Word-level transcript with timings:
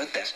antes. 0.00 0.32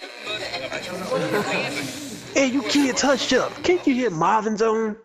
Hey, 2.35 2.47
you 2.47 2.63
kids, 2.63 3.01
hush 3.01 3.33
up. 3.33 3.51
Can't 3.63 3.87
you 3.87 3.95
hear 3.95 4.11
Marvin's 4.11 4.61
on? 4.61 4.97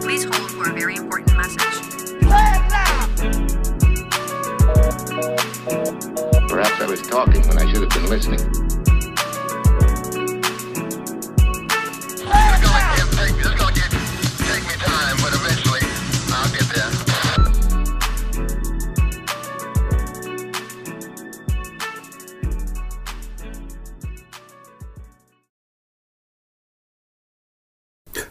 Please 0.00 0.24
hold 0.24 0.50
for 0.50 0.70
a 0.70 0.72
very 0.72 0.96
important 0.96 1.36
message. 1.36 1.60
Perhaps 6.48 6.80
I 6.80 6.86
was 6.88 7.02
talking 7.02 7.46
when 7.48 7.58
I 7.58 7.70
should 7.70 7.82
have 7.82 7.90
been 7.90 8.08
listening. 8.08 8.63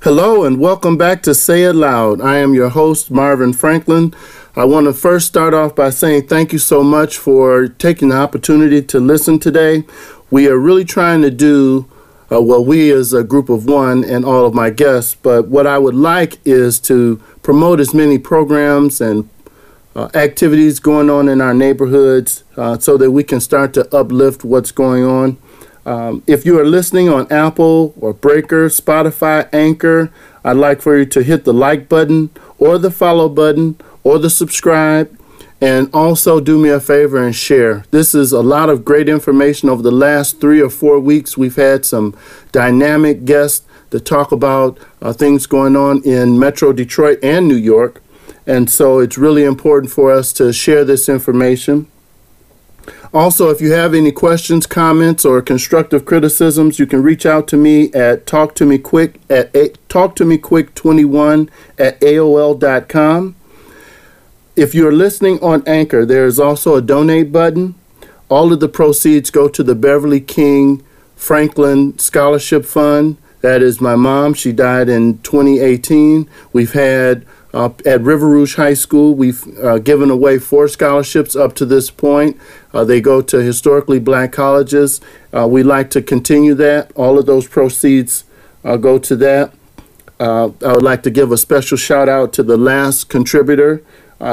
Hello 0.03 0.43
and 0.43 0.59
welcome 0.59 0.98
back 0.98 1.23
to 1.23 1.34
Say 1.34 1.63
It 1.63 1.75
Loud. 1.75 2.20
I 2.20 2.35
am 2.39 2.53
your 2.53 2.67
host, 2.67 3.09
Marvin 3.09 3.53
Franklin. 3.53 4.13
I 4.53 4.66
want 4.66 4.88
to 4.88 4.94
first 4.94 5.27
start 5.27 5.53
off 5.53 5.77
by 5.77 5.91
saying 5.91 6.27
thank 6.27 6.52
you 6.52 6.59
so 6.59 6.84
much 6.84 7.17
for 7.17 7.70
taking 7.70 8.09
the 8.09 8.17
opportunity 8.17 8.81
to 8.81 8.99
listen 8.99 9.39
today. 9.39 9.85
We 10.30 10.49
are 10.49 10.58
really 10.58 10.84
trying 10.84 11.21
to 11.21 11.31
do, 11.31 11.89
uh, 12.30 12.41
well, 12.41 12.66
we 12.66 12.91
as 12.91 13.13
a 13.13 13.23
group 13.23 13.47
of 13.47 13.66
one 13.66 14.03
and 14.03 14.25
all 14.25 14.45
of 14.45 14.53
my 14.53 14.71
guests, 14.71 15.16
but 15.16 15.47
what 15.47 15.66
I 15.66 15.78
would 15.78 15.95
like 15.95 16.38
is 16.44 16.81
to 16.81 17.23
promote 17.41 17.80
as 17.80 17.94
many 17.94 18.17
programs 18.17 19.00
and 19.00 19.30
uh, 19.95 20.09
activities 20.16 20.81
going 20.81 21.09
on 21.09 21.30
in 21.30 21.39
our 21.39 21.53
neighborhoods 21.53 22.44
uh, 22.58 22.78
so 22.78 22.97
that 22.97 23.11
we 23.11 23.23
can 23.23 23.39
start 23.39 23.73
to 23.75 23.95
uplift 23.95 24.44
what's 24.44 24.73
going 24.73 25.06
on. 25.06 25.38
Um, 25.86 26.23
if 26.28 26.45
you 26.45 26.59
are 26.59 26.66
listening 26.66 27.09
on 27.09 27.31
Apple 27.31 27.94
or 28.00 28.14
Breaker, 28.14 28.67
Spotify, 28.67 29.50
Anchor, 29.53 30.12
I'd 30.44 30.58
like 30.58 30.81
for 30.81 30.98
you 30.98 31.06
to 31.08 31.23
hit 31.23 31.44
the 31.44 31.53
like 31.53 31.90
button 31.90 32.30
or 32.58 32.78
the 32.78 32.92
follow 32.92 33.30
button 33.30 33.78
or 34.03 34.20
the 34.20 34.30
subscribe. 34.30 35.17
And 35.59 35.90
also 35.94 36.42
do 36.42 36.58
me 36.58 36.70
a 36.70 36.81
favor 36.81 37.23
and 37.23 37.34
share. 37.34 37.86
This 37.92 38.14
is 38.14 38.34
a 38.34 38.42
lot 38.42 38.70
of 38.70 38.84
great 38.84 39.08
information 39.08 39.70
over 39.70 39.81
the 39.81 39.92
last 39.92 40.42
three 40.42 40.62
or 40.62 40.70
four 40.70 41.00
weeks. 41.00 41.38
We've 41.38 41.56
had 41.56 41.86
some 41.86 42.18
dynamic 42.52 43.23
guests 43.23 43.66
to 43.92 44.02
talk 44.02 44.34
about 44.34 44.78
uh, 45.02 45.14
things 45.14 45.45
going 45.45 45.78
on 45.78 46.03
in 46.03 46.38
Metro 46.38 46.73
Detroit 46.73 47.20
and 47.23 47.47
New 47.47 47.56
York. 47.56 48.02
And 48.45 48.70
so 48.70 49.00
it's 49.00 49.18
really 49.18 49.45
important 49.45 49.94
for 49.94 50.12
us 50.12 50.34
to 50.34 50.52
share 50.52 50.84
this 50.84 51.08
information. 51.08 51.88
Also, 53.14 53.52
if 53.52 53.61
you 53.61 53.72
have 53.72 53.94
any 53.94 54.11
questions, 54.11 54.66
comments, 54.66 55.23
or 55.23 55.39
constructive 55.39 56.03
criticisms, 56.03 56.80
you 56.80 56.88
can 56.88 57.03
reach 57.03 57.28
out 57.28 57.47
to 57.47 57.56
me 57.56 57.94
at 57.94 58.25
talk 58.25 58.56
to 58.56 58.66
me 58.66 58.80
quick 58.80 59.19
at 59.30 59.56
a, 59.56 59.69
talk 59.88 60.16
to 60.16 60.25
me 60.25 60.36
quick 60.36 60.73
21 60.73 61.47
at 61.78 62.00
aol.com. 62.02 63.36
If 64.56 64.73
you're 64.73 64.91
listening 64.91 65.39
on 65.44 65.64
Anchor, 65.67 66.06
there 66.06 66.25
is 66.25 66.39
also 66.39 66.75
a 66.75 66.81
donate 66.81 67.31
button. 67.31 67.75
All 68.30 68.52
of 68.52 68.59
the 68.59 68.67
proceeds 68.67 69.30
go 69.30 69.47
to 69.47 69.61
the 69.61 69.75
Beverly 69.75 70.22
King 70.22 70.84
Franklin 71.16 71.97
Scholarship 72.00 72.66
Fund. 72.66 73.17
That 73.41 73.61
is 73.61 73.80
my 73.80 73.95
mom. 73.95 74.34
She 74.34 74.52
died 74.52 74.89
in 74.89 75.19
2018. 75.19 76.28
We've 76.52 76.73
had 76.73 77.25
uh, 77.54 77.70
at 77.86 78.02
River 78.02 78.28
Rouge 78.28 78.56
High 78.56 78.73
School, 78.73 79.14
we've 79.14 79.46
uh, 79.59 79.78
given 79.78 80.09
away 80.09 80.40
four 80.40 80.68
scholarships 80.68 81.36
up 81.36 81.53
to 81.56 81.66
this 81.66 81.91
point. 81.91 82.40
Uh, 82.74 82.84
they 82.84 83.00
go 83.00 83.22
to 83.22 83.44
historically 83.44 84.00
black 84.00 84.31
colleges. 84.31 85.00
Uh, 85.31 85.47
we 85.47 85.62
like 85.62 85.92
to 85.92 86.02
continue 86.02 86.56
that. 86.56 86.92
All 86.96 87.19
of 87.19 87.28
those 87.28 87.47
proceeds 87.47 88.24
uh, 88.63 88.78
go 88.78 88.97
to 88.97 89.16
that. 89.18 89.53
Uh, 90.19 90.50
I 90.66 90.74
would 90.74 90.84
like 90.84 91.03
to 91.03 91.12
give 91.12 91.31
a 91.31 91.38
special 91.38 91.78
shout 91.78 92.09
out 92.09 92.34
to 92.34 92.44
the 92.44 92.58
last 92.58 93.09
contributor. 93.09 93.84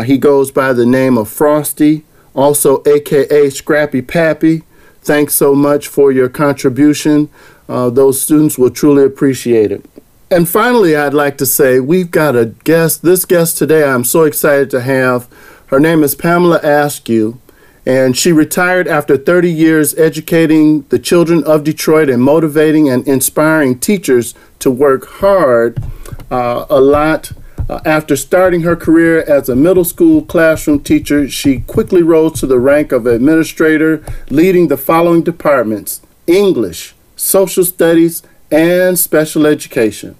He 0.04 0.18
goes 0.18 0.52
by 0.52 0.72
the 0.72 0.86
name 0.86 1.18
of 1.18 1.28
Frosty, 1.28 2.04
also 2.32 2.80
AKA 2.86 3.50
Scrappy 3.50 4.00
Pappy. 4.00 4.62
Thanks 5.02 5.34
so 5.34 5.52
much 5.52 5.88
for 5.88 6.12
your 6.12 6.28
contribution. 6.28 7.28
Those 7.66 8.22
students 8.22 8.56
will 8.56 8.70
truly 8.70 9.02
appreciate 9.02 9.72
it. 9.72 9.84
And 10.32 10.48
finally, 10.48 10.94
I'd 10.94 11.12
like 11.12 11.38
to 11.38 11.46
say 11.46 11.80
we've 11.80 12.12
got 12.12 12.36
a 12.36 12.46
guest. 12.46 13.02
This 13.02 13.24
guest 13.24 13.58
today, 13.58 13.82
I'm 13.82 14.04
so 14.04 14.22
excited 14.22 14.70
to 14.70 14.80
have. 14.80 15.28
Her 15.66 15.80
name 15.80 16.04
is 16.04 16.14
Pamela 16.14 16.60
Askew, 16.62 17.40
and 17.84 18.16
she 18.16 18.30
retired 18.30 18.86
after 18.86 19.16
30 19.16 19.50
years 19.50 19.92
educating 19.98 20.82
the 20.82 21.00
children 21.00 21.42
of 21.42 21.64
Detroit 21.64 22.08
and 22.08 22.22
motivating 22.22 22.88
and 22.88 23.08
inspiring 23.08 23.80
teachers 23.80 24.36
to 24.60 24.70
work 24.70 25.08
hard 25.08 25.82
uh, 26.30 26.64
a 26.70 26.80
lot. 26.80 27.32
Uh, 27.68 27.80
after 27.84 28.14
starting 28.14 28.60
her 28.60 28.76
career 28.76 29.22
as 29.22 29.48
a 29.48 29.56
middle 29.56 29.84
school 29.84 30.22
classroom 30.22 30.78
teacher, 30.78 31.28
she 31.28 31.58
quickly 31.58 32.04
rose 32.04 32.38
to 32.38 32.46
the 32.46 32.60
rank 32.60 32.92
of 32.92 33.04
administrator, 33.04 34.00
leading 34.28 34.68
the 34.68 34.76
following 34.76 35.24
departments 35.24 36.02
English, 36.28 36.94
social 37.16 37.64
studies, 37.64 38.22
and 38.52 38.96
special 38.96 39.44
education. 39.44 40.16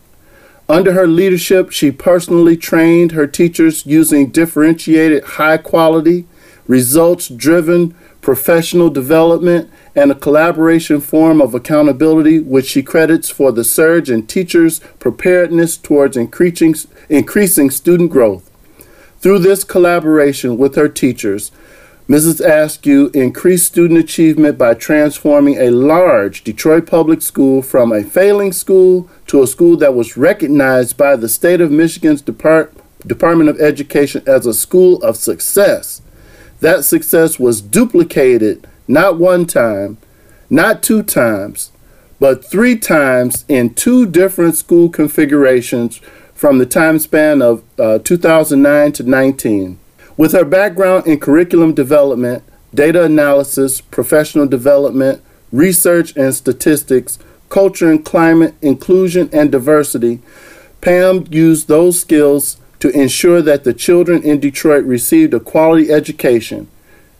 Under 0.70 0.92
her 0.92 1.08
leadership, 1.08 1.72
she 1.72 1.90
personally 1.90 2.56
trained 2.56 3.10
her 3.10 3.26
teachers 3.26 3.84
using 3.86 4.30
differentiated, 4.30 5.24
high 5.24 5.56
quality, 5.56 6.26
results 6.68 7.26
driven 7.26 7.92
professional 8.20 8.88
development 8.88 9.68
and 9.96 10.12
a 10.12 10.14
collaboration 10.14 11.00
form 11.00 11.42
of 11.42 11.56
accountability, 11.56 12.38
which 12.38 12.66
she 12.66 12.84
credits 12.84 13.28
for 13.28 13.50
the 13.50 13.64
surge 13.64 14.08
in 14.08 14.28
teachers' 14.28 14.78
preparedness 15.00 15.76
towards 15.76 16.16
increasing, 16.16 16.76
increasing 17.08 17.68
student 17.68 18.12
growth. 18.12 18.48
Through 19.18 19.40
this 19.40 19.64
collaboration 19.64 20.56
with 20.56 20.76
her 20.76 20.88
teachers, 20.88 21.50
Mrs. 22.10 22.40
Askew 22.40 23.10
increased 23.14 23.66
student 23.66 23.98
achievement 24.00 24.58
by 24.58 24.74
transforming 24.74 25.58
a 25.58 25.70
large 25.70 26.42
Detroit 26.42 26.86
public 26.86 27.22
school 27.22 27.60
from 27.60 27.92
a 27.92 28.02
failing 28.02 28.52
school 28.52 29.08
to 29.30 29.44
a 29.44 29.46
school 29.46 29.76
that 29.76 29.94
was 29.94 30.16
recognized 30.16 30.96
by 30.96 31.14
the 31.14 31.28
state 31.28 31.60
of 31.60 31.70
Michigan's 31.70 32.20
Depart- 32.20 32.74
Department 33.06 33.48
of 33.48 33.60
Education 33.60 34.24
as 34.26 34.44
a 34.44 34.52
school 34.52 35.00
of 35.04 35.16
success. 35.16 36.02
That 36.58 36.84
success 36.84 37.38
was 37.38 37.60
duplicated 37.60 38.66
not 38.88 39.18
one 39.18 39.46
time, 39.46 39.98
not 40.50 40.82
two 40.82 41.04
times, 41.04 41.70
but 42.18 42.44
three 42.44 42.76
times 42.76 43.44
in 43.46 43.72
two 43.74 44.04
different 44.04 44.56
school 44.56 44.88
configurations 44.88 45.98
from 46.34 46.58
the 46.58 46.66
time 46.66 46.98
span 46.98 47.40
of 47.40 47.62
uh, 47.78 48.00
2009 48.00 48.90
to 48.90 49.04
19. 49.04 49.78
With 50.16 50.32
her 50.32 50.44
background 50.44 51.06
in 51.06 51.20
curriculum 51.20 51.72
development, 51.72 52.42
data 52.74 53.04
analysis, 53.04 53.80
professional 53.80 54.48
development, 54.48 55.22
research 55.52 56.16
and 56.16 56.34
statistics, 56.34 57.20
culture 57.50 57.90
and 57.90 58.04
climate, 58.04 58.54
inclusion 58.62 59.28
and 59.32 59.52
diversity, 59.52 60.20
Pam 60.80 61.26
used 61.30 61.68
those 61.68 62.00
skills 62.00 62.56
to 62.78 62.88
ensure 62.90 63.42
that 63.42 63.64
the 63.64 63.74
children 63.74 64.22
in 64.22 64.40
Detroit 64.40 64.84
received 64.84 65.34
a 65.34 65.40
quality 65.40 65.92
education. 65.92 66.68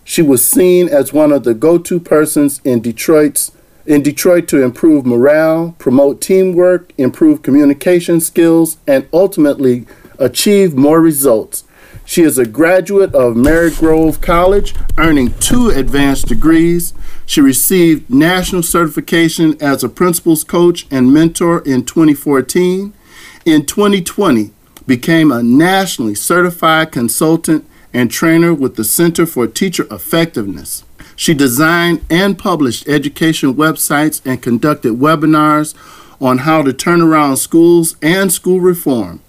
She 0.03 0.23
was 0.23 0.45
seen 0.45 0.89
as 0.89 1.13
one 1.13 1.31
of 1.31 1.45
the 1.45 1.53
go-to 1.53 2.01
persons 2.01 2.61
in 2.65 2.81
Detroit's 2.81 3.53
in 3.87 4.03
Detroit 4.03 4.47
to 4.49 4.63
improve 4.63 5.05
morale, 5.05 5.75
promote 5.79 6.21
teamwork, 6.21 6.93
improve 6.97 7.43
communication 7.43 8.21
skills, 8.21 8.77
and 8.87 9.09
ultimately 9.13 9.87
achieve 10.19 10.75
more 10.75 11.01
results. 11.01 11.65
She 12.11 12.23
is 12.23 12.39
a 12.39 12.45
graduate 12.45 13.15
of 13.15 13.37
Marygrove 13.37 14.21
College, 14.21 14.75
earning 14.99 15.33
two 15.35 15.69
advanced 15.69 16.27
degrees. 16.27 16.93
She 17.25 17.41
received 17.41 18.11
national 18.11 18.65
certification 18.65 19.57
as 19.63 19.85
a 19.85 19.89
principal's 19.89 20.43
coach 20.43 20.89
and 20.91 21.15
mentor 21.15 21.61
in 21.61 21.85
2014. 21.85 22.93
In 23.45 23.65
2020, 23.65 24.51
became 24.89 25.31
a 25.31 25.45
nationally 25.45 26.17
certified 26.17 26.91
consultant 26.91 27.65
and 27.95 28.11
trainer 28.11 28.53
with 28.53 28.75
the 28.75 28.83
Center 28.83 29.25
for 29.25 29.47
Teacher 29.47 29.87
Effectiveness. 29.89 30.83
She 31.15 31.33
designed 31.33 32.05
and 32.11 32.37
published 32.37 32.89
education 32.89 33.55
websites 33.55 34.21
and 34.27 34.43
conducted 34.43 34.95
webinars 34.95 35.77
on 36.21 36.39
how 36.39 36.63
to 36.63 36.73
turn 36.73 37.03
around 37.03 37.37
schools 37.37 37.95
and 38.03 38.33
school 38.33 38.59
reform. 38.59 39.23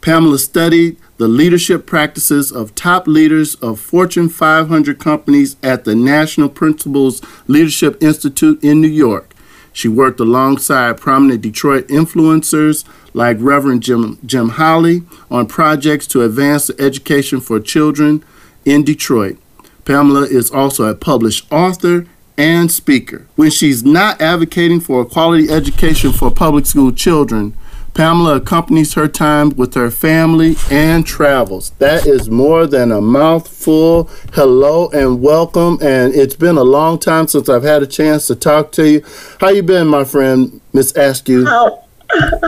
Pamela 0.00 0.38
studied 0.38 0.96
the 1.16 1.28
leadership 1.28 1.86
practices 1.86 2.50
of 2.50 2.74
top 2.74 3.06
leaders 3.06 3.54
of 3.56 3.78
Fortune 3.78 4.28
500 4.28 4.98
companies 4.98 5.56
at 5.62 5.84
the 5.84 5.94
National 5.94 6.48
Principals 6.48 7.22
Leadership 7.46 8.02
Institute 8.02 8.62
in 8.62 8.80
New 8.80 8.88
York. 8.88 9.34
She 9.72 9.88
worked 9.88 10.20
alongside 10.20 11.00
prominent 11.00 11.42
Detroit 11.42 11.88
influencers 11.88 12.84
like 13.12 13.36
Reverend 13.40 13.82
Jim, 13.82 14.18
Jim 14.24 14.50
Holley 14.50 15.02
on 15.30 15.46
projects 15.46 16.06
to 16.08 16.22
advance 16.22 16.70
education 16.78 17.40
for 17.40 17.58
children 17.58 18.24
in 18.64 18.84
Detroit. 18.84 19.36
Pamela 19.84 20.22
is 20.22 20.50
also 20.50 20.84
a 20.84 20.94
published 20.94 21.50
author 21.52 22.06
and 22.38 22.70
speaker. 22.70 23.26
When 23.36 23.50
she's 23.50 23.84
not 23.84 24.20
advocating 24.20 24.80
for 24.80 25.02
a 25.02 25.06
quality 25.06 25.50
education 25.50 26.12
for 26.12 26.30
public 26.30 26.66
school 26.66 26.92
children, 26.92 27.56
Pamela 27.94 28.38
accompanies 28.38 28.94
her 28.94 29.06
time 29.06 29.50
with 29.50 29.74
her 29.74 29.88
family 29.88 30.56
and 30.68 31.06
travels. 31.06 31.70
That 31.78 32.06
is 32.06 32.28
more 32.28 32.66
than 32.66 32.90
a 32.90 33.00
mouthful. 33.00 34.10
Hello 34.32 34.88
and 34.88 35.22
welcome. 35.22 35.78
And 35.80 36.12
it's 36.12 36.34
been 36.34 36.56
a 36.56 36.64
long 36.64 36.98
time 36.98 37.28
since 37.28 37.48
I've 37.48 37.62
had 37.62 37.84
a 37.84 37.86
chance 37.86 38.26
to 38.26 38.34
talk 38.34 38.72
to 38.72 38.90
you. 38.90 39.04
How 39.40 39.50
you 39.50 39.62
been, 39.62 39.86
my 39.86 40.02
friend, 40.02 40.60
Miss 40.72 40.92
Askew? 40.96 41.46
How, 41.46 41.84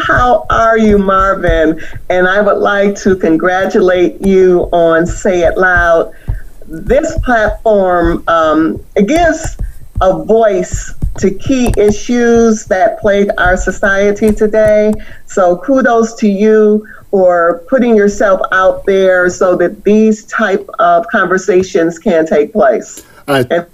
how 0.03 0.47
are 0.51 0.79
you, 0.79 0.99
Marvin? 0.99 1.81
And 2.11 2.27
I 2.27 2.41
would 2.41 2.59
like 2.59 2.97
to 3.03 3.15
congratulate 3.15 4.21
you 4.21 4.63
on 4.73 5.07
Say 5.07 5.43
It 5.43 5.57
Loud. 5.57 6.13
This 6.67 7.17
platform 7.21 8.25
um, 8.27 8.85
gives 9.07 9.57
a 10.01 10.25
voice 10.25 10.95
to 11.19 11.31
key 11.31 11.73
issues 11.77 12.67
that 12.67 13.01
plague 13.01 13.31
our 13.39 13.57
society 13.57 14.33
today. 14.33 14.93
So 15.27 15.57
kudos 15.59 16.15
to 16.17 16.29
you 16.29 16.87
for 17.11 17.65
putting 17.69 17.97
yourself 17.97 18.41
out 18.53 18.85
there 18.85 19.31
so 19.31 19.57
that 19.57 19.85
these 19.85 20.25
type 20.27 20.69
of 20.79 21.07
conversations 21.09 21.99
can 21.99 22.27
take 22.27 22.53
place. 22.53 23.07
I, 23.27 23.47
And 23.51 23.67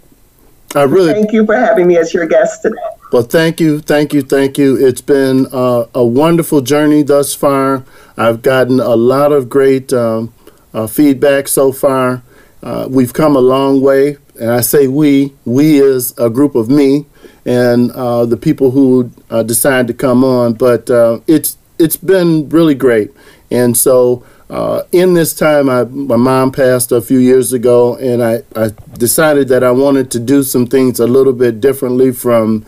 I 0.74 0.82
really 0.82 1.12
thank 1.12 1.32
you 1.32 1.44
for 1.44 1.56
having 1.56 1.86
me 1.88 1.96
as 1.96 2.14
your 2.14 2.26
guest 2.26 2.62
today. 2.62 2.76
Well, 3.12 3.22
thank 3.22 3.60
you, 3.60 3.80
thank 3.80 4.14
you, 4.14 4.22
thank 4.22 4.56
you. 4.56 4.76
It's 4.76 5.02
been 5.02 5.46
uh, 5.52 5.86
a 5.94 6.04
wonderful 6.04 6.62
journey 6.62 7.02
thus 7.02 7.34
far. 7.34 7.84
I've 8.16 8.40
gotten 8.40 8.80
a 8.80 8.96
lot 8.96 9.32
of 9.32 9.50
great 9.50 9.92
um, 9.92 10.32
uh, 10.72 10.86
feedback 10.86 11.48
so 11.48 11.72
far. 11.72 12.22
Uh, 12.62 12.86
we've 12.88 13.12
come 13.12 13.36
a 13.36 13.40
long 13.40 13.82
way, 13.82 14.16
and 14.42 14.50
I 14.50 14.60
say 14.60 14.88
we. 14.88 15.32
We 15.44 15.80
is 15.80 16.18
a 16.18 16.28
group 16.28 16.56
of 16.56 16.68
me 16.68 17.06
and 17.46 17.92
uh, 17.92 18.26
the 18.26 18.36
people 18.36 18.72
who 18.72 19.12
uh, 19.30 19.44
decide 19.44 19.86
to 19.86 19.94
come 19.94 20.24
on. 20.24 20.54
But 20.54 20.90
uh, 20.90 21.20
it's 21.28 21.56
it's 21.78 21.96
been 21.96 22.48
really 22.50 22.74
great, 22.74 23.10
and 23.50 23.76
so. 23.76 24.26
Uh, 24.50 24.82
in 24.92 25.14
this 25.14 25.32
time, 25.32 25.70
I, 25.70 25.84
my 25.84 26.16
mom 26.16 26.52
passed 26.52 26.92
a 26.92 27.00
few 27.00 27.16
years 27.16 27.54
ago, 27.54 27.96
and 27.96 28.22
I, 28.22 28.42
I 28.54 28.68
decided 28.98 29.48
that 29.48 29.64
I 29.64 29.70
wanted 29.70 30.10
to 30.10 30.20
do 30.20 30.42
some 30.42 30.66
things 30.66 31.00
a 31.00 31.06
little 31.06 31.32
bit 31.32 31.58
differently 31.58 32.12
from 32.12 32.66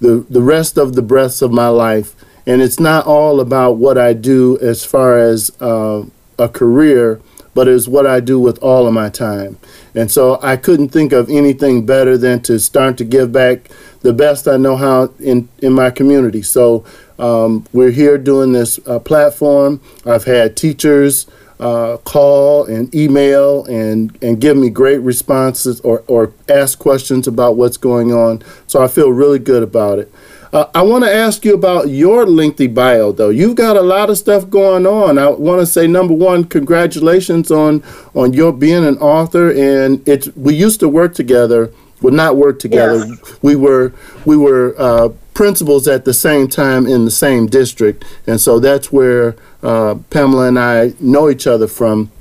the 0.00 0.26
the 0.28 0.42
rest 0.42 0.76
of 0.76 0.94
the 0.94 1.00
breaths 1.00 1.40
of 1.40 1.50
my 1.50 1.68
life. 1.68 2.14
And 2.46 2.60
it's 2.60 2.78
not 2.78 3.06
all 3.06 3.40
about 3.40 3.78
what 3.78 3.96
I 3.96 4.12
do 4.12 4.58
as 4.60 4.84
far 4.84 5.18
as 5.18 5.50
uh, 5.58 6.04
a 6.38 6.48
career, 6.50 7.18
but 7.54 7.68
it's 7.68 7.88
what 7.88 8.06
I 8.06 8.20
do 8.20 8.40
with 8.40 8.58
all 8.62 8.86
of 8.86 8.94
my 8.94 9.08
time. 9.08 9.58
And 9.94 10.10
so 10.10 10.38
I 10.42 10.56
couldn't 10.56 10.88
think 10.88 11.12
of 11.12 11.28
anything 11.28 11.84
better 11.84 12.16
than 12.16 12.42
to 12.42 12.58
start 12.58 12.96
to 12.98 13.04
give 13.04 13.32
back 13.32 13.70
the 14.00 14.12
best 14.12 14.48
I 14.48 14.56
know 14.56 14.76
how 14.76 15.12
in 15.18 15.48
in 15.58 15.72
my 15.72 15.90
community. 15.90 16.42
So 16.42 16.84
um, 17.18 17.66
we're 17.72 17.90
here 17.90 18.18
doing 18.18 18.52
this 18.52 18.80
uh, 18.86 18.98
platform. 18.98 19.80
I've 20.06 20.24
had 20.24 20.56
teachers. 20.56 21.26
Uh, 21.60 21.96
call 21.98 22.64
and 22.64 22.92
email 22.92 23.64
and, 23.66 24.18
and 24.20 24.40
give 24.40 24.56
me 24.56 24.68
great 24.68 24.98
responses 24.98 25.80
or, 25.82 26.02
or 26.08 26.32
ask 26.48 26.76
questions 26.80 27.28
about 27.28 27.54
what's 27.54 27.76
going 27.76 28.12
on. 28.12 28.42
So 28.66 28.82
I 28.82 28.88
feel 28.88 29.12
really 29.12 29.38
good 29.38 29.62
about 29.62 30.00
it. 30.00 30.12
Uh, 30.52 30.68
I 30.74 30.82
want 30.82 31.02
to 31.04 31.12
ask 31.12 31.46
you 31.46 31.54
about 31.54 31.88
your 31.88 32.26
lengthy 32.26 32.66
bio, 32.66 33.12
though. 33.12 33.30
You've 33.30 33.54
got 33.54 33.78
a 33.78 33.80
lot 33.80 34.10
of 34.10 34.18
stuff 34.18 34.50
going 34.50 34.86
on. 34.86 35.16
I 35.16 35.28
want 35.28 35.60
to 35.60 35.66
say, 35.66 35.86
number 35.86 36.12
one, 36.12 36.44
congratulations 36.44 37.50
on 37.50 37.82
on 38.14 38.34
your 38.34 38.52
being 38.52 38.84
an 38.84 38.98
author. 38.98 39.50
And 39.50 40.06
it's 40.06 40.28
we 40.36 40.54
used 40.54 40.80
to 40.80 40.90
work 40.90 41.14
together, 41.14 41.72
well, 42.02 42.12
not 42.12 42.36
work 42.36 42.58
together. 42.58 43.06
Yes. 43.06 43.42
We 43.42 43.56
were 43.56 43.94
we 44.26 44.36
were 44.36 44.74
uh, 44.76 45.08
principals 45.32 45.88
at 45.88 46.04
the 46.04 46.12
same 46.12 46.48
time 46.48 46.86
in 46.86 47.06
the 47.06 47.10
same 47.10 47.46
district, 47.46 48.04
and 48.26 48.38
so 48.38 48.58
that's 48.58 48.92
where 48.92 49.34
uh, 49.62 49.94
Pamela 50.10 50.48
and 50.48 50.58
I 50.58 50.92
know 51.00 51.30
each 51.30 51.46
other 51.46 51.66
from. 51.66 52.12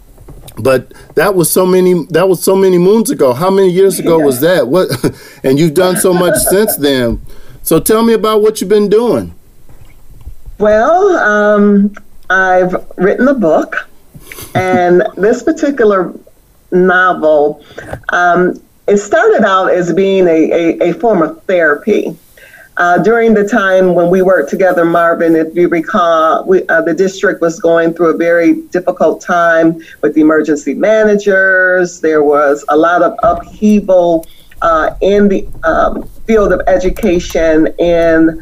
But 0.57 0.93
that 1.15 1.35
was 1.35 1.51
so 1.51 1.65
many 1.65 2.05
that 2.11 2.29
was 2.29 2.41
so 2.41 2.55
many 2.55 2.77
moons 2.77 3.09
ago. 3.09 3.33
How 3.33 3.49
many 3.49 3.69
years 3.71 3.99
ago 3.99 4.19
was 4.19 4.39
that? 4.39 4.69
What? 4.69 4.89
and 5.43 5.59
you've 5.59 5.73
done 5.73 5.97
so 5.97 6.13
much 6.13 6.37
since 6.37 6.77
then. 6.77 7.21
So 7.63 7.79
tell 7.79 8.03
me 8.03 8.13
about 8.13 8.41
what 8.41 8.59
you've 8.59 8.69
been 8.69 8.89
doing. 8.89 9.35
Well, 10.57 11.09
um, 11.17 11.93
I've 12.29 12.75
written 12.97 13.27
a 13.27 13.33
book, 13.33 13.89
and 14.55 15.03
this 15.17 15.43
particular 15.43 16.13
novel, 16.71 17.63
um, 18.09 18.61
it 18.87 18.97
started 18.97 19.45
out 19.45 19.71
as 19.71 19.93
being 19.93 20.27
a, 20.27 20.51
a, 20.51 20.89
a 20.89 20.93
form 20.93 21.21
of 21.21 21.43
therapy. 21.43 22.17
Uh, 22.77 22.97
during 22.97 23.33
the 23.33 23.47
time 23.47 23.93
when 23.93 24.09
we 24.09 24.21
worked 24.21 24.49
together, 24.49 24.85
Marvin, 24.85 25.35
if 25.35 25.53
you 25.55 25.67
recall, 25.67 26.45
we, 26.45 26.65
uh, 26.67 26.81
the 26.81 26.93
district 26.93 27.41
was 27.41 27.59
going 27.59 27.93
through 27.93 28.13
a 28.13 28.17
very 28.17 28.61
difficult 28.69 29.21
time 29.21 29.79
with 30.01 30.15
the 30.15 30.21
emergency 30.21 30.73
managers. 30.73 31.99
There 31.99 32.23
was 32.23 32.65
a 32.69 32.77
lot 32.77 33.03
of 33.03 33.13
upheaval 33.23 34.25
uh, 34.61 34.95
in 35.01 35.27
the 35.27 35.47
um, 35.63 36.09
field 36.31 36.53
of 36.53 36.61
education, 36.67 37.67
and 37.77 38.39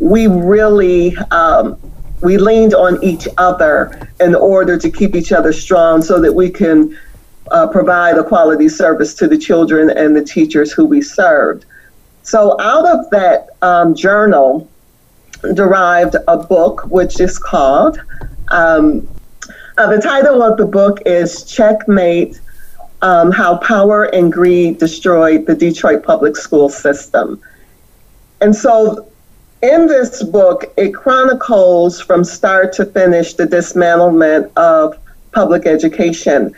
we 0.00 0.26
really 0.26 1.14
um, 1.40 1.78
we 2.22 2.38
leaned 2.38 2.72
on 2.72 2.92
each 3.04 3.28
other 3.36 4.08
in 4.20 4.34
order 4.34 4.78
to 4.78 4.90
keep 4.90 5.14
each 5.14 5.32
other 5.32 5.52
strong, 5.52 6.00
so 6.00 6.18
that 6.18 6.32
we 6.32 6.48
can 6.48 6.98
uh, 7.50 7.66
provide 7.66 8.16
a 8.16 8.24
quality 8.24 8.70
service 8.70 9.12
to 9.12 9.28
the 9.28 9.36
children 9.36 9.90
and 9.90 10.16
the 10.16 10.24
teachers 10.24 10.72
who 10.72 10.86
we 10.86 11.02
served. 11.02 11.66
So, 12.22 12.58
out 12.58 12.86
of 12.86 13.10
that 13.10 13.50
um, 13.60 13.94
journal 13.94 14.66
derived 15.52 16.16
a 16.28 16.38
book 16.38 16.86
which 16.86 17.20
is 17.20 17.38
called, 17.38 18.00
um, 18.48 19.06
uh, 19.76 19.86
the 19.94 20.00
title 20.00 20.42
of 20.42 20.56
the 20.56 20.64
book 20.64 21.02
is 21.04 21.44
Checkmate 21.44 22.40
um, 23.06 23.30
How 23.30 23.58
Power 23.58 24.04
and 24.04 24.32
Greed 24.32 24.78
Destroyed 24.78 25.46
the 25.46 25.54
Detroit 25.54 26.02
Public 26.02 26.36
School 26.36 26.68
System. 26.68 27.40
And 28.40 28.54
so, 28.54 29.08
in 29.62 29.86
this 29.86 30.24
book, 30.24 30.72
it 30.76 30.92
chronicles 30.92 32.00
from 32.00 32.24
start 32.24 32.72
to 32.74 32.84
finish 32.84 33.34
the 33.34 33.46
dismantlement 33.46 34.50
of 34.56 34.98
public 35.30 35.66
education 35.66 36.54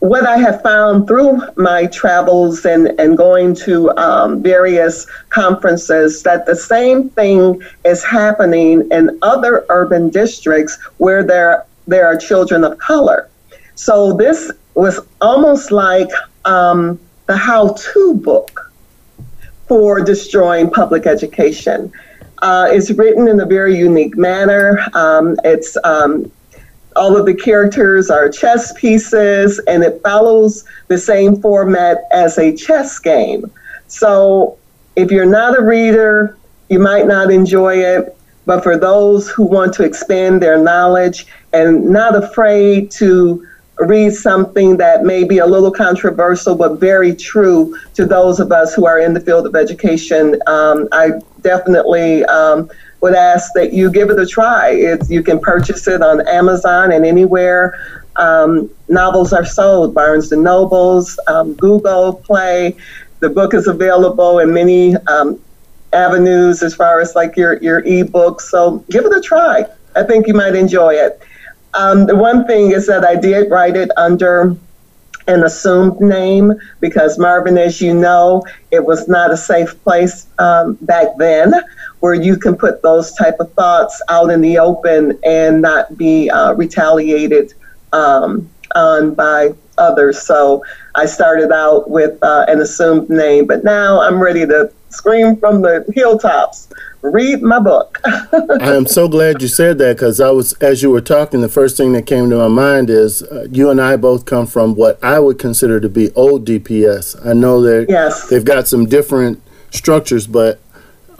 what 0.00 0.24
I 0.24 0.36
have 0.38 0.62
found 0.62 1.08
through 1.08 1.40
my 1.56 1.86
travels 1.86 2.64
and, 2.64 2.88
and 3.00 3.16
going 3.16 3.54
to 3.66 3.90
um, 3.96 4.40
various 4.40 5.06
conferences 5.30 6.22
that 6.22 6.46
the 6.46 6.54
same 6.54 7.10
thing 7.10 7.60
is 7.84 8.04
happening 8.04 8.86
in 8.92 9.18
other 9.22 9.66
urban 9.70 10.08
districts 10.08 10.78
where 10.98 11.24
there 11.24 11.64
there 11.88 12.06
are 12.06 12.16
children 12.16 12.62
of 12.62 12.78
color. 12.78 13.28
So 13.74 14.12
this 14.12 14.52
was 14.78 15.00
almost 15.20 15.72
like 15.72 16.10
um, 16.44 16.98
the 17.26 17.36
how-to 17.36 18.14
book 18.14 18.72
for 19.66 20.00
destroying 20.00 20.70
public 20.70 21.06
education. 21.06 21.92
Uh, 22.42 22.68
it's 22.70 22.90
written 22.92 23.26
in 23.28 23.40
a 23.40 23.46
very 23.46 23.76
unique 23.76 24.16
manner. 24.16 24.80
Um, 24.94 25.36
it's 25.44 25.76
um, 25.84 26.30
all 26.94 27.16
of 27.16 27.26
the 27.26 27.34
characters 27.34 28.10
are 28.10 28.28
chess 28.28 28.72
pieces 28.74 29.60
and 29.66 29.82
it 29.82 30.00
follows 30.02 30.64
the 30.86 30.98
same 30.98 31.40
format 31.40 32.04
as 32.12 32.38
a 32.38 32.54
chess 32.54 32.98
game. 32.98 33.50
So 33.88 34.58
if 34.96 35.10
you're 35.10 35.26
not 35.26 35.58
a 35.58 35.62
reader, 35.62 36.36
you 36.68 36.78
might 36.78 37.06
not 37.06 37.30
enjoy 37.30 37.78
it. 37.78 38.14
But 38.46 38.62
for 38.62 38.78
those 38.78 39.28
who 39.28 39.44
want 39.44 39.74
to 39.74 39.84
expand 39.84 40.40
their 40.40 40.56
knowledge 40.56 41.26
and 41.52 41.90
not 41.90 42.16
afraid 42.16 42.90
to 42.92 43.46
read 43.80 44.12
something 44.12 44.76
that 44.78 45.04
may 45.04 45.24
be 45.24 45.38
a 45.38 45.46
little 45.46 45.70
controversial 45.70 46.54
but 46.54 46.80
very 46.80 47.14
true 47.14 47.76
to 47.94 48.04
those 48.04 48.40
of 48.40 48.50
us 48.50 48.74
who 48.74 48.86
are 48.86 48.98
in 48.98 49.14
the 49.14 49.20
field 49.20 49.46
of 49.46 49.54
education, 49.54 50.40
um, 50.46 50.88
I 50.92 51.12
definitely 51.42 52.24
um, 52.24 52.70
would 53.00 53.14
ask 53.14 53.52
that 53.54 53.72
you 53.72 53.90
give 53.90 54.10
it 54.10 54.18
a 54.18 54.26
try. 54.26 54.70
You 55.08 55.22
can 55.22 55.38
purchase 55.38 55.86
it 55.86 56.02
on 56.02 56.26
Amazon 56.26 56.92
and 56.92 57.06
anywhere 57.06 57.98
um, 58.18 58.68
novels 58.88 59.32
are 59.32 59.46
sold, 59.46 59.94
Barnes 59.94 60.32
and 60.32 60.42
Nobles, 60.42 61.18
um, 61.28 61.54
Google 61.54 62.14
Play. 62.14 62.76
The 63.20 63.30
book 63.30 63.54
is 63.54 63.66
available 63.66 64.40
in 64.40 64.52
many 64.52 64.96
um, 65.06 65.40
avenues 65.92 66.62
as 66.62 66.74
far 66.74 67.00
as 67.00 67.14
like 67.14 67.36
your, 67.36 67.58
your 67.62 67.82
ebooks. 67.82 68.42
So 68.42 68.84
give 68.90 69.04
it 69.04 69.16
a 69.16 69.20
try. 69.20 69.66
I 69.94 70.02
think 70.02 70.26
you 70.26 70.34
might 70.34 70.54
enjoy 70.54 70.94
it. 70.94 71.22
Um, 71.74 72.06
the 72.06 72.16
one 72.16 72.46
thing 72.46 72.72
is 72.72 72.86
that 72.86 73.04
I 73.04 73.14
did 73.16 73.50
write 73.50 73.76
it 73.76 73.90
under 73.96 74.56
an 75.28 75.44
assumed 75.44 76.00
name 76.00 76.52
because 76.80 77.18
Marvin, 77.18 77.58
as 77.58 77.80
you 77.80 77.94
know, 77.94 78.42
it 78.70 78.84
was 78.84 79.08
not 79.08 79.30
a 79.30 79.36
safe 79.36 79.80
place 79.84 80.26
um, 80.38 80.78
back 80.80 81.08
then 81.18 81.52
where 82.00 82.14
you 82.14 82.36
can 82.36 82.56
put 82.56 82.82
those 82.82 83.12
type 83.14 83.36
of 83.38 83.52
thoughts 83.52 84.00
out 84.08 84.30
in 84.30 84.40
the 84.40 84.58
open 84.58 85.18
and 85.24 85.60
not 85.60 85.96
be 85.96 86.30
uh, 86.30 86.54
retaliated 86.54 87.52
um, 87.92 88.48
on 88.74 89.14
by 89.14 89.50
others. 89.76 90.22
So 90.22 90.64
I 90.94 91.06
started 91.06 91.52
out 91.52 91.90
with 91.90 92.22
uh, 92.22 92.46
an 92.48 92.60
assumed 92.60 93.10
name, 93.10 93.46
but 93.46 93.64
now 93.64 94.00
I'm 94.00 94.20
ready 94.20 94.46
to 94.46 94.72
scream 94.90 95.36
from 95.36 95.62
the 95.62 95.84
hilltops. 95.94 96.68
Read 97.00 97.42
my 97.42 97.60
book. 97.60 98.00
I 98.04 98.74
am 98.74 98.86
so 98.86 99.06
glad 99.08 99.40
you 99.40 99.46
said 99.48 99.78
that 99.78 99.96
because 99.96 100.20
I 100.20 100.30
was, 100.30 100.54
as 100.54 100.82
you 100.82 100.90
were 100.90 101.00
talking, 101.00 101.40
the 101.42 101.48
first 101.48 101.76
thing 101.76 101.92
that 101.92 102.06
came 102.06 102.28
to 102.30 102.36
my 102.36 102.48
mind 102.48 102.90
is 102.90 103.22
uh, 103.22 103.46
you 103.52 103.70
and 103.70 103.80
I 103.80 103.96
both 103.96 104.24
come 104.24 104.46
from 104.46 104.74
what 104.74 104.98
I 105.02 105.20
would 105.20 105.38
consider 105.38 105.78
to 105.78 105.88
be 105.88 106.10
old 106.14 106.44
DPS. 106.44 107.24
I 107.24 107.34
know 107.34 107.60
that 107.62 107.86
Yes. 107.88 108.28
they've 108.28 108.44
got 108.44 108.66
some 108.66 108.86
different 108.86 109.40
structures, 109.70 110.26
but 110.26 110.58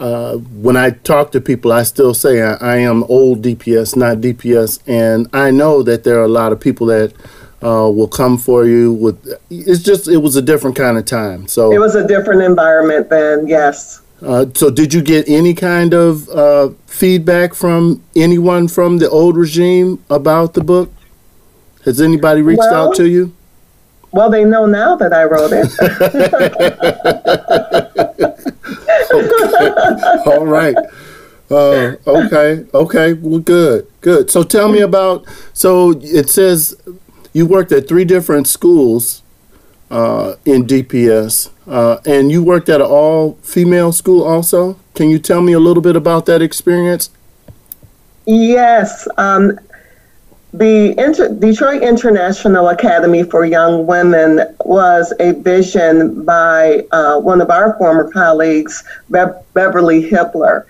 uh, 0.00 0.36
when 0.36 0.76
I 0.76 0.90
talk 0.90 1.30
to 1.32 1.40
people, 1.40 1.70
I 1.72 1.82
still 1.84 2.14
say 2.14 2.42
I, 2.42 2.54
I 2.54 2.76
am 2.78 3.04
old 3.04 3.42
DPS, 3.42 3.94
not 3.96 4.18
DPS, 4.18 4.80
and 4.86 5.28
I 5.32 5.50
know 5.52 5.82
that 5.84 6.02
there 6.04 6.18
are 6.18 6.24
a 6.24 6.28
lot 6.28 6.52
of 6.52 6.58
people 6.60 6.86
that 6.88 7.12
uh, 7.62 7.90
will 7.90 8.08
come 8.08 8.38
for 8.38 8.64
you. 8.66 8.92
With 8.92 9.26
it's 9.50 9.82
just 9.82 10.08
it 10.08 10.18
was 10.18 10.36
a 10.36 10.42
different 10.42 10.76
kind 10.76 10.96
of 10.98 11.04
time. 11.04 11.48
So 11.48 11.72
it 11.72 11.78
was 11.78 11.94
a 11.94 12.06
different 12.06 12.42
environment 12.42 13.10
then, 13.10 13.46
yes. 13.46 14.00
uh, 14.22 14.46
so, 14.54 14.70
did 14.70 14.92
you 14.94 15.02
get 15.02 15.28
any 15.28 15.54
kind 15.54 15.94
of 15.94 16.28
uh, 16.28 16.70
feedback 16.86 17.54
from 17.54 18.02
anyone 18.16 18.68
from 18.68 18.98
the 18.98 19.08
old 19.08 19.36
regime 19.36 20.02
about 20.10 20.54
the 20.54 20.62
book? 20.62 20.92
Has 21.84 22.00
anybody 22.00 22.42
reached 22.42 22.58
Well- 22.58 22.88
out 22.90 22.96
to 22.96 23.08
you? 23.08 23.32
Well, 24.10 24.30
they 24.30 24.42
know 24.42 24.64
now 24.64 24.96
that 24.96 25.12
I 25.12 25.24
wrote 25.24 25.50
it. 25.52 25.68
All 30.26 30.46
right. 30.46 30.74
Uh, 31.50 31.96
okay. 32.06 32.64
Okay. 32.72 33.12
Well, 33.12 33.40
good. 33.40 33.86
Good. 34.00 34.30
So, 34.30 34.42
tell 34.44 34.70
me 34.70 34.80
about. 34.80 35.26
So, 35.52 35.92
it 36.02 36.30
says 36.30 36.74
you 37.32 37.46
worked 37.46 37.72
at 37.72 37.88
three 37.88 38.04
different 38.04 38.46
schools 38.46 39.22
uh, 39.90 40.34
in 40.44 40.66
DPS, 40.66 41.50
uh, 41.66 41.98
and 42.04 42.30
you 42.30 42.42
worked 42.42 42.68
at 42.68 42.80
an 42.80 42.86
all 42.86 43.34
female 43.42 43.92
school 43.92 44.22
also. 44.22 44.78
Can 44.94 45.10
you 45.10 45.18
tell 45.18 45.40
me 45.40 45.52
a 45.52 45.60
little 45.60 45.82
bit 45.82 45.96
about 45.96 46.26
that 46.26 46.42
experience? 46.42 47.10
Yes. 48.26 49.08
Um, 49.16 49.58
the 50.52 50.98
Inter- 50.98 51.34
Detroit 51.34 51.82
International 51.82 52.68
Academy 52.68 53.22
for 53.22 53.44
Young 53.44 53.86
Women 53.86 54.40
was 54.64 55.12
a 55.20 55.32
vision 55.32 56.24
by 56.24 56.86
uh, 56.90 57.20
one 57.20 57.40
of 57.40 57.50
our 57.50 57.76
former 57.76 58.10
colleagues, 58.10 58.82
Bev- 59.10 59.36
Beverly 59.54 60.10
Hippler. 60.10 60.64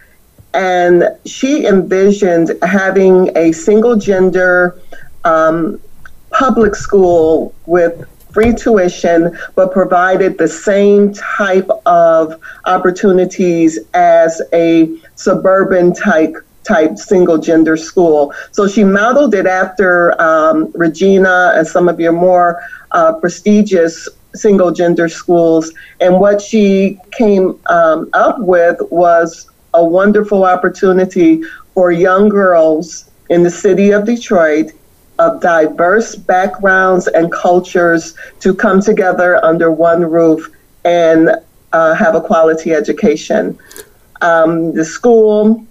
And 0.55 1.05
she 1.27 1.67
envisioned 1.67 2.53
having 2.62 3.37
a 3.37 3.53
single 3.53 3.97
gender 3.97 4.81
um, 5.25 5.81
public 6.30 6.75
school 6.75 7.54
with 7.66 8.06
free 8.32 8.54
tuition, 8.54 9.37
but 9.54 9.73
provided 9.73 10.38
the 10.38 10.49
same 10.49 11.12
type 11.14 11.68
of 11.87 12.40
opportunities 12.66 13.78
as 13.94 14.40
a 14.52 14.88
suburban 15.14 15.94
type 15.94 16.35
type 16.64 16.99
single 16.99 17.38
gender 17.38 17.76
school. 17.76 18.32
So 18.52 18.68
she 18.68 18.85
modeled 18.85 19.35
it 19.35 19.47
after 19.47 20.20
um, 20.20 20.70
Regina 20.75 21.52
and 21.56 21.66
some 21.66 21.88
of 21.88 21.99
your 21.99 22.12
more 22.12 22.62
uh, 22.90 23.14
prestigious 23.14 24.06
single 24.35 24.70
gender 24.70 25.08
schools. 25.08 25.73
And 26.00 26.20
what 26.20 26.42
she 26.42 26.99
came 27.12 27.58
um, 27.70 28.11
up 28.12 28.38
with 28.40 28.78
was 28.90 29.50
a 29.73 29.82
wonderful 29.85 30.44
opportunity 30.44 31.42
for 31.75 31.90
young 31.90 32.28
girls 32.28 33.11
in 33.30 33.42
the 33.42 33.50
city 33.50 33.90
of 33.90 34.04
Detroit 34.04 34.73
of 35.18 35.40
diverse 35.40 36.14
backgrounds 36.14 37.08
and 37.08 37.32
cultures 37.32 38.14
to 38.40 38.54
come 38.54 38.80
together 38.80 39.44
under 39.44 39.70
one 39.70 40.02
roof 40.02 40.48
and 40.84 41.30
uh, 41.72 41.94
have 41.94 42.14
a 42.14 42.20
quality 42.20 42.72
education. 42.72 43.58
Um, 44.20 44.72
the 44.75 44.84
school 44.84 45.66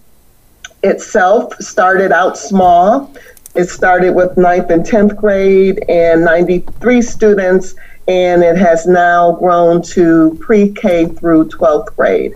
itself 0.84 1.54
started 1.60 2.12
out 2.12 2.38
small. 2.38 3.14
It 3.56 3.70
started 3.70 4.12
with 4.12 4.38
ninth 4.38 4.70
and 4.70 4.86
10th 4.86 5.16
grade 5.16 5.84
and 5.90 6.24
93 6.24 7.02
students, 7.02 7.76
and 8.08 8.44
it 8.44 8.58
has 8.58 8.86
now 8.86 9.34
grown 9.34 9.82
to 9.84 10.38
pre 10.40 10.72
K 10.74 11.08
through 11.08 11.50
12th 11.50 11.96
grade. 11.96 12.36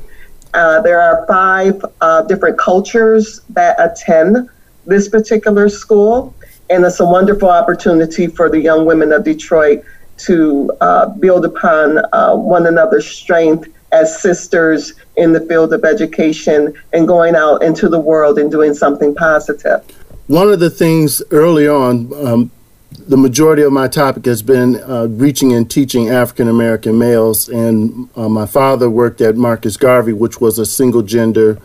Uh, 0.54 0.82
there 0.82 1.00
are 1.00 1.26
five 1.28 1.84
uh, 2.02 2.24
different 2.24 2.58
cultures 2.58 3.42
that 3.50 3.76
attend 3.80 4.50
this 4.86 5.08
particular 5.08 5.70
school, 5.70 6.34
and 6.72 6.86
it's 6.86 7.00
a 7.00 7.06
wonderful 7.06 7.50
opportunity 7.50 8.28
for 8.28 8.50
the 8.50 8.60
young 8.60 8.86
women 8.86 9.12
of 9.12 9.24
Detroit 9.26 9.84
to 10.18 10.72
uh, 10.80 11.08
build 11.10 11.46
upon 11.46 12.00
uh, 12.14 12.36
one 12.36 12.66
another's 12.66 13.08
strength 13.08 13.68
as 13.92 14.22
sisters 14.22 14.94
in 15.18 15.34
the 15.34 15.42
field 15.42 15.74
of 15.74 15.84
education 15.84 16.74
and 16.94 17.08
going 17.08 17.36
out 17.36 17.62
into 17.62 17.90
the 17.90 18.00
world 18.00 18.40
and 18.40 18.50
doing 18.50 18.74
something 18.74 19.14
positive. 19.14 19.84
One 20.28 20.48
of 20.48 20.62
the 20.62 20.70
things 20.70 21.22
early 21.32 21.68
on, 21.68 22.14
um, 22.26 22.52
the 22.92 23.18
majority 23.18 23.64
of 23.64 23.74
my 23.74 23.90
topic 23.90 24.24
has 24.26 24.42
been 24.42 24.78
uh, 24.84 25.08
reaching 25.10 25.52
and 25.52 25.70
teaching 25.70 26.10
African 26.10 26.48
American 26.48 26.98
males, 26.98 27.50
and 27.50 28.10
uh, 28.16 28.30
my 28.30 28.46
father 28.46 28.90
worked 28.90 29.20
at 29.20 29.36
Marcus 29.36 29.76
Garvey, 29.76 30.14
which 30.14 30.40
was 30.40 30.58
a 30.60 30.66
single 30.66 31.02
gender 31.02 31.60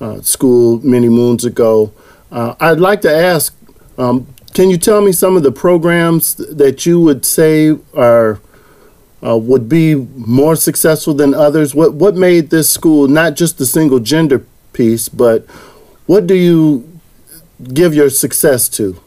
uh, 0.00 0.20
school 0.20 0.80
many 0.80 1.08
moons 1.08 1.44
ago. 1.44 1.92
Uh, 2.30 2.54
I'd 2.60 2.80
like 2.80 3.00
to 3.02 3.14
ask, 3.14 3.54
um, 3.96 4.26
can 4.54 4.70
you 4.70 4.76
tell 4.76 5.00
me 5.00 5.12
some 5.12 5.36
of 5.36 5.42
the 5.42 5.52
programs 5.52 6.34
that 6.34 6.84
you 6.84 7.00
would 7.00 7.24
say 7.24 7.76
are 7.94 8.40
uh, 9.24 9.36
would 9.36 9.68
be 9.68 9.94
more 9.94 10.56
successful 10.56 11.14
than 11.14 11.34
others? 11.34 11.74
What 11.74 11.94
what 11.94 12.16
made 12.16 12.50
this 12.50 12.70
school 12.70 13.08
not 13.08 13.34
just 13.34 13.58
the 13.58 13.66
single 13.66 14.00
gender 14.00 14.44
piece, 14.72 15.08
but 15.08 15.46
what 16.06 16.26
do 16.26 16.34
you 16.34 16.88
give 17.72 17.94
your 17.94 18.10
success 18.10 18.68
to? 18.70 18.98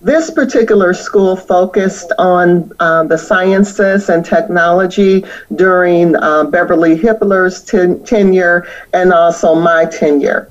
This 0.00 0.30
particular 0.30 0.94
school 0.94 1.34
focused 1.34 2.12
on 2.18 2.70
um, 2.78 3.08
the 3.08 3.18
sciences 3.18 4.08
and 4.08 4.24
technology 4.24 5.24
during 5.56 6.14
um, 6.22 6.52
Beverly 6.52 6.96
Hipler's 6.96 7.64
ten- 7.64 8.02
tenure 8.04 8.68
and 8.92 9.12
also 9.12 9.56
my 9.56 9.86
tenure. 9.86 10.48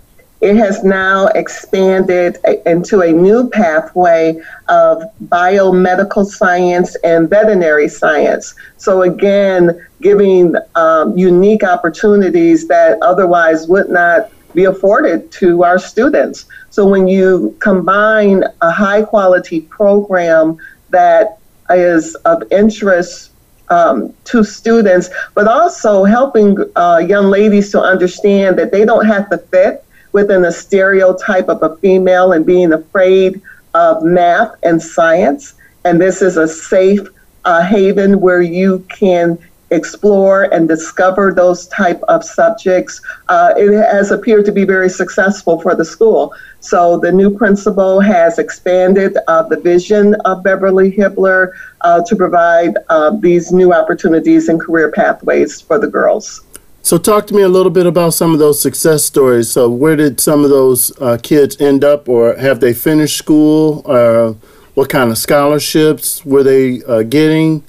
It 0.48 0.56
has 0.56 0.82
now 0.82 1.28
expanded 1.28 2.38
into 2.66 3.02
a 3.02 3.12
new 3.12 3.50
pathway 3.50 4.42
of 4.70 5.04
biomedical 5.26 6.26
science 6.26 6.96
and 7.04 7.30
veterinary 7.30 7.90
science. 7.90 8.56
So, 8.78 9.02
again, 9.02 9.86
giving 10.02 10.56
um, 10.76 11.18
unique 11.18 11.66
opportunities 11.66 12.70
that 12.70 12.98
otherwise 13.02 13.68
would 13.68 13.90
not 13.90 14.32
be 14.54 14.64
afforded 14.64 15.30
to 15.34 15.66
our 15.66 15.78
students. 15.78 16.46
So 16.70 16.88
when 16.88 17.10
you 17.10 17.54
combine 17.60 18.46
a 18.62 18.72
high 18.72 19.02
quality 19.02 19.60
program 19.60 20.56
that 20.92 21.40
is 21.70 22.16
of 22.24 22.42
interest 22.52 23.32
um, 23.68 24.14
to 24.24 24.46
students, 24.46 25.10
but 25.36 25.50
also 25.50 26.06
helping 26.06 26.56
uh, 26.78 27.04
young 27.06 27.26
ladies 27.26 27.70
to 27.74 27.82
understand 27.82 28.58
that 28.60 28.72
they 28.72 28.86
don't 28.86 29.06
have 29.06 29.30
to 29.30 29.38
fit 29.38 29.84
within 30.12 30.46
a 30.46 30.52
stereotype 30.52 31.50
of 31.50 31.62
a 31.64 31.76
female 31.78 32.32
and 32.32 32.46
being 32.46 32.74
afraid 32.74 33.42
of 33.74 34.04
math 34.04 34.56
and 34.64 34.82
science. 34.82 35.54
And 35.86 36.02
this 36.02 36.22
is 36.22 36.38
a 36.38 36.48
safe 36.48 37.08
uh, 37.46 37.64
haven 37.64 38.20
where 38.20 38.42
you 38.42 38.86
can 38.90 39.38
explore 39.70 40.44
and 40.44 40.68
discover 40.68 41.34
those 41.34 41.68
type 41.68 42.02
of 42.08 42.24
subjects. 42.24 43.02
Uh, 43.28 43.54
it 43.58 43.72
has 43.74 44.12
appeared 44.12 44.46
to 44.46 44.52
be 44.52 44.64
very 44.64 44.90
successful 44.90 45.60
for 45.60 45.76
the 45.76 45.84
school. 45.84 46.34
So 46.60 46.98
the 47.00 47.12
new 47.12 47.36
principal 47.38 48.00
has 48.00 48.40
expanded 48.40 49.18
uh, 49.28 49.44
the 49.44 49.60
vision 49.60 50.16
of 50.26 50.44
Beverly 50.44 50.92
Hibler 50.92 51.52
uh, 51.82 52.04
to 52.04 52.16
provide 52.16 52.78
uh, 52.90 53.12
these 53.20 53.52
new 53.52 53.74
opportunities 53.74 54.50
and 54.50 54.60
career 54.60 54.92
pathways 54.92 55.62
for 55.62 55.78
the 55.78 55.88
girls. 55.88 56.42
So, 56.88 56.98
talk 56.98 57.28
to 57.28 57.34
me 57.34 57.42
a 57.42 57.50
little 57.50 57.70
bit 57.70 57.86
about 57.86 58.14
some 58.14 58.32
of 58.32 58.40
those 58.40 58.62
success 58.62 59.04
stories. 59.04 59.52
So, 59.52 59.70
where 59.70 59.98
did 59.98 60.22
some 60.22 60.46
of 60.46 60.50
those 60.50 60.98
uh, 61.02 61.18
kids 61.22 61.60
end 61.60 61.84
up, 61.84 62.08
or 62.08 62.38
have 62.38 62.62
they 62.62 62.74
finished 62.74 63.18
school? 63.18 63.82
Uh, 63.86 64.36
what 64.74 64.88
kind 64.88 65.12
of 65.12 65.18
scholarships 65.18 66.26
were 66.26 66.44
they 66.44 66.82
uh, 66.84 67.04
getting? 67.04 67.62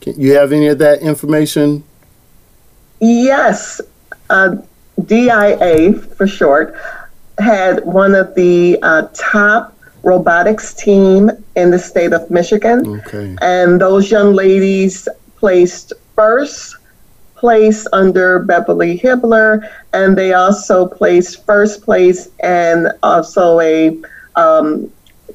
Can 0.00 0.20
you 0.20 0.32
have 0.32 0.50
any 0.50 0.66
of 0.66 0.78
that 0.78 1.02
information? 1.02 1.84
Yes, 2.98 3.80
uh, 4.28 4.56
DIA 5.04 5.92
for 5.92 6.26
short 6.26 6.74
had 7.38 7.84
one 7.84 8.16
of 8.16 8.34
the 8.34 8.76
uh, 8.82 9.06
top 9.14 9.78
robotics 10.02 10.74
team 10.74 11.30
in 11.54 11.70
the 11.70 11.78
state 11.78 12.12
of 12.12 12.28
Michigan. 12.28 12.98
Okay. 13.06 13.36
And 13.40 13.80
those 13.80 14.10
young 14.10 14.34
ladies 14.34 15.06
placed 15.36 15.92
first 16.16 16.74
place 17.44 17.86
under 17.92 18.38
Beverly 18.38 18.98
Hibbler, 18.98 19.68
and 19.92 20.16
they 20.16 20.32
also 20.32 20.88
placed 20.88 21.44
first 21.44 21.82
place 21.82 22.30
and 22.42 22.88
also 23.02 23.60
a 23.60 24.00
um, 24.34 24.90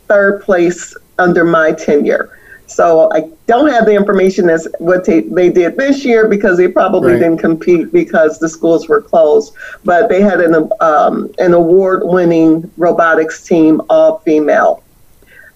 third 0.08 0.42
place 0.42 0.98
under 1.20 1.44
my 1.44 1.72
tenure. 1.72 2.26
So 2.66 3.12
I 3.14 3.30
don't 3.46 3.70
have 3.70 3.86
the 3.86 3.94
information 3.94 4.50
as 4.50 4.68
what 4.80 5.06
they, 5.06 5.20
they 5.22 5.50
did 5.52 5.78
this 5.78 6.04
year 6.04 6.28
because 6.28 6.58
they 6.58 6.68
probably 6.68 7.14
Right. 7.14 7.20
didn't 7.20 7.42
compete 7.50 7.92
because 7.92 8.40
the 8.40 8.50
schools 8.50 8.88
were 8.90 9.02
closed. 9.02 9.54
But 9.86 10.10
they 10.10 10.22
had 10.22 10.40
an 10.48 10.54
um, 10.82 11.16
an 11.46 11.54
award-winning 11.54 12.72
robotics 12.86 13.38
team, 13.50 13.82
all 13.90 14.12
female. 14.26 14.82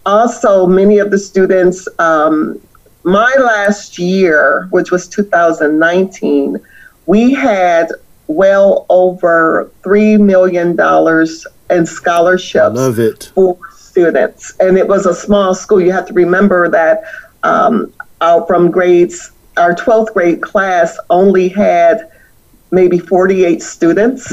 Also, 0.05 0.67
many 0.67 0.99
of 0.99 1.09
the 1.13 1.17
students, 1.31 1.87
um, 1.97 2.59
my 3.03 3.33
last 3.39 3.99
year, 3.99 4.67
which 4.71 4.91
was 4.91 5.07
2019, 5.07 6.59
we 7.05 7.33
had 7.33 7.89
well 8.27 8.85
over 8.89 9.69
$3 9.83 10.19
million 10.19 10.79
in 11.69 11.85
scholarships 11.85 12.75
Love 12.75 12.99
it. 12.99 13.31
for 13.35 13.57
students. 13.71 14.53
And 14.59 14.77
it 14.77 14.87
was 14.87 15.05
a 15.05 15.13
small 15.13 15.53
school. 15.53 15.81
You 15.81 15.91
have 15.91 16.07
to 16.07 16.13
remember 16.13 16.69
that 16.69 17.03
um, 17.43 17.93
out 18.21 18.47
from 18.47 18.71
grades, 18.71 19.31
our 19.57 19.75
12th 19.75 20.13
grade 20.13 20.41
class 20.41 20.97
only 21.09 21.49
had 21.49 22.09
maybe 22.73 22.97
48 22.97 23.61
students. 23.61 24.23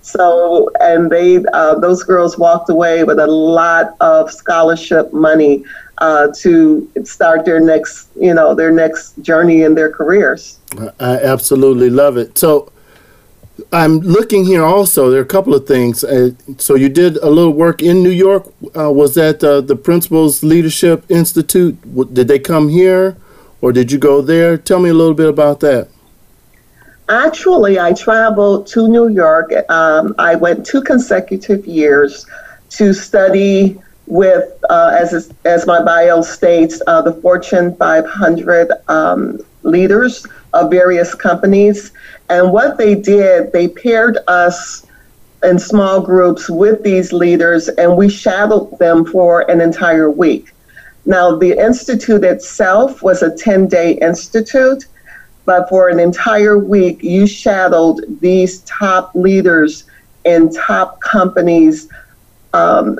So, 0.00 0.70
and 0.80 1.10
they, 1.10 1.44
uh, 1.52 1.74
those 1.80 2.02
girls 2.04 2.38
walked 2.38 2.70
away 2.70 3.04
with 3.04 3.18
a 3.18 3.26
lot 3.26 3.96
of 4.00 4.30
scholarship 4.32 5.12
money 5.12 5.64
uh, 5.98 6.28
to 6.38 6.88
start 7.04 7.44
their 7.44 7.60
next, 7.60 8.08
you 8.18 8.32
know, 8.32 8.54
their 8.54 8.70
next 8.70 9.20
journey 9.22 9.62
in 9.62 9.74
their 9.74 9.90
careers. 9.90 10.58
I 11.00 11.18
absolutely 11.34 11.90
love 11.90 12.16
it. 12.16 12.38
So 12.38 12.70
I'm 13.72 13.98
looking 14.00 14.44
here 14.44 14.64
also. 14.64 15.10
There 15.10 15.20
are 15.20 15.24
a 15.24 15.34
couple 15.36 15.54
of 15.54 15.66
things. 15.66 16.02
Uh, 16.04 16.30
so 16.58 16.76
you 16.76 16.88
did 16.88 17.16
a 17.18 17.28
little 17.28 17.52
work 17.52 17.82
in 17.82 18.02
New 18.02 18.10
York. 18.26 18.44
Uh, 18.76 18.90
was 18.90 19.14
that 19.16 19.42
uh, 19.44 19.60
the 19.60 19.76
Principals 19.76 20.42
Leadership 20.42 21.04
Institute? 21.08 21.76
W- 21.94 22.10
Did 22.10 22.28
they 22.28 22.38
come 22.38 22.68
here 22.68 23.16
or 23.60 23.72
did 23.72 23.92
you 23.92 23.98
go 23.98 24.22
there? 24.22 24.56
Tell 24.56 24.78
me 24.80 24.88
a 24.90 24.94
little 24.94 25.14
bit 25.14 25.28
about 25.28 25.60
that. 25.60 25.88
Actually, 27.10 27.80
I 27.80 27.92
traveled 27.92 28.68
to 28.68 28.86
New 28.86 29.08
York. 29.08 29.52
Um, 29.68 30.14
I 30.16 30.36
went 30.36 30.64
two 30.64 30.80
consecutive 30.80 31.66
years 31.66 32.24
to 32.70 32.94
study 32.94 33.80
with, 34.06 34.48
uh, 34.70 34.96
as 34.96 35.32
as 35.44 35.66
my 35.66 35.82
bio 35.82 36.22
states, 36.22 36.80
uh, 36.86 37.02
the 37.02 37.12
Fortune 37.14 37.74
500 37.74 38.70
um, 38.86 39.40
leaders 39.64 40.24
of 40.52 40.70
various 40.70 41.12
companies. 41.16 41.90
And 42.28 42.52
what 42.52 42.78
they 42.78 42.94
did, 42.94 43.52
they 43.52 43.66
paired 43.66 44.18
us 44.28 44.86
in 45.42 45.58
small 45.58 46.00
groups 46.00 46.48
with 46.48 46.84
these 46.84 47.12
leaders, 47.12 47.68
and 47.70 47.96
we 47.96 48.08
shadowed 48.08 48.78
them 48.78 49.04
for 49.04 49.50
an 49.50 49.60
entire 49.60 50.12
week. 50.12 50.54
Now, 51.06 51.36
the 51.36 51.58
institute 51.58 52.22
itself 52.22 53.02
was 53.02 53.20
a 53.22 53.36
10 53.36 53.66
day 53.66 53.94
institute 53.94 54.86
but 55.44 55.68
for 55.68 55.88
an 55.88 55.98
entire 55.98 56.58
week, 56.58 57.02
you 57.02 57.26
shadowed 57.26 58.20
these 58.20 58.60
top 58.60 59.14
leaders 59.14 59.84
in 60.24 60.52
top 60.52 61.00
companies, 61.00 61.88
um, 62.52 62.98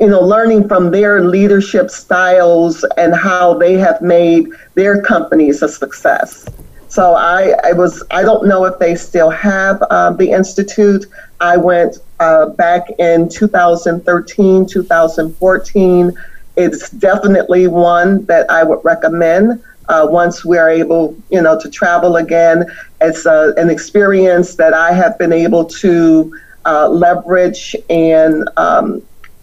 you 0.00 0.08
know, 0.08 0.20
learning 0.20 0.68
from 0.68 0.90
their 0.90 1.24
leadership 1.24 1.90
styles 1.90 2.84
and 2.96 3.14
how 3.14 3.54
they 3.54 3.74
have 3.74 4.00
made 4.00 4.48
their 4.74 5.02
companies 5.02 5.62
a 5.62 5.68
success. 5.68 6.46
So 6.88 7.14
I, 7.14 7.54
I 7.64 7.72
was, 7.72 8.02
I 8.10 8.22
don't 8.22 8.46
know 8.46 8.64
if 8.64 8.78
they 8.78 8.94
still 8.94 9.30
have 9.30 9.82
uh, 9.90 10.10
the 10.12 10.30
institute. 10.30 11.06
I 11.40 11.56
went 11.56 11.98
uh, 12.18 12.46
back 12.50 12.88
in 12.98 13.28
2013, 13.28 14.66
2014. 14.66 16.12
It's 16.56 16.90
definitely 16.90 17.66
one 17.68 18.24
that 18.26 18.50
I 18.50 18.62
would 18.64 18.84
recommend 18.84 19.62
uh, 19.88 20.06
once 20.08 20.44
we're 20.44 20.68
able, 20.68 21.16
you 21.30 21.40
know, 21.40 21.58
to 21.58 21.70
travel 21.70 22.16
again. 22.16 22.64
It's 23.00 23.26
uh, 23.26 23.52
an 23.56 23.70
experience 23.70 24.56
that 24.56 24.74
I 24.74 24.92
have 24.92 25.18
been 25.18 25.32
able 25.32 25.64
to 25.64 26.38
uh, 26.64 26.88
leverage 26.88 27.74
and 27.88 28.48
um, 28.56 29.02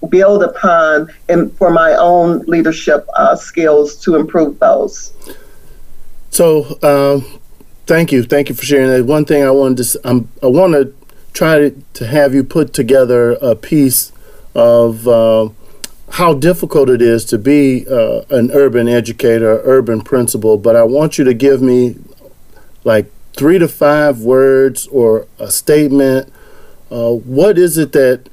build 0.09 0.43
upon 0.43 1.09
in, 1.29 1.49
for 1.51 1.71
my 1.71 1.93
own 1.93 2.39
leadership 2.41 3.07
uh, 3.15 3.35
skills 3.35 3.95
to 3.97 4.15
improve 4.15 4.59
those. 4.59 5.13
So, 6.29 6.77
um, 6.83 7.39
thank 7.87 8.11
you, 8.11 8.23
thank 8.23 8.49
you 8.49 8.55
for 8.55 8.65
sharing 8.65 8.89
that. 8.89 9.05
One 9.05 9.25
thing 9.25 9.43
I 9.43 9.51
wanted 9.51 9.83
to, 9.83 10.07
um, 10.07 10.29
I 10.43 10.47
want 10.47 10.73
to 10.73 10.93
try 11.33 11.57
to, 11.57 11.83
to 11.93 12.07
have 12.07 12.33
you 12.33 12.43
put 12.43 12.73
together 12.73 13.31
a 13.33 13.55
piece 13.55 14.11
of 14.53 15.07
uh, 15.07 15.49
how 16.11 16.33
difficult 16.33 16.89
it 16.89 17.01
is 17.01 17.25
to 17.25 17.37
be 17.37 17.85
uh, 17.87 18.21
an 18.29 18.51
urban 18.51 18.87
educator, 18.87 19.61
urban 19.63 20.01
principal. 20.01 20.57
But 20.57 20.75
I 20.75 20.83
want 20.83 21.17
you 21.17 21.25
to 21.25 21.33
give 21.33 21.61
me 21.61 21.95
like 22.83 23.11
three 23.33 23.59
to 23.59 23.67
five 23.67 24.21
words 24.21 24.87
or 24.87 25.27
a 25.39 25.51
statement. 25.51 26.31
Uh, 26.89 27.11
what 27.11 27.57
is 27.57 27.77
it 27.77 27.91
that 27.93 28.29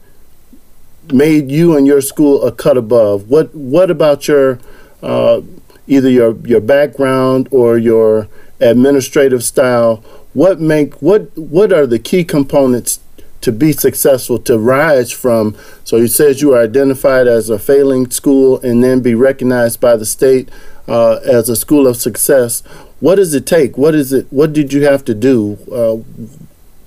made 1.13 1.51
you 1.51 1.77
and 1.77 1.87
your 1.87 2.01
school 2.01 2.45
a 2.45 2.53
cut 2.53 2.77
above? 2.77 3.29
What 3.29 3.55
What 3.55 3.91
about 3.91 4.29
your 4.29 4.59
uh, 5.03 5.41
either 5.87 6.09
your 6.09 6.37
your 6.47 6.61
background 6.61 7.49
or 7.51 7.79
your 7.79 8.29
administrative 8.61 9.43
style? 9.43 10.05
What 10.35 10.61
make 10.61 10.95
what 11.03 11.37
What 11.37 11.73
are 11.73 11.87
the 11.87 11.99
key 11.99 12.25
components 12.25 13.01
to 13.43 13.53
be 13.53 13.73
successful 13.73 14.39
to 14.41 14.59
rise 14.59 15.11
from? 15.11 15.57
So 15.85 15.99
he 15.99 16.09
says 16.09 16.41
you 16.41 16.55
are 16.55 16.63
identified 16.63 17.27
as 17.27 17.51
a 17.51 17.59
failing 17.59 18.11
school 18.11 18.61
and 18.61 18.83
then 18.83 19.01
be 19.01 19.15
recognized 19.15 19.81
by 19.81 19.97
the 19.97 20.07
state 20.07 20.49
uh, 20.89 21.17
as 21.25 21.49
a 21.49 21.57
school 21.57 21.87
of 21.87 21.97
success. 21.97 22.63
What 23.01 23.17
does 23.17 23.35
it 23.35 23.47
take? 23.47 23.77
What 23.77 23.95
is 23.95 24.13
it? 24.13 24.27
What 24.31 24.53
did 24.53 24.73
you 24.73 24.85
have 24.85 25.05
to 25.07 25.15
do? 25.15 25.59
Uh, 25.71 25.99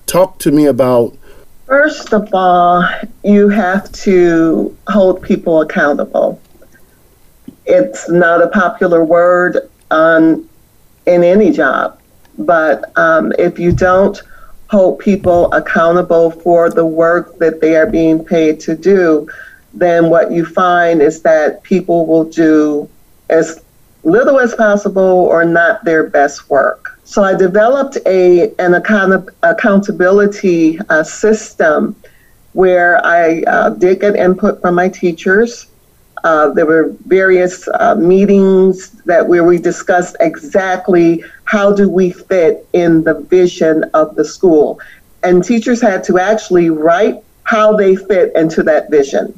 talk 0.05 0.39
to 0.39 0.51
me 0.51 0.65
about. 0.65 1.17
First 1.67 2.13
of 2.13 2.33
all, 2.33 2.87
you 3.23 3.49
have 3.49 3.91
to 4.03 4.75
hold 4.87 5.21
people 5.21 5.61
accountable. 5.61 6.39
It's 7.65 8.09
not 8.09 8.41
a 8.41 8.47
popular 8.47 9.03
word 9.03 9.69
on 9.89 10.47
in 11.05 11.23
any 11.23 11.51
job, 11.51 11.99
but 12.37 12.97
um, 12.97 13.33
if 13.37 13.59
you 13.59 13.71
don't 13.71 14.21
hold 14.69 14.99
people 14.99 15.51
accountable 15.53 16.31
for 16.31 16.69
the 16.69 16.85
work 16.85 17.37
that 17.39 17.61
they 17.61 17.75
are 17.75 17.87
being 17.87 18.23
paid 18.23 18.59
to 18.61 18.75
do, 18.75 19.27
then 19.73 20.09
what 20.09 20.31
you 20.31 20.45
find 20.45 21.01
is 21.01 21.21
that 21.21 21.61
people 21.63 22.05
will 22.05 22.23
do 22.25 22.89
as 23.29 23.63
little 24.03 24.39
as 24.39 24.55
possible 24.55 25.01
or 25.01 25.43
not 25.43 25.83
their 25.83 26.09
best 26.09 26.49
work. 26.49 26.99
So 27.03 27.23
I 27.23 27.35
developed 27.35 27.97
a 28.05 28.53
an 28.57 28.73
account- 28.73 29.29
accountability 29.43 30.79
uh, 30.89 31.03
system 31.03 31.95
where 32.53 33.05
I 33.05 33.43
uh, 33.43 33.69
did 33.71 33.99
get 33.99 34.15
input 34.15 34.61
from 34.61 34.75
my 34.75 34.89
teachers. 34.89 35.67
Uh, 36.25 36.49
there 36.49 36.65
were 36.65 36.91
various 37.05 37.67
uh, 37.75 37.93
meetings 37.93 38.89
that 39.03 39.27
where 39.27 39.43
we 39.43 39.59
discussed 39.59 40.15
exactly 40.19 41.23
how 41.43 41.71
do 41.71 41.87
we 41.87 42.09
fit 42.09 42.67
in 42.73 43.03
the 43.03 43.13
vision 43.13 43.83
of 43.93 44.15
the 44.15 44.25
school, 44.25 44.79
and 45.21 45.43
teachers 45.43 45.79
had 45.79 46.03
to 46.03 46.17
actually 46.17 46.71
write 46.71 47.23
how 47.43 47.77
they 47.77 47.95
fit 47.95 48.35
into 48.35 48.63
that 48.63 48.89
vision. 48.89 49.37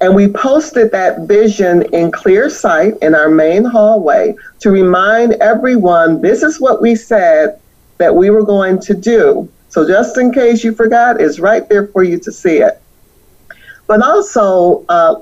And 0.00 0.14
we 0.14 0.28
posted 0.28 0.92
that 0.92 1.28
vision 1.28 1.82
in 1.92 2.10
clear 2.10 2.48
sight 2.48 2.94
in 3.02 3.14
our 3.14 3.28
main 3.28 3.66
hallway 3.66 4.34
to 4.60 4.70
remind 4.70 5.34
everyone 5.34 6.22
this 6.22 6.42
is 6.42 6.58
what 6.58 6.80
we 6.80 6.94
said 6.94 7.60
that 7.98 8.14
we 8.14 8.30
were 8.30 8.44
going 8.44 8.80
to 8.80 8.94
do. 8.94 9.46
So 9.68 9.86
just 9.86 10.16
in 10.16 10.32
case 10.32 10.64
you 10.64 10.72
forgot, 10.72 11.20
it's 11.20 11.38
right 11.38 11.68
there 11.68 11.88
for 11.88 12.02
you 12.02 12.18
to 12.20 12.32
see 12.32 12.58
it. 12.58 12.80
But 13.86 14.02
also, 14.02 14.86
uh, 14.88 15.16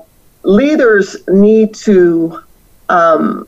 leaders 0.47 1.17
need 1.27 1.75
to 1.75 2.41
um, 2.87 3.45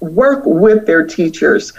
work 0.00 0.42
with 0.44 0.86
their 0.86 1.06
teachers. 1.06 1.72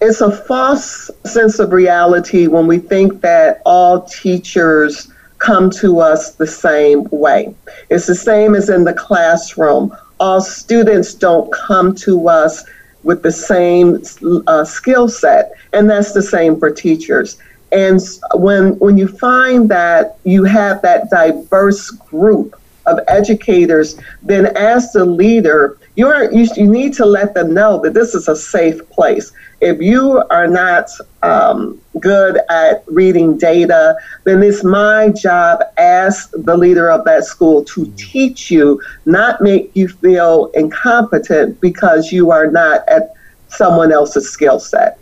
It's 0.00 0.20
a 0.20 0.30
false 0.30 1.10
sense 1.24 1.58
of 1.58 1.72
reality 1.72 2.46
when 2.46 2.68
we 2.68 2.78
think 2.78 3.20
that 3.22 3.60
all 3.66 4.02
teachers 4.02 5.10
come 5.38 5.70
to 5.70 5.98
us 5.98 6.34
the 6.34 6.46
same 6.46 7.08
way. 7.10 7.52
It's 7.90 8.06
the 8.06 8.14
same 8.14 8.54
as 8.54 8.68
in 8.68 8.84
the 8.84 8.94
classroom. 8.94 9.94
All 10.20 10.40
students 10.40 11.14
don't 11.14 11.52
come 11.52 11.96
to 11.96 12.28
us 12.28 12.64
with 13.02 13.24
the 13.24 13.32
same 13.32 14.02
uh, 14.46 14.64
skill 14.64 15.08
set, 15.08 15.50
and 15.72 15.90
that's 15.90 16.12
the 16.12 16.22
same 16.22 16.58
for 16.60 16.70
teachers. 16.70 17.38
And 17.76 18.00
when 18.32 18.78
when 18.78 18.96
you 18.96 19.06
find 19.06 19.68
that 19.68 20.16
you 20.24 20.44
have 20.44 20.80
that 20.80 21.10
diverse 21.10 21.90
group 21.90 22.58
of 22.86 23.00
educators, 23.06 24.00
then 24.22 24.46
as 24.56 24.92
the 24.92 25.04
leader, 25.04 25.76
you 25.94 26.06
are 26.06 26.32
you, 26.32 26.48
you 26.56 26.66
need 26.66 26.94
to 26.94 27.04
let 27.04 27.34
them 27.34 27.52
know 27.52 27.78
that 27.82 27.92
this 27.92 28.14
is 28.14 28.28
a 28.28 28.36
safe 28.36 28.78
place. 28.88 29.30
If 29.60 29.82
you 29.82 30.22
are 30.30 30.46
not 30.46 30.88
um, 31.22 31.78
good 32.00 32.40
at 32.48 32.82
reading 32.86 33.36
data, 33.36 33.96
then 34.24 34.42
it's 34.42 34.64
my 34.64 35.10
job 35.10 35.62
as 35.76 36.28
the 36.30 36.56
leader 36.56 36.90
of 36.90 37.04
that 37.04 37.24
school 37.24 37.62
to 37.64 37.92
teach 37.98 38.50
you, 38.50 38.80
not 39.04 39.42
make 39.42 39.70
you 39.74 39.88
feel 39.88 40.50
incompetent 40.54 41.60
because 41.60 42.10
you 42.10 42.30
are 42.30 42.50
not 42.50 42.88
at 42.88 43.12
someone 43.48 43.92
else's 43.92 44.30
skill 44.30 44.60
set. 44.60 44.98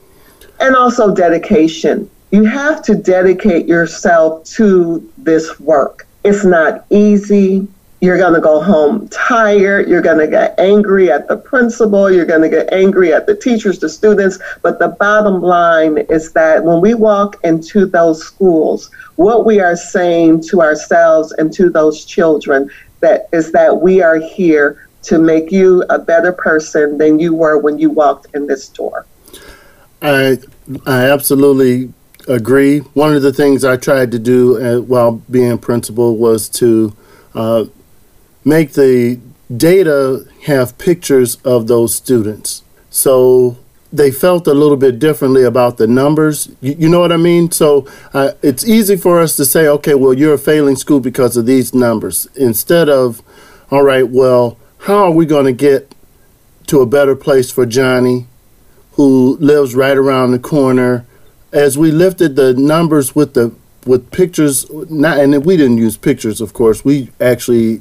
And 0.58 0.74
also 0.74 1.14
dedication. 1.14 2.10
You 2.30 2.44
have 2.44 2.82
to 2.84 2.94
dedicate 2.94 3.66
yourself 3.66 4.44
to 4.56 5.10
this 5.18 5.60
work. 5.60 6.06
It's 6.24 6.44
not 6.44 6.84
easy. 6.90 7.68
You're 8.00 8.18
going 8.18 8.34
to 8.34 8.40
go 8.40 8.60
home 8.60 9.08
tired. 9.08 9.88
You're 9.88 10.02
going 10.02 10.18
to 10.18 10.26
get 10.26 10.58
angry 10.58 11.10
at 11.10 11.28
the 11.28 11.37
principal. 11.37 12.10
You're 12.10 12.26
going 12.26 12.42
to 12.42 12.48
get 12.48 12.72
angry 12.72 13.12
at 13.12 13.26
the 13.26 13.34
teachers, 13.34 13.78
the 13.78 13.88
students. 13.88 14.38
But 14.62 14.78
the 14.78 14.88
bottom 14.88 15.40
line 15.40 15.98
is 16.10 16.32
that 16.32 16.64
when 16.64 16.80
we 16.80 16.94
walk 16.94 17.37
into 17.44 17.87
those 17.87 18.22
schools, 18.22 18.90
what 19.16 19.46
we 19.46 19.60
are 19.60 19.76
saying 19.76 20.42
to 20.48 20.60
ourselves 20.60 21.32
and 21.38 21.52
to 21.54 21.70
those 21.70 22.04
children 22.04 22.70
that 23.00 23.28
is 23.32 23.52
that 23.52 23.80
we 23.80 24.02
are 24.02 24.16
here 24.16 24.88
to 25.02 25.18
make 25.18 25.52
you 25.52 25.84
a 25.90 25.98
better 25.98 26.32
person 26.32 26.98
than 26.98 27.18
you 27.18 27.34
were 27.34 27.58
when 27.58 27.78
you 27.78 27.90
walked 27.90 28.26
in 28.34 28.46
this 28.46 28.68
door. 28.68 29.06
I 30.02 30.38
I 30.87 31.10
absolutely 31.10 31.92
agree. 32.28 32.78
One 32.78 33.14
of 33.14 33.22
the 33.22 33.32
things 33.32 33.64
I 33.64 33.76
tried 33.76 34.10
to 34.12 34.18
do 34.18 34.58
uh, 34.58 34.80
while 34.80 35.22
being 35.30 35.58
principal 35.58 36.16
was 36.16 36.48
to 36.50 36.96
uh, 37.34 37.64
make 38.44 38.72
the 38.72 39.20
data 39.54 40.26
have 40.44 40.78
pictures 40.78 41.37
of 41.44 41.66
those 41.66 41.94
students. 41.94 42.62
So 42.90 43.58
they 43.92 44.10
felt 44.10 44.46
a 44.46 44.54
little 44.54 44.76
bit 44.76 44.98
differently 44.98 45.44
about 45.44 45.76
the 45.76 45.87
numbers. 45.87 46.50
You, 46.60 46.74
you 46.78 46.88
know 46.88 47.00
what 47.00 47.12
I 47.12 47.16
mean? 47.16 47.50
So 47.50 47.87
uh, 48.12 48.32
it's 48.42 48.66
easy 48.66 48.96
for 48.96 49.20
us 49.20 49.37
to 49.37 49.44
say, 49.44 49.68
okay, 49.68 49.94
well, 49.94 50.14
you're 50.14 50.34
a 50.34 50.38
failing 50.38 50.76
school 50.76 51.00
because 51.00 51.37
of 51.37 51.46
these 51.46 51.74
numbers, 51.74 52.26
instead 52.34 52.88
of, 52.88 53.22
all 53.70 53.82
right, 53.82 54.08
well, 54.08 54.58
how 54.80 55.04
are 55.04 55.10
we 55.10 55.26
going 55.26 55.46
to 55.46 55.52
get 55.52 55.94
to 56.66 56.80
a 56.80 56.87
better 56.87 57.14
place 57.14 57.50
for 57.50 57.66
Johnny, 57.66 58.26
who 58.92 59.37
lives 59.38 59.74
right 59.74 59.96
around 59.96 60.32
the 60.32 60.38
corner? 60.38 61.06
As 61.54 61.78
we 61.78 61.90
lifted 61.90 62.36
the 62.36 62.52
numbers 62.52 63.14
with 63.14 63.34
the 63.34 63.54
with 63.86 64.10
pictures, 64.10 64.66
not 64.90 65.18
and 65.18 65.44
we 65.44 65.56
didn't 65.56 65.78
use 65.78 65.96
pictures, 65.96 66.40
of 66.40 66.52
course. 66.52 66.84
We 66.84 67.10
actually, 67.20 67.80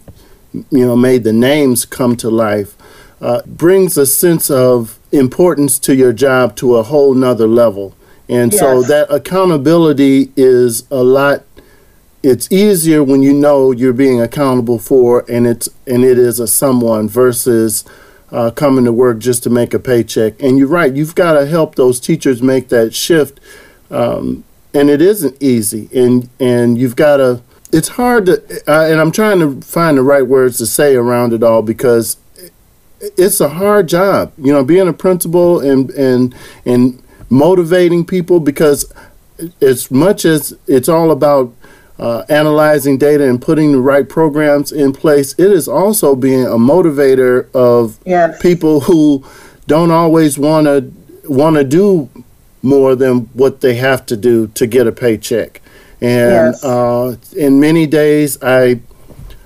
you 0.53 0.85
know, 0.85 0.95
made 0.95 1.23
the 1.23 1.33
names 1.33 1.83
come 1.83 2.15
to 2.17 2.29
life. 2.29 2.75
Uh, 3.19 3.41
brings 3.45 3.97
a 3.97 4.05
sense 4.05 4.51
of 4.51 4.99
importance 5.11 5.79
to 5.79 5.95
your 5.95 6.13
job 6.13 6.55
to 6.57 6.75
a 6.75 6.83
whole 6.83 7.13
nother 7.13 7.47
level. 7.47 7.95
And 8.29 8.53
so 8.53 8.81
that 8.83 9.11
accountability 9.11 10.31
is 10.35 10.85
a 10.91 11.03
lot 11.03 11.43
it's 12.23 12.49
easier 12.49 13.03
when 13.03 13.21
you 13.21 13.33
know 13.33 13.71
you're 13.71 13.91
being 13.93 14.21
accountable 14.21 14.79
for 14.79 15.25
and 15.29 15.45
it's 15.45 15.69
and 15.85 16.05
it 16.05 16.17
is 16.17 16.39
a 16.39 16.47
someone 16.47 17.09
versus 17.09 17.83
uh, 18.31 18.49
coming 18.49 18.85
to 18.85 18.91
work 18.91 19.19
just 19.19 19.43
to 19.43 19.49
make 19.49 19.73
a 19.73 19.79
paycheck. 19.79 20.41
And 20.41 20.57
you're 20.57 20.67
right, 20.67 20.93
you've 20.93 21.15
got 21.15 21.33
to 21.33 21.45
help 21.45 21.75
those 21.75 21.99
teachers 21.99 22.41
make 22.41 22.69
that 22.69 22.95
shift. 22.95 23.39
Um, 23.93 24.43
and 24.73 24.89
it 24.89 25.01
isn't 25.01 25.41
easy. 25.41 25.89
And 25.93 26.29
and 26.39 26.77
you've 26.77 26.95
got 26.95 27.17
to. 27.17 27.41
It's 27.71 27.89
hard 27.89 28.25
to. 28.27 28.41
Uh, 28.67 28.87
and 28.91 28.99
I'm 28.99 29.11
trying 29.11 29.39
to 29.39 29.61
find 29.65 29.97
the 29.97 30.03
right 30.03 30.25
words 30.25 30.57
to 30.57 30.65
say 30.65 30.95
around 30.95 31.33
it 31.33 31.43
all 31.43 31.61
because 31.61 32.17
it's 33.17 33.39
a 33.39 33.49
hard 33.49 33.87
job. 33.87 34.31
You 34.37 34.53
know, 34.53 34.63
being 34.63 34.87
a 34.87 34.93
principal 34.93 35.59
and 35.59 35.89
and 35.91 36.35
and 36.65 37.01
motivating 37.29 38.05
people 38.05 38.39
because 38.39 38.91
as 39.61 39.89
much 39.91 40.25
as 40.25 40.55
it's 40.67 40.87
all 40.87 41.11
about 41.11 41.53
uh, 41.99 42.23
analyzing 42.29 42.97
data 42.97 43.27
and 43.27 43.41
putting 43.41 43.71
the 43.71 43.79
right 43.79 44.07
programs 44.07 44.71
in 44.71 44.93
place, 44.93 45.33
it 45.37 45.51
is 45.51 45.67
also 45.67 46.15
being 46.15 46.45
a 46.45 46.57
motivator 46.57 47.51
of 47.53 47.99
Yes. 48.05 48.41
people 48.41 48.81
who 48.81 49.23
don't 49.67 49.91
always 49.91 50.37
want 50.37 50.65
to 50.67 50.91
want 51.29 51.55
to 51.55 51.63
do 51.63 52.09
more 52.63 52.95
than 52.95 53.29
what 53.33 53.61
they 53.61 53.75
have 53.75 54.05
to 54.07 54.17
do 54.17 54.47
to 54.47 54.65
get 54.65 54.87
a 54.87 54.91
paycheck. 54.91 55.61
And 56.01 56.53
Yes. 56.53 56.63
uh, 56.63 57.17
in 57.35 57.59
many 57.59 57.85
days, 57.85 58.41
I 58.41 58.79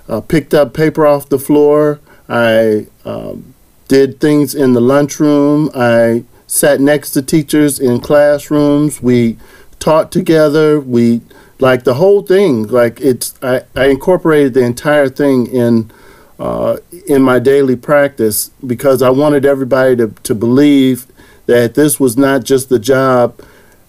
uh, 0.07 0.21
picked 0.21 0.53
up 0.53 0.73
paper 0.73 1.05
off 1.05 1.27
the 1.29 1.39
floor. 1.39 1.99
I 2.29 2.87
um, 3.03 3.53
did 3.87 4.19
things 4.19 4.55
in 4.55 4.73
the 4.73 4.81
lunchroom. 4.81 5.69
I 5.75 6.23
sat 6.45 6.79
next 6.79 7.11
to 7.11 7.21
teachers 7.21 7.79
in 7.79 7.99
classrooms. 7.99 9.01
We 9.01 9.37
taught 9.79 10.11
together. 10.11 10.79
We 10.79 11.21
like 11.59 11.83
the 11.83 11.95
whole 11.95 12.21
thing. 12.21 12.67
Like 12.67 13.01
it's 13.01 13.35
I, 13.41 13.61
I 13.75 13.87
incorporated 13.87 14.53
the 14.53 14.63
entire 14.63 15.09
thing 15.09 15.47
in 15.47 15.91
uh, 16.39 16.77
in 17.07 17.21
my 17.21 17.39
daily 17.39 17.75
practice 17.75 18.51
because 18.65 19.01
I 19.01 19.09
wanted 19.09 19.45
everybody 19.45 19.95
to, 19.97 20.07
to 20.23 20.35
believe 20.35 21.07
that 21.47 21.73
this 21.73 21.99
was 21.99 22.17
not 22.17 22.43
just 22.43 22.69
the 22.69 22.79
job 22.79 23.39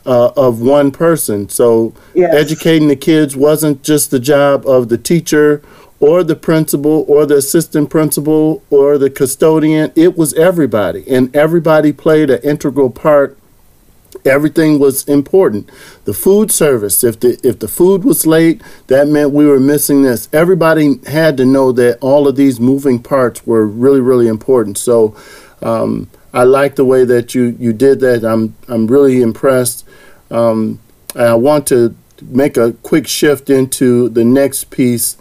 uh, 0.06 0.30
of 0.36 0.60
one 0.60 0.90
person. 0.90 1.48
So 1.48 1.92
Yes. 2.14 2.34
educating 2.34 2.88
the 2.88 2.96
kids 2.96 3.36
wasn't 3.36 3.82
just 3.82 4.10
the 4.10 4.18
job 4.20 4.66
of 4.66 4.88
the 4.88 4.96
teacher 4.98 5.60
or 6.00 6.24
the 6.24 6.36
principal 6.36 7.04
or 7.08 7.26
the 7.26 7.36
assistant 7.36 7.90
principal 7.90 8.62
or 8.70 8.96
the 8.96 9.10
custodian. 9.10 9.92
It 9.94 10.16
was 10.16 10.32
everybody, 10.34 11.04
and 11.10 11.34
everybody 11.36 11.92
played 11.92 12.30
an 12.30 12.40
integral 12.42 12.90
part 12.90 13.36
everything 14.24 14.78
was 14.78 15.06
important. 15.08 15.70
The 16.04 16.14
food 16.14 16.50
service, 16.50 17.04
if 17.04 17.20
the 17.20 17.38
if 17.42 17.58
the 17.58 17.68
food 17.68 18.04
was 18.04 18.26
late, 18.26 18.62
that 18.86 19.08
meant 19.08 19.32
we 19.32 19.46
were 19.46 19.60
missing 19.60 20.02
this. 20.02 20.28
Everybody 20.32 20.98
had 21.06 21.36
to 21.38 21.44
know 21.44 21.72
that 21.72 21.98
all 22.00 22.28
of 22.28 22.36
these 22.36 22.60
moving 22.60 23.02
parts 23.02 23.46
were 23.46 23.66
really 23.66 24.00
really 24.00 24.28
important. 24.28 24.78
So 24.78 25.14
um, 25.62 26.08
I 26.32 26.44
like 26.44 26.76
the 26.76 26.84
way 26.84 27.04
that 27.04 27.34
you 27.34 27.56
you 27.58 27.72
did 27.72 28.00
that. 28.00 28.24
I'm 28.24 28.54
I'm 28.68 28.86
really 28.86 29.22
impressed. 29.22 29.86
Um, 30.30 30.80
I 31.14 31.34
want 31.34 31.66
to 31.68 31.94
make 32.22 32.56
a 32.56 32.72
quick 32.82 33.06
shift 33.06 33.48
into 33.48 34.08
the 34.08 34.24
next 34.24 34.70
piece 34.70 35.16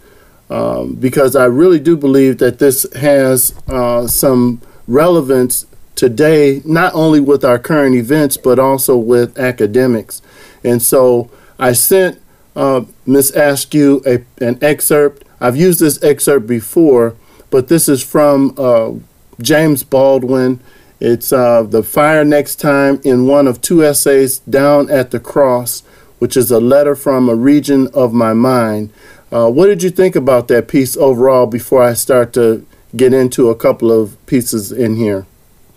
um, 0.50 0.94
because 0.94 1.36
I 1.36 1.44
really 1.44 1.78
do 1.78 1.96
believe 1.96 2.38
that 2.38 2.58
this 2.58 2.86
has 2.94 3.54
uh, 3.68 4.06
some 4.06 4.60
relevance 4.86 5.66
today, 5.94 6.62
not 6.64 6.94
only 6.94 7.20
with 7.20 7.44
our 7.44 7.58
current 7.58 7.94
events, 7.94 8.36
but 8.36 8.58
also 8.58 8.96
with 8.96 9.38
academics. 9.38 10.22
And 10.64 10.82
so 10.82 11.30
I 11.58 11.72
sent 11.72 12.20
uh, 12.56 12.84
Ms. 13.06 13.30
Askew 13.32 14.02
a, 14.06 14.24
an 14.44 14.58
excerpt. 14.62 15.24
I've 15.40 15.56
used 15.56 15.80
this 15.80 16.02
excerpt 16.02 16.46
before, 16.46 17.16
but 17.50 17.68
this 17.68 17.88
is 17.88 18.02
from 18.02 18.54
uh, 18.56 18.92
James 19.40 19.82
Baldwin. 19.82 20.60
It's 21.00 21.32
uh, 21.32 21.62
The 21.62 21.84
Fire 21.84 22.24
Next 22.24 22.56
Time 22.56 23.00
in 23.04 23.26
one 23.26 23.46
of 23.46 23.60
two 23.60 23.84
essays, 23.84 24.40
Down 24.40 24.90
at 24.90 25.12
the 25.12 25.20
Cross, 25.20 25.84
which 26.18 26.36
is 26.36 26.50
a 26.50 26.58
letter 26.58 26.96
from 26.96 27.28
a 27.28 27.36
region 27.36 27.86
of 27.94 28.12
my 28.12 28.32
mind. 28.32 28.90
Uh, 29.30 29.48
what 29.48 29.66
did 29.66 29.82
you 29.82 29.90
think 29.90 30.16
about 30.16 30.48
that 30.48 30.66
piece 30.66 30.96
overall 30.96 31.46
before 31.46 31.84
I 31.84 31.92
start 31.92 32.32
to 32.32 32.66
get 32.96 33.14
into 33.14 33.48
a 33.48 33.54
couple 33.54 33.92
of 33.92 34.16
pieces 34.26 34.72
in 34.72 34.96
here? 34.96 35.26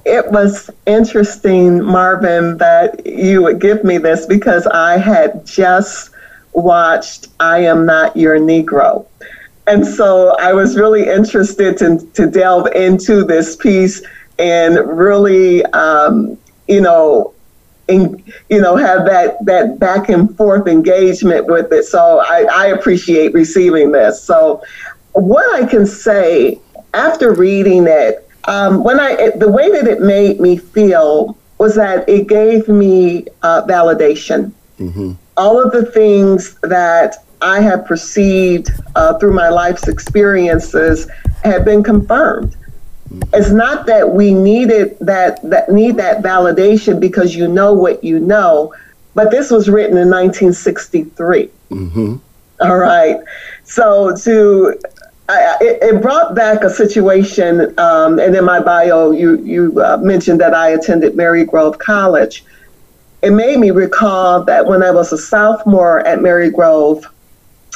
It 0.05 0.31
was 0.31 0.71
interesting, 0.87 1.83
Marvin, 1.83 2.57
that 2.57 3.05
you 3.05 3.43
would 3.43 3.59
give 3.59 3.83
me 3.83 3.99
this 3.99 4.25
because 4.25 4.65
I 4.65 4.97
had 4.97 5.45
just 5.45 6.09
watched 6.53 7.27
I 7.39 7.59
Am 7.59 7.85
Not 7.85 8.17
Your 8.17 8.39
Negro. 8.39 9.05
And 9.67 9.85
so 9.85 10.35
I 10.39 10.53
was 10.53 10.75
really 10.75 11.07
interested 11.07 11.77
to, 11.77 11.99
to 12.13 12.25
delve 12.25 12.73
into 12.73 13.23
this 13.23 13.55
piece 13.55 14.01
and 14.41 14.75
really, 14.97 15.63
um, 15.65 16.37
you 16.67 16.81
know, 16.81 17.33
in, 17.87 18.23
you 18.49 18.59
know, 18.59 18.75
have 18.75 19.05
that, 19.05 19.43
that 19.45 19.79
back 19.79 20.09
and 20.09 20.35
forth 20.35 20.67
engagement 20.67 21.45
with 21.45 21.71
it. 21.71 21.83
So 21.85 22.19
I, 22.19 22.47
I 22.51 22.65
appreciate 22.67 23.33
receiving 23.33 23.91
this. 23.91 24.23
So 24.23 24.63
what 25.13 25.45
I 25.53 25.67
can 25.67 25.85
say 25.85 26.59
after 26.93 27.33
reading 27.33 27.85
it, 27.87 28.27
um, 28.45 28.83
when 28.83 28.99
I 28.99 29.11
it, 29.11 29.39
the 29.39 29.49
way 29.49 29.69
that 29.71 29.87
it 29.87 30.01
made 30.01 30.39
me 30.39 30.57
feel 30.57 31.37
was 31.59 31.75
that 31.75 32.09
it 32.09 32.27
gave 32.27 32.67
me 32.67 33.27
uh, 33.43 33.61
validation. 33.67 34.51
All 35.37 35.61
of 35.63 35.71
the 35.71 35.85
things 35.85 36.57
that 36.61 37.17
I 37.41 37.61
have 37.61 37.85
perceived 37.85 38.71
uh, 38.95 39.19
through 39.19 39.33
my 39.33 39.49
life's 39.49 39.87
experiences 39.87 41.07
have 41.43 41.63
been 41.65 41.83
confirmed. 41.83 42.55
It's 43.33 43.51
not 43.51 43.85
that 43.87 44.11
we 44.11 44.33
needed 44.33 44.97
that 44.99 45.41
that 45.49 45.69
need 45.71 45.97
that 45.97 46.21
validation 46.21 46.99
because 46.99 47.35
you 47.35 47.47
know 47.47 47.73
what 47.73 48.03
you 48.03 48.19
know. 48.19 48.73
but 49.13 49.29
this 49.31 49.51
was 49.51 49.67
written 49.69 49.97
in 49.97 50.09
1963. 50.09 51.49
Mm-hmm. 51.69 52.15
All 52.61 52.77
right. 52.77 53.19
So 53.63 54.15
to 54.15 54.79
I, 55.27 55.57
it, 55.61 55.83
it 55.83 56.01
brought 56.01 56.35
back 56.35 56.63
a 56.63 56.69
situation, 56.69 57.77
um, 57.79 58.19
and 58.19 58.35
in 58.35 58.43
my 58.43 58.59
bio, 58.59 59.11
you 59.11 59.37
you 59.43 59.81
uh, 59.81 59.97
mentioned 59.97 60.39
that 60.41 60.53
I 60.53 60.69
attended 60.69 61.13
Marygrove 61.13 61.79
College. 61.79 62.43
It 63.21 63.31
made 63.31 63.59
me 63.59 63.71
recall 63.71 64.43
that 64.45 64.65
when 64.65 64.83
I 64.83 64.91
was 64.91 65.13
a 65.13 65.17
sophomore 65.17 65.99
at 66.07 66.19
Marygrove, 66.19 67.05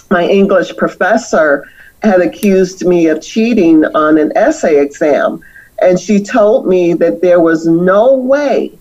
my 0.09 0.27
English 0.27 0.75
professor 0.75 1.69
had 2.05 2.21
accused 2.21 2.85
me 2.85 3.07
of 3.07 3.21
cheating 3.21 3.83
on 3.95 4.17
an 4.17 4.31
essay 4.35 4.79
exam, 4.81 5.41
and 5.81 5.99
she 5.99 6.23
told 6.23 6.67
me 6.67 6.93
that 6.93 7.21
there 7.21 7.39
was 7.41 7.65
no 7.65 8.13
way 8.15 8.71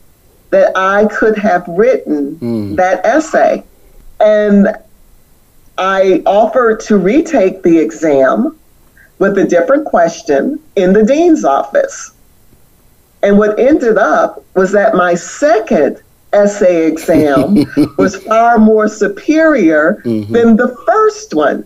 that 0.50 0.76
I 0.76 1.06
could 1.06 1.36
have 1.38 1.66
written 1.66 2.36
Mm. 2.40 2.76
that 2.76 3.04
essay, 3.04 3.64
and 4.20 4.74
I 5.78 6.22
offered 6.26 6.78
to 6.80 6.96
retake 6.96 7.62
the 7.64 7.78
exam 7.78 8.56
with 9.18 9.36
a 9.38 9.44
different 9.44 9.86
question 9.86 10.60
in 10.76 10.92
the 10.92 11.04
dean's 11.04 11.44
office. 11.44 12.12
And 13.22 13.38
what 13.38 13.58
ended 13.58 13.96
up 13.98 14.44
was 14.54 14.70
that 14.72 14.94
my 14.94 15.14
second 15.14 16.00
essay 16.32 16.86
exam 16.86 17.64
was 17.98 18.16
far 18.22 18.58
more 18.58 18.86
superior 18.88 20.00
than 20.04 20.56
the 20.56 20.76
first 20.86 21.34
one. 21.34 21.64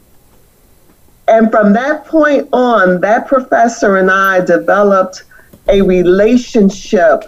And 1.29 1.51
from 1.51 1.73
that 1.75 2.07
point 2.07 2.49
on, 2.53 3.01
that 3.03 3.29
professor 3.29 3.97
and 3.97 4.11
I 4.11 4.41
developed 4.45 5.25
a 5.69 5.83
relationship 5.83 7.25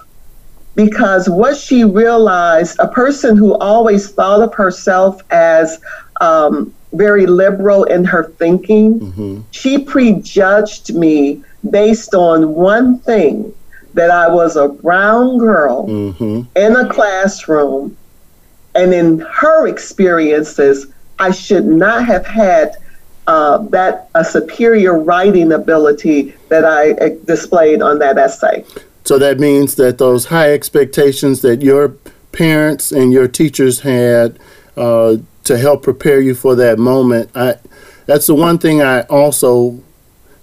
because 0.74 1.28
what 1.28 1.56
she 1.56 1.84
realized, 1.84 2.78
a 2.78 2.88
person 2.88 3.36
who 3.36 3.54
always 3.58 4.10
thought 4.10 4.40
of 4.40 4.54
herself 4.54 5.20
as 5.30 5.80
um, 6.20 6.72
very 6.92 7.26
liberal 7.26 7.84
in 7.84 8.04
her 8.04 8.24
thinking, 8.38 9.44
she 9.50 9.78
prejudged 9.84 10.94
me 10.94 11.42
based 11.68 12.14
on 12.14 12.54
one 12.54 12.98
thing 13.00 13.52
that 13.94 14.10
I 14.10 14.28
was 14.28 14.56
a 14.56 14.68
brown 14.68 15.38
girl 15.38 15.86
Mm-hmm. 15.88 16.42
in 16.56 16.76
a 16.76 16.88
classroom, 16.88 17.96
and 18.74 18.94
in 18.94 19.18
her 19.20 19.66
experiences, 19.66 20.86
I 21.18 21.32
should 21.32 21.66
not 21.66 22.06
have 22.06 22.24
had 22.26 22.76
uh, 23.30 23.58
that 23.68 24.10
a 24.16 24.24
superior 24.24 24.98
writing 24.98 25.52
ability 25.52 26.34
that 26.48 26.64
I 26.64 26.92
uh, 26.94 27.10
displayed 27.26 27.80
on 27.80 28.00
that 28.00 28.18
essay. 28.18 28.64
So 29.04 29.18
that 29.20 29.38
means 29.38 29.76
that 29.76 29.98
those 29.98 30.26
high 30.26 30.52
expectations 30.52 31.40
that 31.42 31.62
your 31.62 31.90
parents 32.32 32.90
and 32.90 33.12
your 33.12 33.28
teachers 33.28 33.80
had 33.80 34.36
uh, 34.76 35.18
to 35.44 35.58
help 35.58 35.84
prepare 35.84 36.20
you 36.20 36.34
for 36.34 36.56
that 36.56 36.80
moment, 36.80 37.30
I, 37.36 37.54
that's 38.06 38.26
the 38.26 38.34
one 38.34 38.58
thing 38.58 38.82
I 38.82 39.02
also 39.02 39.80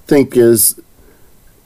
think 0.05 0.37
is 0.37 0.79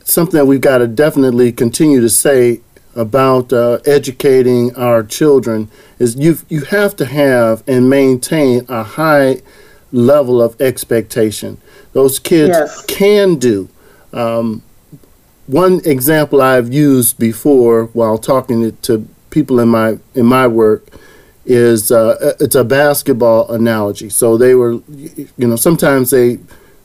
something 0.04 0.40
that 0.40 0.48
we've 0.48 0.60
got 0.60 0.80
to 0.80 0.88
definitely 0.88 1.52
continue 1.52 2.02
to 2.02 2.10
say 2.10 2.62
about 2.96 3.54
uh, 3.54 3.78
educating 3.86 4.76
our 4.76 5.04
children 5.04 5.70
is 6.00 6.16
you 6.16 6.40
you 6.50 6.62
have 6.62 6.96
to 6.96 7.06
have 7.06 7.64
and 7.68 7.90
maintain 7.90 8.66
a 8.68 8.84
high 8.84 9.42
level 9.92 10.42
of 10.42 10.60
expectation. 10.62 11.58
Those 11.94 12.20
kids 12.20 12.50
Yes. 12.58 12.86
can 12.88 13.36
do. 13.36 13.68
Um, 14.14 14.62
one 15.48 15.82
example 15.86 16.42
I've 16.42 16.74
used 16.74 17.18
before 17.18 17.86
while 17.94 18.18
talking 18.18 18.76
to- 18.84 19.06
people 19.30 19.60
in 19.60 19.70
my 19.70 19.98
in 20.14 20.26
my 20.26 20.48
work 20.48 20.86
is 21.46 21.92
uh, 21.92 22.34
it's 22.40 22.56
a 22.56 22.64
basketball 22.64 23.50
analogy. 23.52 24.10
So 24.10 24.38
they 24.38 24.54
were, 24.56 24.74
you 24.88 25.48
know, 25.48 25.56
sometimes 25.56 26.12
they 26.12 26.40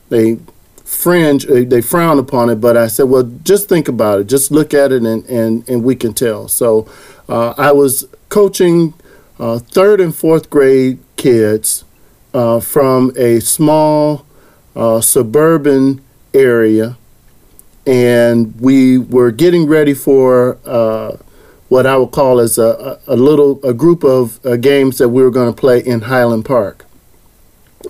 they 0.08 0.38
fringe, 0.84 1.44
they 1.46 1.82
frown 1.82 2.18
upon 2.18 2.48
it, 2.48 2.56
but 2.60 2.76
I 2.76 2.86
said, 2.86 3.04
well, 3.04 3.24
just 3.42 3.68
think 3.68 3.88
about 3.88 4.20
it, 4.20 4.26
just 4.28 4.50
look 4.50 4.72
at 4.74 4.92
it, 4.92 5.02
and 5.02 5.24
and, 5.26 5.68
and 5.68 5.82
we 5.84 5.94
can 5.96 6.14
tell. 6.14 6.48
So 6.48 6.88
uh, 7.28 7.54
I 7.58 7.72
was 7.72 8.06
coaching 8.28 8.94
uh, 9.38 9.58
third 9.58 10.00
and 10.00 10.14
fourth 10.14 10.48
grade 10.48 10.98
kids 11.16 11.84
uh, 12.36 12.60
from 12.60 13.10
a 13.16 13.40
small 13.40 14.26
uh, 14.76 15.00
suburban 15.00 16.04
area 16.34 16.98
and 17.86 18.60
we 18.60 18.98
were 18.98 19.30
getting 19.30 19.66
ready 19.66 19.94
for 19.94 20.58
uh, 20.66 21.16
what 21.70 21.86
I 21.86 21.96
would 21.96 22.10
call 22.10 22.38
as 22.38 22.58
a, 22.58 23.00
a, 23.06 23.16
little 23.16 23.58
a 23.64 23.72
group 23.72 24.04
of 24.04 24.44
uh, 24.44 24.56
games 24.56 24.98
that 24.98 25.08
we 25.08 25.22
were 25.22 25.30
going 25.30 25.50
to 25.50 25.58
play 25.58 25.78
in 25.78 26.02
Highland 26.02 26.44
Park. 26.44 26.84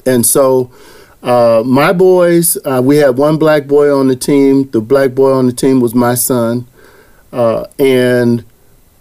And 0.05 0.25
so 0.25 0.71
uh, 1.25 1.65
my 1.67 1.93
boys, 1.93 2.57
uh, 2.65 2.81
we 2.85 2.99
had 2.99 3.19
one 3.19 3.39
black 3.39 3.67
boy 3.67 3.93
on 3.93 4.07
the 4.07 4.15
team. 4.15 4.71
The 4.71 4.81
black 4.81 5.13
boy 5.13 5.33
on 5.33 5.47
the 5.47 5.53
team 5.53 5.81
was 5.81 5.93
my 5.93 6.15
son, 6.15 6.69
and 7.33 8.45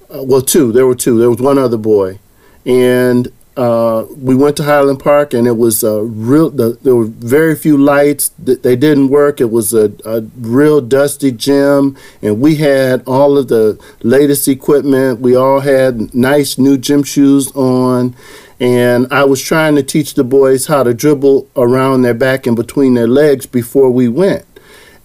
well, 0.09 0.41
two. 0.41 0.71
There 0.71 0.87
were 0.87 0.95
two. 0.95 1.19
There 1.19 1.29
was 1.29 1.39
one 1.39 1.59
other 1.59 1.77
boy, 1.77 2.19
and 2.65 3.31
uh, 3.57 4.05
we 4.17 4.35
went 4.35 4.57
to 4.57 4.63
Highland 4.63 4.99
Park, 4.99 5.33
and 5.33 5.47
it 5.47 5.57
was 5.57 5.83
a 5.83 6.01
real. 6.03 6.49
The, 6.49 6.77
there 6.83 6.95
were 6.95 7.05
very 7.05 7.55
few 7.55 7.77
lights. 7.77 8.31
Th- 8.45 8.61
They 8.61 8.75
didn't 8.75 9.09
work. 9.09 9.39
It 9.39 9.49
was 9.49 9.73
a, 9.73 9.93
a 10.05 10.21
real 10.37 10.81
dusty 10.81 11.31
gym, 11.31 11.95
and 12.21 12.41
we 12.41 12.55
had 12.55 13.01
all 13.07 13.37
of 13.37 13.47
the 13.47 13.79
latest 14.03 14.47
equipment. 14.49 15.21
We 15.21 15.35
all 15.35 15.61
had 15.61 16.13
nice 16.13 16.57
new 16.57 16.77
gym 16.77 17.03
shoes 17.03 17.49
on, 17.55 18.13
and 18.59 19.07
I 19.11 19.23
was 19.23 19.41
trying 19.41 19.75
to 19.75 19.83
teach 19.83 20.15
the 20.15 20.25
boys 20.25 20.67
how 20.67 20.83
to 20.83 20.93
dribble 20.93 21.47
around 21.55 22.01
their 22.01 22.13
back 22.13 22.45
and 22.45 22.57
between 22.57 22.93
their 22.95 23.07
legs 23.07 23.45
before 23.45 23.89
we 23.89 24.09
went. 24.09 24.43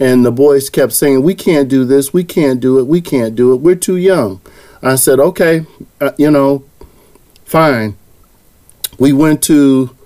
And 0.00 0.24
the 0.26 0.32
boys 0.32 0.70
kept 0.70 0.92
saying, 0.92 1.22
"We 1.22 1.34
can't 1.34 1.68
do 1.68 1.84
this. 1.84 2.12
We 2.12 2.24
can't 2.24 2.58
do 2.58 2.78
it. 2.80 2.86
We 2.88 3.00
can't 3.00 3.36
do 3.36 3.52
it. 3.52 3.60
We're 3.60 3.76
too 3.76 3.96
young." 3.96 4.40
I 4.82 4.96
said, 4.96 5.20
"Okay, 5.20 5.66
uh, 6.00 6.12
you 6.16 6.30
know, 6.32 6.64
fine." 7.44 7.94
We 9.00 9.14
went 9.14 9.42
to 9.42 9.96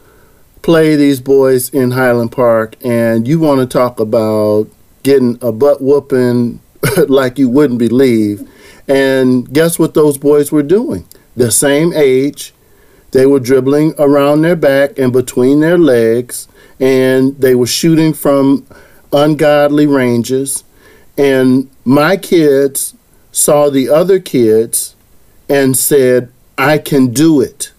play 0.63 0.95
these 0.95 1.21
boys 1.21 1.69
in 1.69 1.91
Highland 1.91 2.31
Park, 2.31 2.77
and 2.83 3.27
you 3.27 3.41
want 3.41 3.61
to 3.61 3.67
talk 3.67 3.99
about 3.99 4.69
getting 5.03 5.37
a 5.43 5.51
butt 5.51 5.83
whooping 5.83 6.61
like 7.09 7.37
you 7.37 7.49
wouldn't 7.49 7.81
believe. 7.81 8.49
And 8.87 9.53
guess 9.53 9.81
what 9.81 9.95
those 9.95 10.17
boys 10.17 10.53
were 10.53 10.63
doing? 10.63 11.07
The 11.37 11.51
same 11.51 11.93
age. 11.93 12.55
They 13.11 13.27
were 13.27 13.41
dribbling 13.41 13.95
around 13.99 14.43
their 14.43 14.57
back 14.57 14.97
and 14.97 15.13
between 15.13 15.59
their 15.59 15.79
legs, 15.79 16.47
and 16.79 17.37
they 17.41 17.57
were 17.57 17.67
shooting 17.67 18.13
from 18.13 18.65
ungodly 19.13 19.89
ranges. 19.89 20.63
And 21.19 21.69
my 21.85 22.17
kids 22.17 22.95
saw 23.33 23.71
the 23.71 23.89
other 23.89 24.21
kids 24.21 24.95
and 25.49 25.77
said, 25.77 26.31
I 26.57 26.79
can 26.79 27.13
do 27.13 27.41
it 27.41 27.73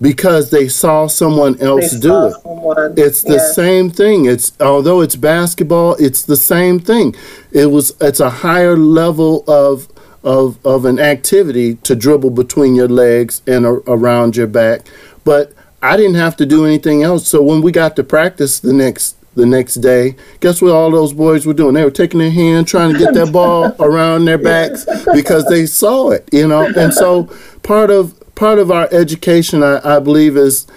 because 0.00 0.50
they 0.50 0.68
saw 0.68 1.06
someone 1.06 1.54
They 1.54 1.66
else 1.66 1.90
do 1.92 2.08
saw 2.08 2.26
it. 2.26 2.34
someone- 2.42 2.94
It's 2.96 3.22
the 3.22 3.34
yes. 3.34 3.54
same 3.54 3.90
thing. 3.90 4.26
It's 4.26 4.52
although 4.60 5.00
it's 5.00 5.16
basketball, 5.16 5.96
it's 5.98 6.22
the 6.22 6.36
same 6.36 6.78
thing. 6.80 7.14
It 7.52 7.70
was 7.70 7.94
it's 8.00 8.20
a 8.20 8.30
higher 8.30 8.76
level 8.76 9.44
of 9.48 9.88
of 10.22 10.58
of 10.64 10.84
an 10.84 10.98
activity 10.98 11.76
to 11.84 11.94
dribble 11.94 12.30
between 12.30 12.74
your 12.74 12.88
legs 12.88 13.42
and 13.46 13.64
a, 13.64 13.70
around 13.86 14.36
your 14.36 14.46
back. 14.48 14.82
But 15.24 15.52
I 15.82 15.96
didn't 15.96 16.16
have 16.16 16.36
to 16.38 16.46
do 16.46 16.64
anything 16.66 17.02
else. 17.02 17.28
So 17.28 17.40
when 17.42 17.62
we 17.62 17.70
got 17.72 17.96
to 17.96 18.02
practice 18.04 18.58
the 18.58 18.72
next 18.72 19.16
the 19.34 19.46
next 19.46 19.76
day, 19.76 20.16
guess 20.40 20.60
what 20.62 20.72
all 20.72 20.90
those 20.90 21.12
boys 21.12 21.46
were 21.46 21.52
doing? 21.54 21.74
They 21.74 21.84
were 21.84 21.90
taking 21.90 22.18
their 22.20 22.30
hand 22.30 22.66
trying 22.66 22.92
to 22.94 22.98
get 22.98 23.14
that 23.14 23.32
ball 23.38 23.74
around 23.80 24.24
their 24.24 24.38
backs 24.38 24.84
because 25.14 25.44
they 25.46 25.66
saw 25.66 26.10
it, 26.10 26.28
you 26.32 26.48
know. 26.48 26.66
And 26.76 26.92
so 26.92 27.30
part 27.62 27.90
of 27.90 28.14
part 28.36 28.60
of 28.60 28.70
our 28.70 28.88
education, 28.92 29.64
I, 29.64 29.96
I 29.96 29.98
believe, 29.98 30.36
is 30.36 30.68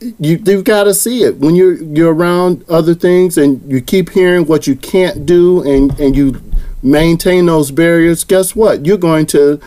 you 0.00 0.40
you've 0.46 0.64
got 0.64 0.84
to 0.84 0.94
see 0.94 1.24
it 1.24 1.38
when 1.38 1.56
you're 1.56 1.74
you're 1.82 2.14
around 2.14 2.64
other 2.68 2.94
things 2.94 3.36
and 3.36 3.60
you 3.70 3.80
keep 3.80 4.10
hearing 4.10 4.46
what 4.46 4.68
you 4.68 4.76
can't 4.76 5.26
do 5.26 5.60
and 5.62 5.98
and 5.98 6.14
you 6.14 6.40
maintain 6.82 7.46
those 7.46 7.72
barriers. 7.72 8.22
Guess 8.22 8.54
what? 8.54 8.86
You're 8.86 8.96
going 8.96 9.26
to 9.26 9.60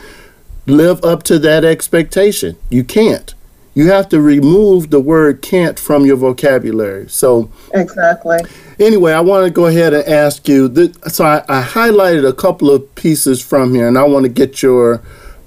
live 0.65 1.03
up 1.03 1.23
to 1.23 1.37
that 1.39 1.65
expectation. 1.65 2.57
You 2.69 2.85
can't. 2.85 3.33
You 3.73 3.89
have 3.89 4.09
to 4.09 4.21
remove 4.21 4.89
the 4.89 4.99
word 4.99 5.41
can't 5.41 5.79
from 5.79 6.05
your 6.05 6.17
vocabulary. 6.17 7.07
So 7.09 7.49
Exactly. 7.73 8.39
anyway, 8.79 9.13
I 9.13 9.21
want 9.21 9.45
to 9.45 9.49
go 9.51 9.65
ahead 9.65 9.93
and 9.93 10.05
ask 10.07 10.47
you. 10.49 10.67
That, 10.67 11.11
so 11.11 11.23
I, 11.23 11.43
I 11.47 11.63
highlighted 11.63 12.27
a 12.27 12.33
couple 12.33 12.69
of 12.69 12.93
pieces 12.95 13.41
from 13.41 13.73
here, 13.73 13.87
and 13.87 13.97
I 13.97 14.03
want 14.03 14.23
to 14.23 14.29
get 14.29 14.61
your 14.61 15.01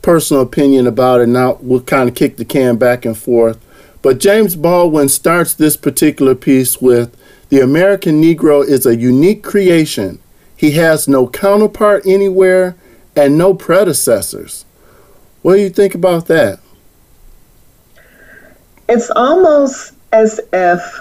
personal 0.04 0.42
opinion 0.42 0.86
about 0.86 1.20
it. 1.20 1.26
Now 1.26 1.58
we'll 1.60 1.80
kind 1.80 2.08
of 2.08 2.14
kick 2.14 2.36
the 2.36 2.44
can 2.44 2.76
back 2.76 3.04
and 3.04 3.16
forth. 3.18 3.58
But 4.02 4.20
James 4.20 4.54
Baldwin 4.54 5.08
starts 5.08 5.54
this 5.54 5.76
particular 5.76 6.34
piece 6.34 6.80
with 6.80 7.16
the 7.48 7.60
American 7.60 8.22
Negro 8.22 8.64
is 8.64 8.86
a 8.86 8.96
unique 8.96 9.42
creation. 9.42 10.18
He 10.56 10.72
has 10.72 11.08
no 11.08 11.26
counterpart 11.26 12.06
anywhere 12.06 12.76
and 13.16 13.36
no 13.36 13.54
predecessors. 13.54 14.64
What 15.42 15.54
do 15.56 15.62
you 15.62 15.70
think 15.70 15.94
about 15.94 16.26
that? 16.26 16.60
it's 18.88 19.10
almost 19.10 19.94
as 20.12 20.40
if 20.52 21.00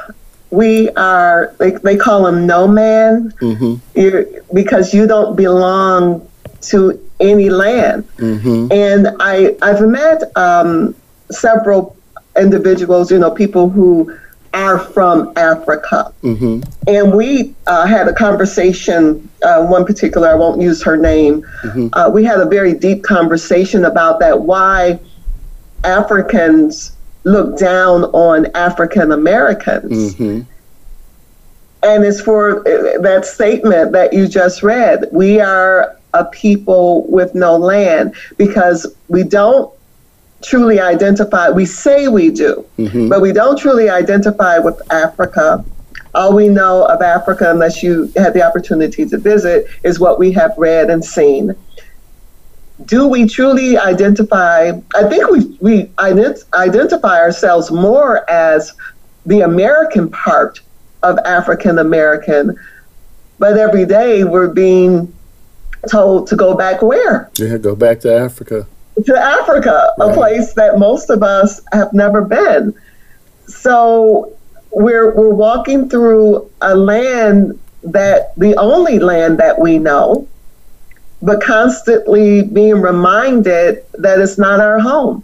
we 0.51 0.89
are, 0.91 1.53
they, 1.59 1.71
they 1.71 1.97
call 1.97 2.23
them 2.23 2.45
no 2.45 2.67
man, 2.67 3.31
mm-hmm. 3.41 3.75
you're, 3.99 4.25
because 4.53 4.93
you 4.93 5.07
don't 5.07 5.35
belong 5.35 6.27
to 6.61 7.02
any 7.19 7.49
land. 7.49 8.07
And 8.71 9.07
I, 9.19 9.55
I've 9.61 9.81
met 9.87 10.23
um, 10.37 10.95
several 11.31 11.95
individuals, 12.37 13.11
you 13.11 13.19
know, 13.19 13.31
people 13.31 13.69
who 13.69 14.15
are 14.53 14.77
from 14.77 15.33
Africa. 15.35 16.13
And 16.87 17.13
we 17.15 17.55
uh, 17.65 17.85
had 17.87 18.07
a 18.07 18.13
conversation, 18.13 19.27
uh, 19.43 19.65
one 19.65 19.83
particular, 19.85 20.27
I 20.29 20.35
won't 20.35 20.61
use 20.61 20.83
her 20.83 20.95
name. 20.97 21.43
Uh, 21.93 22.09
we 22.13 22.23
had 22.23 22.39
a 22.39 22.45
very 22.45 22.73
deep 22.73 23.03
conversation 23.03 23.85
about 23.85 24.19
that, 24.19 24.41
why 24.41 24.99
Africans 25.83 26.95
look 27.23 27.57
down 27.57 28.03
on 28.05 28.47
African 28.53 29.11
Americans. 29.11 30.13
And 31.81 32.05
it's 32.05 32.21
for 32.21 32.59
uh, 32.59 33.01
that 33.01 33.25
statement 33.25 33.91
that 33.93 34.13
you 34.13 34.27
just 34.27 34.61
read. 34.63 35.05
We 35.11 35.39
are 35.41 35.97
a 36.13 36.25
people 36.25 37.09
with 37.09 37.33
no 37.35 37.55
land 37.57 38.15
because 38.37 38.85
we 39.07 39.23
don't 39.23 39.73
truly 40.43 40.79
identify, 40.79 41.49
we 41.49 41.65
say 41.65 42.07
we 42.07 42.29
do, 42.29 42.65
mm-hmm. 42.77 43.09
but 43.09 43.21
we 43.21 43.31
don't 43.31 43.57
truly 43.57 43.89
identify 43.89 44.57
with 44.59 44.79
Africa. 44.91 45.63
All 46.13 46.35
we 46.35 46.47
know 46.49 46.85
of 46.85 47.01
Africa, 47.01 47.49
unless 47.49 47.81
you 47.81 48.11
had 48.15 48.33
the 48.33 48.43
opportunity 48.43 49.05
to 49.05 49.17
visit, 49.17 49.65
is 49.83 49.99
what 49.99 50.19
we 50.19 50.31
have 50.33 50.53
read 50.57 50.89
and 50.89 51.03
seen. 51.03 51.55
Do 52.85 53.07
we 53.07 53.27
truly 53.27 53.77
identify? 53.77 54.73
I 54.95 55.09
think 55.09 55.29
we, 55.29 55.57
we 55.61 55.85
ident- 55.97 56.43
identify 56.53 57.19
ourselves 57.19 57.71
more 57.71 58.29
as 58.29 58.73
the 59.25 59.41
American 59.41 60.09
part 60.09 60.59
of 61.01 61.17
African 61.19 61.79
American, 61.79 62.59
but 63.39 63.57
every 63.57 63.85
day 63.85 64.23
we're 64.23 64.49
being 64.49 65.13
told 65.89 66.27
to 66.27 66.35
go 66.35 66.55
back 66.55 66.81
where? 66.81 67.29
Yeah, 67.37 67.57
go 67.57 67.75
back 67.75 67.99
to 68.01 68.13
Africa. 68.13 68.67
to 69.05 69.17
Africa, 69.17 69.91
a 69.99 70.13
place 70.13 70.53
that 70.53 70.77
most 70.77 71.09
of 71.09 71.23
us 71.23 71.61
have 71.71 71.93
never 71.93 72.21
been. 72.21 72.73
So 73.47 74.35
we're 74.71 75.13
we're 75.13 75.33
walking 75.33 75.89
through 75.89 76.49
a 76.61 76.75
land 76.75 77.59
that 77.83 78.35
the 78.37 78.55
only 78.55 78.99
land 78.99 79.39
that 79.39 79.59
we 79.59 79.77
know, 79.77 80.27
but 81.21 81.41
constantly 81.41 82.43
being 82.43 82.81
reminded 82.81 83.83
that 83.93 84.19
it's 84.19 84.37
not 84.37 84.59
our 84.59 84.79
home. 84.79 85.23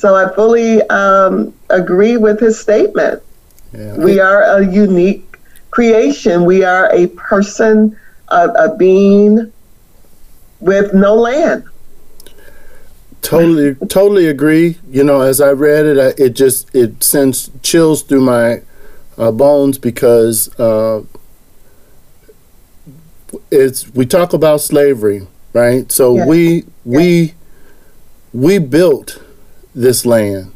So 0.00 0.16
I 0.16 0.34
fully 0.34 0.80
um, 0.88 1.52
agree 1.68 2.16
with 2.16 2.40
his 2.40 2.58
statement. 2.58 3.22
Yeah. 3.74 3.96
We 3.98 4.18
are 4.18 4.42
a 4.42 4.66
unique 4.66 5.36
creation. 5.70 6.46
We 6.46 6.64
are 6.64 6.90
a 6.90 7.08
person, 7.08 7.94
a, 8.30 8.48
a 8.50 8.76
being 8.76 9.52
with 10.60 10.92
no 10.94 11.14
land. 11.14 11.64
totally 13.22 13.74
totally 13.88 14.26
agree 14.26 14.78
you 14.88 15.04
know 15.04 15.20
as 15.20 15.40
i 15.42 15.50
read 15.50 15.84
it 15.84 15.98
I, 15.98 16.22
it 16.22 16.30
just 16.30 16.74
it 16.74 17.04
sends 17.04 17.50
chills 17.62 18.02
through 18.02 18.22
my 18.22 18.62
uh, 19.18 19.30
bones 19.30 19.76
because 19.76 20.48
uh, 20.58 21.02
it's 23.50 23.88
we 23.94 24.06
talk 24.06 24.32
about 24.32 24.60
slavery 24.60 25.26
right 25.52 25.90
so 25.92 26.16
Yeah. 26.16 26.26
we 26.26 26.64
we 26.84 27.34
we 28.32 28.58
built 28.58 29.22
this 29.74 30.06
land 30.06 30.52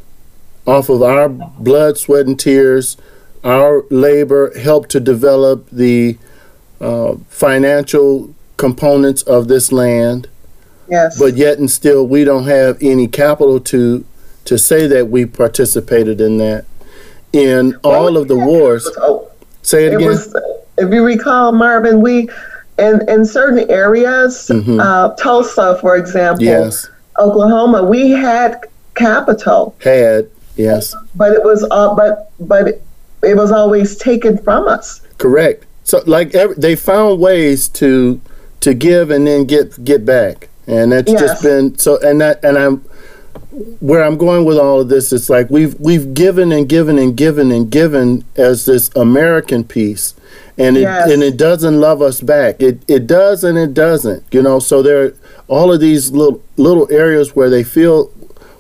off 0.67 0.89
of 0.89 1.03
our 1.03 1.29
blood 1.29 1.99
sweat 1.99 2.27
and 2.27 2.39
tears 2.39 2.97
our 3.45 3.85
labor 3.91 4.59
helped 4.59 4.91
to 4.91 5.01
develop 5.01 5.69
the 5.71 6.17
uh, 6.81 7.15
financial 7.29 8.35
components 8.57 9.23
of 9.23 9.49
this 9.49 9.73
land. 9.73 10.29
Yes. 10.87 11.19
but 11.19 11.35
yet 11.35 11.57
and 11.57 11.71
still 11.71 12.07
we 12.07 12.25
don't 12.25 12.45
have 12.45 12.77
any 12.83 13.09
capital 13.09 13.59
to 13.59 14.05
to 14.45 14.59
say 14.59 14.87
that 14.87 15.09
we 15.09 15.25
participated 15.25 16.21
in 16.21 16.37
that. 16.39 16.67
In 17.33 17.75
all 17.83 18.17
of 18.19 18.29
the 18.29 18.37
wars 18.37 18.87
Oh, 18.99 19.31
say 19.63 19.87
it 19.87 19.95
it 19.95 19.97
again. 19.97 20.09
was, 20.09 20.37
if 20.77 20.93
you 20.93 21.03
recall, 21.05 21.53
Marvin, 21.53 22.03
we 22.03 22.29
in 22.79 23.01
in 23.09 23.25
certain 23.25 23.69
areas, 23.71 24.51
uh, 24.51 25.15
Tulsa, 25.17 25.79
for 25.81 25.97
example, 25.97 26.45
Mm-hmm. 26.45 26.65
yes. 26.65 26.89
Oklahoma, 27.19 27.83
we 27.85 28.11
had 28.11 28.61
capital, 28.95 29.75
had 29.81 30.29
yes. 30.57 30.95
But 31.15 31.33
it 31.33 31.43
was 31.43 31.67
uh, 31.71 31.95
but 31.95 32.31
but 32.41 32.83
it 33.23 33.37
was 33.37 33.51
always 33.53 33.97
taken 33.97 34.37
from 34.39 34.69
us. 34.69 35.01
correct 35.19 35.65
so 35.85 36.03
like 36.07 36.35
every, 36.35 36.57
they 36.57 36.75
found 36.75 37.21
ways 37.21 37.69
to 37.69 38.21
to 38.61 38.75
give 38.75 39.11
and 39.11 39.27
then 39.27 39.45
get 39.45 39.85
get 39.85 40.05
back 40.05 40.49
and 40.67 40.91
that's 40.93 41.11
Yes. 41.13 41.21
just 41.21 41.43
been 41.43 41.79
so 41.79 41.99
and 42.01 42.21
that 42.21 42.43
and 42.45 42.59
i'm 42.59 42.79
where 43.81 44.03
i'm 44.03 44.17
going 44.17 44.45
with 44.45 44.59
all 44.59 44.81
of 44.81 44.89
this 44.89 45.13
it's 45.13 45.31
like 45.31 45.49
we've 45.51 45.79
we've 45.79 46.15
given 46.15 46.51
and 46.53 46.69
given 46.69 46.99
and 46.99 47.17
given 47.17 47.53
and 47.53 47.71
given 47.71 48.25
as 48.37 48.65
this 48.65 48.91
american 48.97 49.63
piece 49.65 50.15
and 50.59 50.77
it 50.77 50.83
Yes. 50.83 51.11
and 51.11 51.23
it 51.23 51.37
doesn't 51.37 51.79
love 51.81 52.03
us 52.03 52.21
back 52.21 52.61
it 52.61 52.83
it 52.89 53.07
does 53.07 53.45
and 53.45 53.57
it 53.59 53.75
doesn't 53.75 54.25
you 54.33 54.43
know 54.43 54.59
so 54.59 54.83
there 54.83 55.05
are 55.05 55.15
all 55.49 55.73
of 55.73 55.81
these 55.81 56.11
little 56.11 56.43
little 56.57 56.91
areas 56.91 57.37
where 57.37 57.51
they 57.51 57.63
feel 57.63 58.07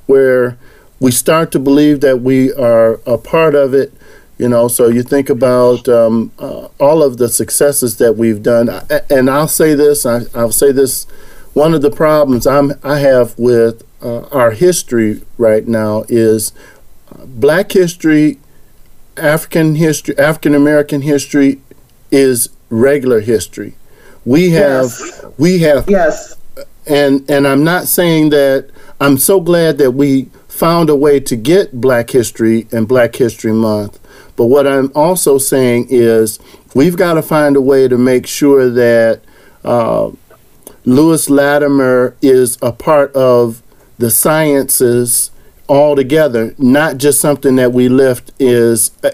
where 0.06 0.56
we 1.00 1.10
start 1.10 1.50
to 1.52 1.58
believe 1.58 2.00
that 2.00 2.20
we 2.20 2.52
are 2.52 3.00
a 3.06 3.18
part 3.18 3.54
of 3.54 3.74
it 3.74 3.92
you 4.38 4.48
know 4.48 4.68
so 4.68 4.88
you 4.88 5.02
think 5.02 5.28
about 5.30 5.88
um, 5.88 6.32
uh, 6.38 6.68
all 6.80 7.02
of 7.02 7.16
the 7.18 7.28
successes 7.28 7.96
that 7.98 8.16
we've 8.16 8.42
done 8.42 8.68
I- 8.70 9.00
and 9.10 9.30
i'll 9.30 9.48
say 9.48 9.74
this 9.74 10.04
I, 10.06 10.22
i'll 10.34 10.52
say 10.52 10.72
this 10.72 11.04
one 11.52 11.72
of 11.74 11.82
the 11.82 11.90
problems 11.90 12.46
I'm, 12.46 12.72
i 12.82 12.98
have 12.98 13.38
with 13.38 13.84
uh, 14.02 14.22
our 14.28 14.50
history 14.52 15.22
right 15.38 15.66
now 15.68 16.04
is 16.08 16.52
uh, 17.12 17.24
black 17.26 17.72
history 17.72 18.38
african 19.16 19.76
history 19.76 20.16
african 20.18 20.54
american 20.54 21.02
history 21.02 21.60
is 22.10 22.48
regular 22.70 23.20
history 23.20 23.74
we 24.24 24.50
have 24.50 24.84
Yes. 25.00 25.24
we 25.38 25.58
have 25.60 25.88
Yes, 25.88 26.36
and 26.86 27.28
and 27.30 27.46
I'm 27.46 27.62
not 27.62 27.84
saying 27.86 28.30
that 28.30 28.68
I'm 29.00 29.18
so 29.18 29.40
glad 29.40 29.78
that 29.78 29.92
we 29.92 30.24
found 30.48 30.88
a 30.88 30.96
way 30.96 31.18
to 31.20 31.34
get 31.36 31.80
Black 31.80 32.10
History 32.10 32.66
and 32.70 32.86
Black 32.86 33.16
History 33.16 33.52
Month. 33.52 33.98
But 34.36 34.46
what 34.46 34.66
I'm 34.66 34.90
also 34.94 35.38
saying 35.38 35.88
is 35.90 36.38
we've 36.74 36.96
got 36.96 37.14
to 37.14 37.22
find 37.22 37.56
a 37.56 37.60
way 37.60 37.88
to 37.88 37.96
make 37.96 38.26
sure 38.26 38.68
that 38.70 39.20
uh, 39.64 40.10
Lewis 40.84 41.30
Latimer 41.30 42.16
is 42.20 42.58
a 42.60 42.72
part 42.72 43.14
of 43.14 43.62
the 43.98 44.10
sciences 44.10 45.30
altogether, 45.68 46.54
not 46.58 46.98
just 46.98 47.20
something 47.20 47.56
that 47.56 47.72
we 47.72 47.88
lift 47.88 48.32
is 48.38 48.90
uh, 49.02 49.10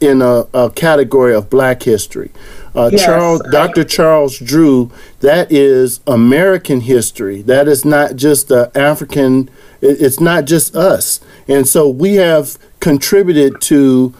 in 0.00 0.20
a, 0.20 0.46
a 0.52 0.70
category 0.70 1.34
of 1.34 1.48
Black 1.48 1.82
history. 1.82 2.30
Uh, 2.74 2.90
Yes. 2.92 3.04
Charles, 3.06 3.42
Dr. 3.50 3.84
Charles 3.84 4.38
Drew, 4.38 4.90
that 5.20 5.50
is 5.50 6.00
American 6.06 6.80
history. 6.82 7.40
That 7.42 7.68
is 7.68 7.84
not 7.84 8.16
just 8.16 8.48
the 8.48 8.70
African. 8.74 9.48
It's 9.80 10.20
not 10.20 10.44
just 10.44 10.74
us, 10.74 11.20
and 11.46 11.68
so 11.68 11.88
we 11.88 12.14
have 12.14 12.58
contributed 12.80 13.60
to 13.62 14.12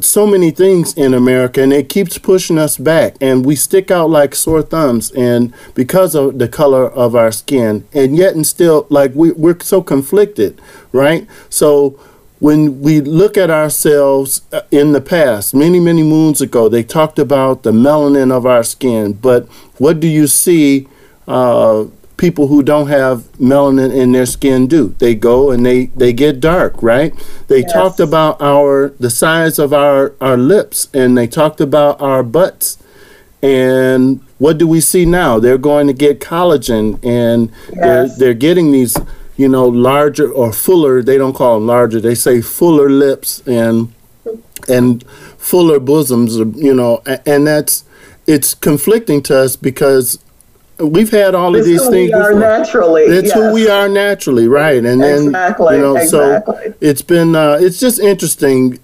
so 0.00 0.26
many 0.26 0.50
things 0.50 0.94
in 0.94 1.14
America, 1.14 1.62
and 1.62 1.72
it 1.72 1.88
keeps 1.88 2.18
pushing 2.18 2.58
us 2.58 2.76
back, 2.76 3.16
and 3.20 3.44
we 3.44 3.56
stick 3.56 3.90
out 3.90 4.10
like 4.10 4.34
sore 4.34 4.62
thumbs, 4.62 5.10
and 5.12 5.52
because 5.74 6.14
of 6.14 6.38
the 6.38 6.48
color 6.48 6.88
of 6.88 7.14
our 7.14 7.32
skin, 7.32 7.86
and 7.92 8.16
yet 8.16 8.34
and 8.34 8.46
still, 8.46 8.86
like 8.88 9.12
we, 9.14 9.32
we're 9.32 9.58
so 9.60 9.82
conflicted, 9.82 10.60
right? 10.92 11.26
So 11.48 11.98
when 12.38 12.80
we 12.80 13.00
look 13.00 13.36
at 13.36 13.50
ourselves 13.50 14.42
uh, 14.52 14.62
in 14.70 14.92
the 14.92 15.00
past, 15.00 15.54
many 15.54 15.80
many 15.80 16.02
moons 16.02 16.40
ago, 16.40 16.68
they 16.68 16.82
talked 16.82 17.18
about 17.18 17.64
the 17.64 17.72
melanin 17.72 18.30
of 18.30 18.46
our 18.46 18.62
skin, 18.62 19.12
but 19.14 19.46
what 19.78 20.00
do 20.00 20.06
you 20.06 20.26
see? 20.26 20.86
Uh, 21.26 21.86
people 22.20 22.48
who 22.48 22.62
don't 22.62 22.88
have 22.88 23.22
melanin 23.40 23.90
in 23.96 24.12
their 24.12 24.26
skin 24.26 24.66
do. 24.66 24.94
They 24.98 25.14
go 25.14 25.50
and 25.50 25.64
they 25.64 25.86
they 25.96 26.12
get 26.12 26.38
dark, 26.38 26.74
right? 26.82 27.12
They 27.48 27.62
Yes. 27.62 27.72
talked 27.72 27.98
about 27.98 28.40
our 28.42 28.92
the 29.00 29.10
size 29.10 29.58
of 29.58 29.72
our 29.72 30.12
our 30.20 30.36
lips 30.36 30.88
and 30.92 31.16
they 31.18 31.26
talked 31.26 31.60
about 31.60 32.00
our 32.00 32.22
butts. 32.22 32.76
And 33.42 34.20
what 34.38 34.58
do 34.58 34.66
we 34.68 34.80
see 34.80 35.06
now? 35.06 35.38
They're 35.40 35.58
going 35.72 35.86
to 35.86 35.94
get 35.94 36.20
collagen 36.20 36.98
and 37.02 37.50
they're 37.72 38.06
they're 38.18 38.34
getting 38.48 38.70
these, 38.70 38.96
you 39.36 39.48
know, 39.48 39.66
larger 39.66 40.30
or 40.30 40.52
fuller, 40.52 41.02
they 41.02 41.16
don't 41.16 41.32
call 41.32 41.54
them 41.58 41.66
larger. 41.66 42.00
They 42.00 42.14
say 42.14 42.42
fuller 42.42 42.90
lips 42.90 43.42
and 43.46 43.92
and 44.68 45.02
fuller 45.38 45.80
bosoms, 45.80 46.36
you 46.36 46.74
know, 46.74 47.02
and 47.24 47.46
that's 47.46 47.84
it's 48.26 48.52
conflicting 48.54 49.22
to 49.22 49.34
us 49.44 49.56
because 49.56 50.18
we've 50.80 51.10
had 51.10 51.34
all 51.34 51.54
of 51.54 51.60
It's 51.60 51.66
these 51.66 51.84
who 51.84 51.90
things 51.90 52.10
we 52.10 52.14
are 52.14 52.34
before. 52.34 52.40
naturally. 52.40 53.02
It's 53.02 53.32
who 53.32 53.52
we 53.52 53.68
are 53.68 53.88
naturally, 53.88 54.48
right? 54.48 54.84
And 54.84 55.00
then 55.02 55.26
Exactly, 55.26 55.76
you 55.76 55.82
know, 55.82 55.96
exactly. 55.96 56.54
so 56.68 56.74
it's 56.80 57.02
been 57.02 57.36
uh, 57.36 57.58
it's 57.60 57.78
just 57.80 57.98
interesting, 58.00 58.78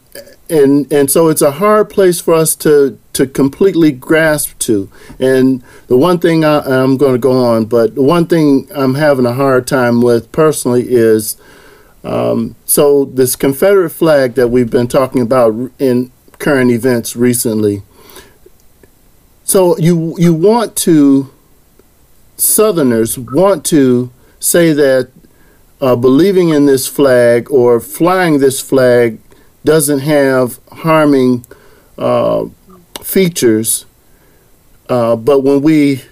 and 0.50 0.90
and 0.92 1.10
so 1.10 1.28
it's 1.28 1.42
a 1.42 1.52
hard 1.52 1.90
place 1.90 2.20
for 2.20 2.34
us 2.34 2.54
to 2.56 2.98
to 3.14 3.26
completely 3.26 3.92
grasp 3.92 4.58
to. 4.60 4.90
And 5.18 5.62
the 5.88 5.96
one 5.96 6.18
thing 6.18 6.44
I, 6.44 6.60
I'm 6.60 6.96
going 6.96 7.12
to 7.14 7.18
go 7.18 7.32
on, 7.44 7.64
but 7.66 7.94
the 7.94 8.02
one 8.02 8.26
thing 8.26 8.68
I'm 8.74 8.94
having 8.94 9.26
a 9.26 9.32
hard 9.34 9.66
time 9.66 10.00
with 10.02 10.30
personally 10.32 10.86
is. 10.88 11.36
Um, 12.04 12.54
so 12.64 13.04
this 13.06 13.34
Confederate 13.34 13.90
flag 13.90 14.34
that 14.34 14.46
we've 14.46 14.70
been 14.70 14.86
talking 14.86 15.20
about 15.20 15.72
in 15.80 16.12
current 16.38 16.70
events 16.70 17.16
recently. 17.16 17.82
So 19.42 19.76
you 19.78 20.14
you 20.16 20.32
want 20.32 20.76
to 20.78 21.32
Southerners 22.36 23.18
want 23.18 23.64
to 23.66 24.10
say 24.38 24.72
that 24.72 25.10
uh, 25.80 25.96
believing 25.96 26.50
in 26.50 26.66
this 26.66 26.86
flag 26.86 27.50
or 27.50 27.80
flying 27.80 28.38
this 28.38 28.60
flag 28.60 29.18
doesn't 29.64 30.00
have 30.00 30.58
harming 30.72 31.44
uh, 31.98 32.46
features, 33.02 33.86
uh, 34.88 35.16
but 35.16 35.40
when 35.40 35.62
we 35.62 36.02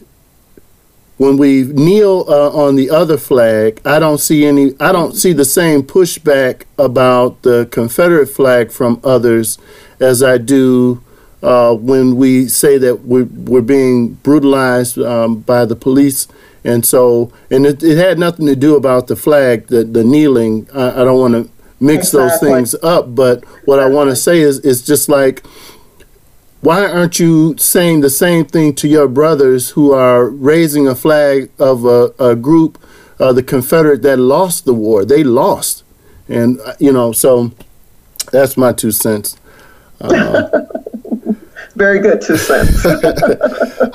when 1.16 1.36
we 1.36 1.62
kneel 1.62 2.24
uh, 2.28 2.50
on 2.50 2.74
the 2.74 2.90
other 2.90 3.16
flag, 3.16 3.80
I 3.84 3.98
don't 4.00 4.18
see 4.18 4.44
any. 4.44 4.74
I 4.80 4.92
don't 4.92 5.14
see 5.14 5.32
the 5.32 5.44
same 5.44 5.82
pushback 5.82 6.64
about 6.76 7.42
the 7.42 7.68
Confederate 7.70 8.26
flag 8.26 8.72
from 8.72 9.00
others 9.04 9.58
as 10.00 10.22
I 10.22 10.38
do 10.38 11.02
uh, 11.44 11.74
when 11.74 12.16
we 12.16 12.48
say 12.48 12.78
that 12.78 13.02
we're, 13.04 13.24
we're 13.24 13.60
being 13.60 14.14
brutalized 14.14 14.98
um, 14.98 15.40
by 15.40 15.66
the 15.66 15.76
police. 15.76 16.26
And 16.64 16.86
so, 16.86 17.30
and 17.50 17.66
it, 17.66 17.82
it 17.82 17.98
had 17.98 18.18
nothing 18.18 18.46
to 18.46 18.56
do 18.56 18.76
about 18.76 19.08
the 19.08 19.16
flag, 19.16 19.66
the, 19.66 19.84
the 19.84 20.02
kneeling. 20.02 20.66
I, 20.72 21.02
I 21.02 21.04
don't 21.04 21.20
want 21.20 21.34
to 21.34 21.50
mix 21.80 22.10
those 22.10 22.38
things 22.40 22.74
up, 22.82 23.14
but 23.14 23.44
what 23.66 23.78
I 23.78 23.86
want 23.86 24.08
to 24.08 24.16
say 24.16 24.40
is, 24.40 24.58
it's 24.60 24.80
just 24.80 25.10
like, 25.10 25.44
why 26.62 26.86
aren't 26.86 27.18
you 27.18 27.58
saying 27.58 28.00
the 28.00 28.08
same 28.08 28.46
thing 28.46 28.74
to 28.76 28.88
your 28.88 29.06
brothers 29.06 29.70
who 29.70 29.92
are 29.92 30.26
raising 30.30 30.88
a 30.88 30.94
flag 30.94 31.50
of 31.58 31.84
a, 31.84 32.14
a 32.18 32.34
group, 32.34 32.82
uh, 33.20 33.34
the 33.34 33.42
Confederate 33.42 34.00
that 34.00 34.16
lost 34.16 34.64
the 34.64 34.72
war? 34.72 35.04
They 35.04 35.22
lost. 35.22 35.84
And, 36.26 36.58
uh, 36.60 36.72
you 36.78 36.90
know, 36.90 37.12
so 37.12 37.52
that's 38.32 38.56
my 38.56 38.72
two 38.72 38.92
cents. 38.92 39.36
Very 41.76 41.98
good, 41.98 42.20
two 42.20 42.36
cents. 42.36 42.84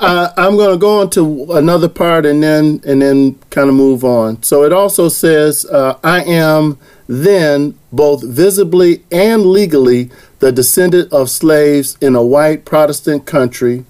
Uh, 0.00 0.32
I'm 0.38 0.56
going 0.56 0.70
to 0.70 0.78
go 0.78 1.02
on 1.02 1.10
to 1.10 1.52
another 1.52 1.88
part 1.88 2.24
and 2.24 2.42
then 2.42 2.80
and 2.86 3.02
then 3.02 3.34
kind 3.50 3.68
of 3.68 3.74
move 3.74 4.02
on. 4.02 4.42
So 4.42 4.64
it 4.64 4.72
also 4.72 5.10
says, 5.10 5.66
uh, 5.66 5.98
"I 6.02 6.22
am 6.22 6.78
then 7.06 7.74
both 7.92 8.24
visibly 8.24 9.04
and 9.12 9.44
legally 9.44 10.10
the 10.38 10.52
descendant 10.52 11.12
of 11.12 11.28
slaves 11.28 11.98
in 12.00 12.16
a 12.16 12.24
white 12.24 12.64
Protestant 12.64 13.26
country, 13.26 13.84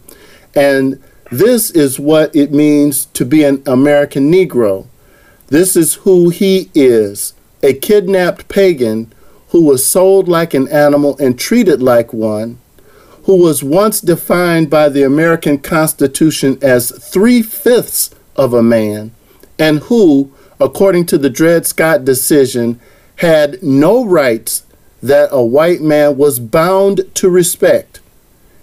and 0.52 1.00
this 1.30 1.70
is 1.70 2.00
what 2.00 2.34
it 2.34 2.50
means 2.50 3.04
to 3.14 3.24
be 3.24 3.44
an 3.44 3.62
American 3.64 4.32
Negro. 4.32 4.88
This 5.46 5.76
is 5.76 5.94
who 5.94 6.30
he 6.30 6.70
is: 6.74 7.34
a 7.62 7.72
kidnapped 7.72 8.48
pagan 8.48 9.12
who 9.50 9.62
was 9.62 9.86
sold 9.86 10.26
like 10.26 10.54
an 10.54 10.66
animal 10.66 11.16
and 11.18 11.38
treated 11.38 11.80
like 11.80 12.12
one." 12.12 12.58
Who 13.30 13.36
was 13.36 13.62
once 13.62 14.00
defined 14.00 14.68
by 14.68 14.88
the 14.88 15.04
American 15.04 15.56
Constitution 15.56 16.58
as 16.60 16.90
three 16.90 17.42
fifths 17.42 18.10
of 18.34 18.52
a 18.52 18.60
man, 18.60 19.12
and 19.56 19.78
who, 19.84 20.32
according 20.58 21.06
to 21.06 21.16
the 21.16 21.30
Dred 21.30 21.64
Scott 21.64 22.04
decision, 22.04 22.80
had 23.18 23.62
no 23.62 24.04
rights 24.04 24.64
that 25.00 25.28
a 25.30 25.44
white 25.44 25.80
man 25.80 26.16
was 26.16 26.40
bound 26.40 27.02
to 27.14 27.30
respect. 27.30 28.00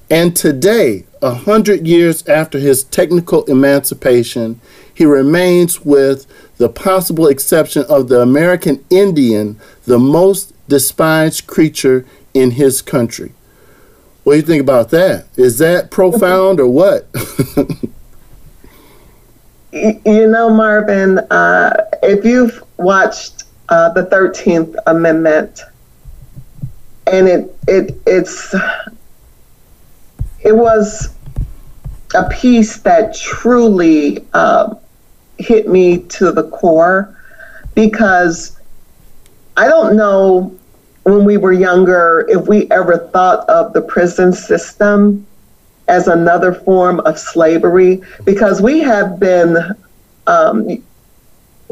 And 0.09 0.35
today, 0.35 1.05
a 1.21 1.33
hundred 1.33 1.87
years 1.87 2.27
after 2.27 2.59
his 2.59 2.83
technical 2.83 3.45
emancipation, 3.45 4.59
he 4.93 5.05
remains, 5.05 5.85
with 5.85 6.27
the 6.57 6.67
possible 6.67 7.27
exception 7.27 7.85
of 7.87 8.09
the 8.09 8.19
American 8.19 8.83
Indian, 8.89 9.61
the 9.85 9.97
most 9.97 10.53
despised 10.67 11.47
creature 11.47 12.05
in 12.33 12.51
his 12.51 12.81
country. 12.81 13.31
What 14.27 14.33
do 14.33 14.39
you 14.39 14.45
think 14.45 14.59
about 14.59 14.89
that? 14.89 15.27
Is 15.37 15.57
that 15.59 15.89
profound 15.89 16.59
or 16.59 16.67
what? 16.67 17.07
You 19.71 20.27
know, 20.27 20.49
Marvin, 20.49 21.19
uh, 21.19 21.85
if 22.01 22.25
you've 22.25 22.63
watched 22.77 23.43
uh, 23.69 23.89
the 23.93 24.05
Thirteenth 24.05 24.75
Amendment, 24.87 25.61
and 27.05 27.27
it 27.27 27.55
it 27.67 28.01
it's 28.07 28.55
it 30.39 30.55
was 30.55 31.13
a 32.15 32.27
piece 32.29 32.77
that 32.79 33.15
truly 33.15 34.25
uh, 34.33 34.73
hit 35.37 35.69
me 35.69 35.99
to 35.99 36.31
the 36.31 36.49
core 36.49 37.15
because 37.75 38.59
I 39.57 39.67
don't 39.67 39.95
know 39.95 40.57
when 41.07 41.23
we 41.23 41.37
were 41.37 41.53
younger 41.53 42.25
if 42.27 42.47
we 42.47 42.69
ever 42.69 42.97
thought 42.97 43.47
of 43.47 43.71
the 43.71 43.81
prison 43.81 44.33
system 44.33 45.25
as 45.87 46.09
another 46.09 46.53
form 46.53 46.99
of 47.01 47.17
slavery 47.17 48.01
because 48.25 48.61
we 48.61 48.79
have 48.79 49.17
been 49.17 49.57
um, 50.27 50.83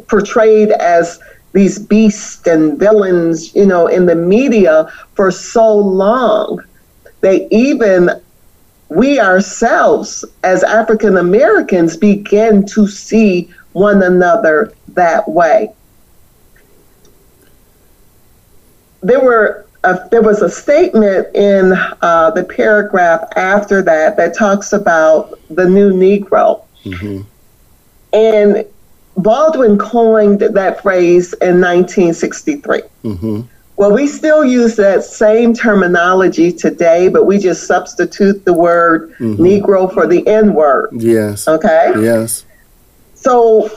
portrayed 0.07 0.71
as 0.71 1.19
these 1.51 1.77
beasts 1.77 2.47
and 2.47 2.79
villains, 2.79 3.53
you 3.53 3.65
know, 3.65 3.88
in 3.88 4.05
the 4.05 4.15
media 4.15 4.89
for 5.15 5.31
so 5.31 5.75
long. 5.75 6.63
They 7.19 7.47
even, 7.51 8.09
we 8.88 9.19
ourselves 9.19 10.23
as 10.43 10.63
African 10.63 11.17
Americans 11.17 11.97
begin 11.97 12.65
to 12.67 12.88
see 12.88 13.49
one 13.73 14.01
another 14.01 14.71
that 14.89 15.27
way. 15.27 15.73
There 19.06 19.20
were 19.20 19.66
a, 19.84 20.08
there 20.10 20.22
was 20.24 20.41
a 20.41 20.49
statement 20.49 21.28
in 21.36 21.74
uh, 22.01 22.32
the 22.32 22.43
paragraph 22.43 23.22
after 23.36 23.82
that 23.84 24.18
that 24.18 24.36
talks 24.36 24.74
about 24.74 25.39
the 25.49 25.70
new 25.70 25.93
Negro. 25.93 26.64
And 28.14 28.66
Baldwin 29.18 29.78
coined 29.78 30.39
that 30.39 30.82
phrase 30.82 31.34
in 31.34 31.62
1963. 31.62 32.82
hmm 33.03 33.41
Well, 33.78 33.91
we 33.93 34.08
still 34.08 34.43
use 34.43 34.76
that 34.78 35.03
same 35.03 35.53
terminology 35.53 36.51
today, 36.51 37.08
but 37.10 37.26
we 37.26 37.38
just 37.38 37.68
substitute 37.68 38.43
the 38.45 38.53
word 38.53 39.14
Negro 39.20 39.93
for 39.93 40.08
the 40.08 40.26
N 40.28 40.53
word. 40.53 40.89
Yes. 40.93 41.47
Okay? 41.47 41.93
Yes. 41.99 42.45
So 43.14 43.70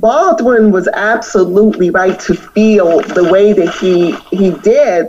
Baldwin 0.00 0.72
was 0.72 0.88
absolutely 0.88 1.90
right 1.90 2.18
to 2.20 2.34
feel 2.34 3.00
the 3.00 3.28
way 3.30 3.52
that 3.52 3.74
he 3.74 4.12
he 4.36 4.50
did 4.62 5.08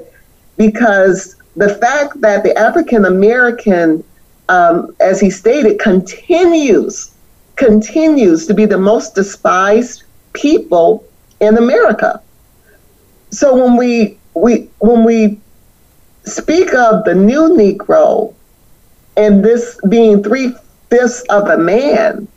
because 0.57 1.35
the 1.55 1.69
fact 1.75 2.19
that 2.21 2.43
the 2.43 2.57
African 2.57 3.05
American, 3.05 4.03
um, 4.49 4.95
as 4.99 5.19
he 5.19 5.29
stated, 5.29 5.79
continues 5.79 7.11
continues 7.55 8.47
to 8.47 8.53
be 8.53 8.65
the 8.65 8.77
most 8.77 9.15
despised 9.15 10.03
people 10.33 11.05
in 11.39 11.57
America. 11.57 12.21
So 13.29 13.55
when 13.55 13.77
we 13.77 14.17
we 14.33 14.69
when 14.79 15.03
we 15.03 15.39
speak 16.25 16.73
of 16.73 17.05
the 17.05 17.15
new 17.15 17.49
Negro 17.49 18.33
and 19.15 19.43
this 19.45 19.79
being 19.87 20.23
three 20.23 20.53
fifths 20.89 21.21
of 21.29 21.47
a 21.47 21.57
man, 21.57 22.27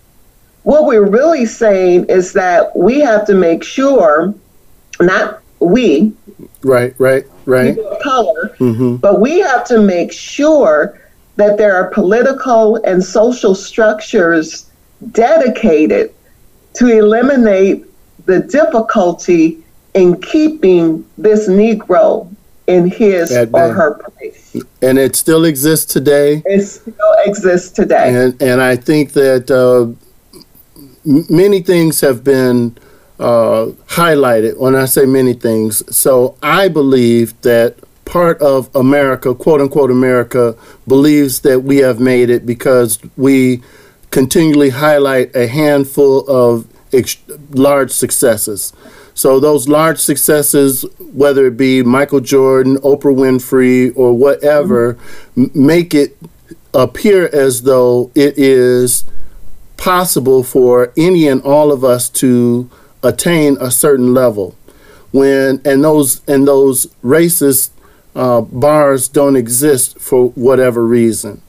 what 0.67 0.85
we're 0.85 1.09
really 1.09 1.47
saying 1.47 2.07
is 2.07 2.33
that 2.33 2.75
we 2.75 2.99
have 2.99 3.25
to 3.25 3.35
make 3.35 3.63
sure, 3.63 4.35
not 5.01 5.41
we, 5.61 6.13
Right. 6.63 6.93
Right. 6.99 7.25
Right. 7.47 7.79
color, 8.03 8.53
hmm 8.59 8.97
but 8.97 9.21
we 9.21 9.39
have 9.39 9.65
to 9.69 9.81
make 9.81 10.13
sure 10.13 11.01
that 11.37 11.57
there 11.57 11.77
are 11.77 11.89
political 11.91 12.77
and 12.85 13.05
social 13.05 13.55
structures 13.55 14.69
dedicated 15.13 16.13
to 16.75 16.89
eliminate 16.89 17.85
the 18.25 18.41
difficulty 18.41 19.63
in 19.95 20.21
keeping 20.21 21.07
this 21.17 21.49
Negro 21.49 22.29
in 22.67 22.91
his 22.91 23.31
At 23.31 23.51
or 23.53 23.73
her 23.73 23.95
place. 23.95 24.57
And 24.83 24.99
it 24.99 25.15
still 25.15 25.45
exists 25.45 25.93
today. 25.93 26.43
It 26.45 26.67
still 26.67 27.15
exists 27.25 27.71
today. 27.71 28.09
And 28.13 28.43
and 28.43 28.61
I 28.61 28.75
think 28.75 29.13
that 29.13 29.49
uh, 29.49 29.95
many 31.07 31.61
things 31.63 32.01
have 32.01 32.25
been 32.25 32.77
uh, 33.19 33.67
highlighted. 33.89 34.59
When 34.59 34.75
I 34.75 34.85
say 34.87 35.07
many 35.07 35.33
things, 35.33 35.83
so 35.97 36.37
I 36.43 36.69
believe 36.69 37.41
that 37.43 37.77
part 38.05 38.41
of 38.43 38.75
America, 38.75 39.35
quote 39.35 39.61
unquote 39.61 39.91
America, 39.91 40.57
believes 40.87 41.41
that 41.41 41.61
we 41.61 41.79
have 41.79 42.01
made 42.01 42.31
it 42.31 42.45
because 42.45 42.99
we 43.17 43.63
continually 44.11 44.71
highlight 44.71 45.35
a 45.35 45.47
handful 45.47 46.27
of 46.29 46.67
ex- 46.93 47.17
large 47.51 47.91
successes. 47.91 48.73
So 49.15 49.41
those 49.41 49.67
large 49.67 49.99
successes, 49.99 50.85
whether 50.99 51.47
it 51.47 51.57
be 51.57 51.83
Michael 51.83 52.21
Jordan, 52.21 52.77
Oprah 52.79 53.15
Winfrey, 53.17 53.93
or 53.97 54.13
whatever, 54.13 54.99
m- 55.37 55.51
make 55.55 55.95
it 55.95 56.17
appear 56.75 57.29
as 57.33 57.63
though 57.63 58.11
it 58.15 58.37
is 58.37 59.05
possible 59.77 60.43
for 60.43 60.93
any 60.97 61.29
and 61.29 61.43
all 61.43 61.73
of 61.73 61.85
us 61.85 62.09
to 62.11 62.71
attain 63.03 63.57
a 63.61 63.71
certain 63.71 64.15
level. 64.15 64.57
When 65.13 65.61
and 65.65 65.85
those 65.85 66.27
and 66.29 66.47
those 66.47 66.87
racist 67.03 67.71
uh, 68.15 68.41
bars 68.41 69.09
don't 69.09 69.37
exist 69.37 69.99
for 70.01 70.31
whatever 70.31 70.87
reason. 70.87 71.43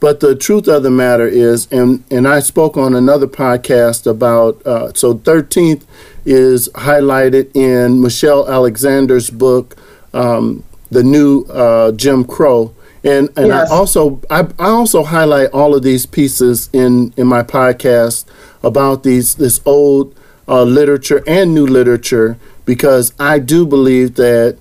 But 0.00 0.20
the 0.20 0.34
truth 0.34 0.68
of 0.68 0.82
the 0.82 0.90
matter 0.90 1.26
is, 1.26 1.66
and, 1.72 2.04
and 2.10 2.28
I 2.28 2.40
spoke 2.40 2.76
on 2.76 2.94
another 2.94 3.26
podcast 3.26 4.06
about, 4.06 4.60
uh, 4.66 4.92
so 4.92 5.14
13th 5.14 5.84
is 6.26 6.68
highlighted 6.74 7.54
in 7.56 8.02
Michelle 8.02 8.46
Alexander's 8.46 9.30
book, 9.30 9.76
um, 10.12 10.62
The 10.90 11.02
New 11.02 11.44
uh, 11.44 11.92
Jim 11.92 12.24
Crow. 12.24 12.74
And, 13.04 13.28
and 13.36 13.48
Yes. 13.48 13.70
I 13.70 13.74
also 13.74 14.20
I, 14.30 14.48
I 14.58 14.68
also 14.70 15.04
highlight 15.04 15.50
all 15.50 15.74
of 15.74 15.82
these 15.82 16.06
pieces 16.06 16.70
in, 16.72 17.12
in 17.16 17.26
my 17.26 17.42
podcast 17.42 18.24
about 18.62 19.02
these 19.02 19.34
this 19.34 19.60
old 19.66 20.18
uh, 20.48 20.62
literature 20.64 21.22
and 21.26 21.54
new 21.54 21.66
literature 21.66 22.38
because 22.64 23.12
I 23.20 23.38
do 23.38 23.66
believe 23.66 24.14
that 24.14 24.58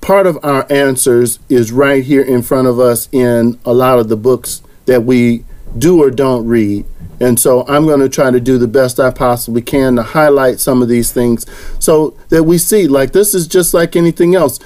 part 0.00 0.26
of 0.26 0.38
our 0.42 0.70
answers 0.70 1.38
is 1.48 1.72
right 1.72 2.04
here 2.04 2.22
in 2.22 2.42
front 2.42 2.68
of 2.68 2.78
us 2.78 3.08
in 3.12 3.58
a 3.64 3.72
lot 3.72 3.98
of 3.98 4.08
the 4.08 4.16
books 4.16 4.62
that 4.86 5.04
we 5.04 5.44
do 5.76 6.02
or 6.02 6.10
don't 6.10 6.46
read. 6.46 6.84
And 7.20 7.38
so 7.38 7.64
I'm 7.68 7.86
going 7.86 8.00
to 8.00 8.08
try 8.08 8.30
to 8.30 8.40
do 8.40 8.58
the 8.58 8.66
best 8.66 8.98
I 8.98 9.10
possibly 9.10 9.62
can 9.62 9.96
to 9.96 10.02
highlight 10.02 10.60
some 10.60 10.82
of 10.82 10.88
these 10.88 11.12
things 11.12 11.46
so 11.78 12.16
that 12.30 12.44
we 12.44 12.58
see 12.58 12.88
like 12.88 13.12
this 13.12 13.34
is 13.34 13.46
just 13.46 13.72
like 13.72 13.94
anything 13.96 14.34
else. 14.34 14.58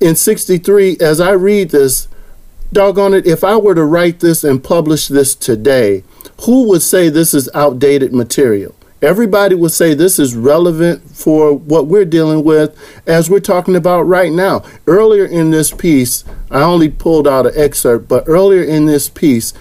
In 0.00 0.14
63, 0.14 0.98
as 1.00 1.20
I 1.20 1.30
read 1.30 1.70
this, 1.70 2.08
doggone 2.72 3.14
it, 3.14 3.26
if 3.26 3.44
I 3.44 3.56
were 3.56 3.74
to 3.74 3.84
write 3.84 4.20
this 4.20 4.44
and 4.44 4.62
publish 4.62 5.08
this 5.08 5.34
today, 5.34 6.04
who 6.42 6.68
would 6.68 6.82
say 6.82 7.08
this 7.08 7.34
is 7.34 7.48
outdated 7.54 8.12
material? 8.12 8.74
Everybody 9.00 9.56
would 9.56 9.72
say 9.72 9.94
this 9.94 10.20
is 10.20 10.36
relevant 10.36 11.02
for 11.10 11.52
what 11.52 11.88
we're 11.88 12.04
dealing 12.04 12.44
with 12.44 12.78
as 13.06 13.28
we're 13.28 13.40
talking 13.40 13.74
about 13.74 14.02
right 14.02 14.32
now. 14.32 14.64
Earlier 14.86 15.24
in 15.24 15.50
this 15.50 15.72
piece, 15.72 16.24
I 16.52 16.62
only 16.62 16.88
pulled 16.88 17.26
out 17.26 17.46
an 17.46 17.52
excerpt, 17.56 18.06
but 18.06 18.24
earlier 18.28 18.62
in 18.62 18.86
this 18.86 19.08
piece, 19.08 19.54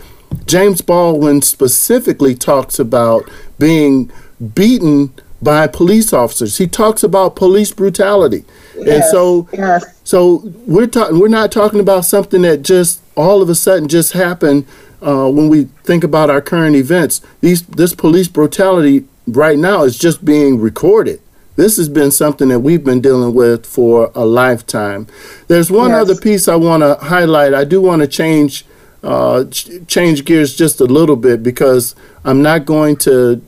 James 0.45 0.81
Baldwin 0.81 1.41
specifically 1.41 2.35
talks 2.35 2.77
about 2.77 3.27
being 3.57 4.11
beaten 4.53 5.11
by 5.41 5.67
police 5.67 6.13
officers. 6.13 6.57
He 6.57 6.67
talks 6.67 7.03
about 7.03 7.35
police 7.35 7.71
brutality. 7.71 8.45
and 8.75 9.03
so 9.05 9.47
yes. 9.53 9.85
so 10.03 10.43
we're 10.67 10.87
talking. 10.87 11.19
We're 11.19 11.27
not 11.27 11.51
talking 11.51 11.79
about 11.79 12.05
something 12.05 12.41
that 12.43 12.61
just 12.63 13.01
all 13.15 13.41
of 13.41 13.49
a 13.49 13.55
sudden 13.55 13.87
just 13.87 14.13
happened. 14.13 14.65
Uh, 15.01 15.27
when 15.31 15.49
we 15.49 15.63
think 15.83 16.03
about 16.03 16.29
our 16.29 16.41
current 16.41 16.75
events, 16.75 17.21
these 17.41 17.63
this 17.63 17.95
police 17.95 18.27
brutality 18.27 19.05
right 19.27 19.57
now 19.57 19.83
is 19.83 19.97
just 19.97 20.23
being 20.23 20.59
recorded. 20.59 21.19
This 21.55 21.77
has 21.77 21.89
been 21.89 22.11
something 22.11 22.47
that 22.49 22.59
we've 22.61 22.83
been 22.83 23.01
dealing 23.01 23.33
with 23.33 23.65
for 23.65 24.11
a 24.15 24.25
lifetime. 24.25 25.07
There's 25.47 25.69
one 25.71 25.89
Yes. 25.89 26.01
other 26.01 26.15
piece 26.15 26.47
I 26.47 26.55
want 26.55 26.81
to 26.81 26.95
highlight. 27.05 27.53
I 27.53 27.65
do 27.65 27.81
want 27.81 28.01
to 28.03 28.07
change 28.07 28.65
uh, 29.03 29.45
ch- 29.45 29.69
change 29.87 30.23
gears 30.25 30.55
just 30.55 30.79
a 30.79 30.85
little 30.85 31.15
bit 31.15 31.41
because 31.43 31.95
I'm 32.23 32.41
not 32.43 32.65
going 32.65 32.95
to 32.97 33.41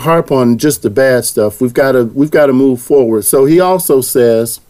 harp 0.00 0.30
on 0.30 0.58
just 0.58 0.82
the 0.82 0.90
bad 0.90 1.24
stuff. 1.24 1.60
We've 1.60 1.74
got 1.74 1.92
to 1.92 2.04
we've 2.04 2.30
got 2.30 2.46
to 2.46 2.52
move 2.52 2.80
forward. 2.80 3.22
So 3.22 3.44
he 3.44 3.60
also 3.60 4.00
says. 4.00 4.60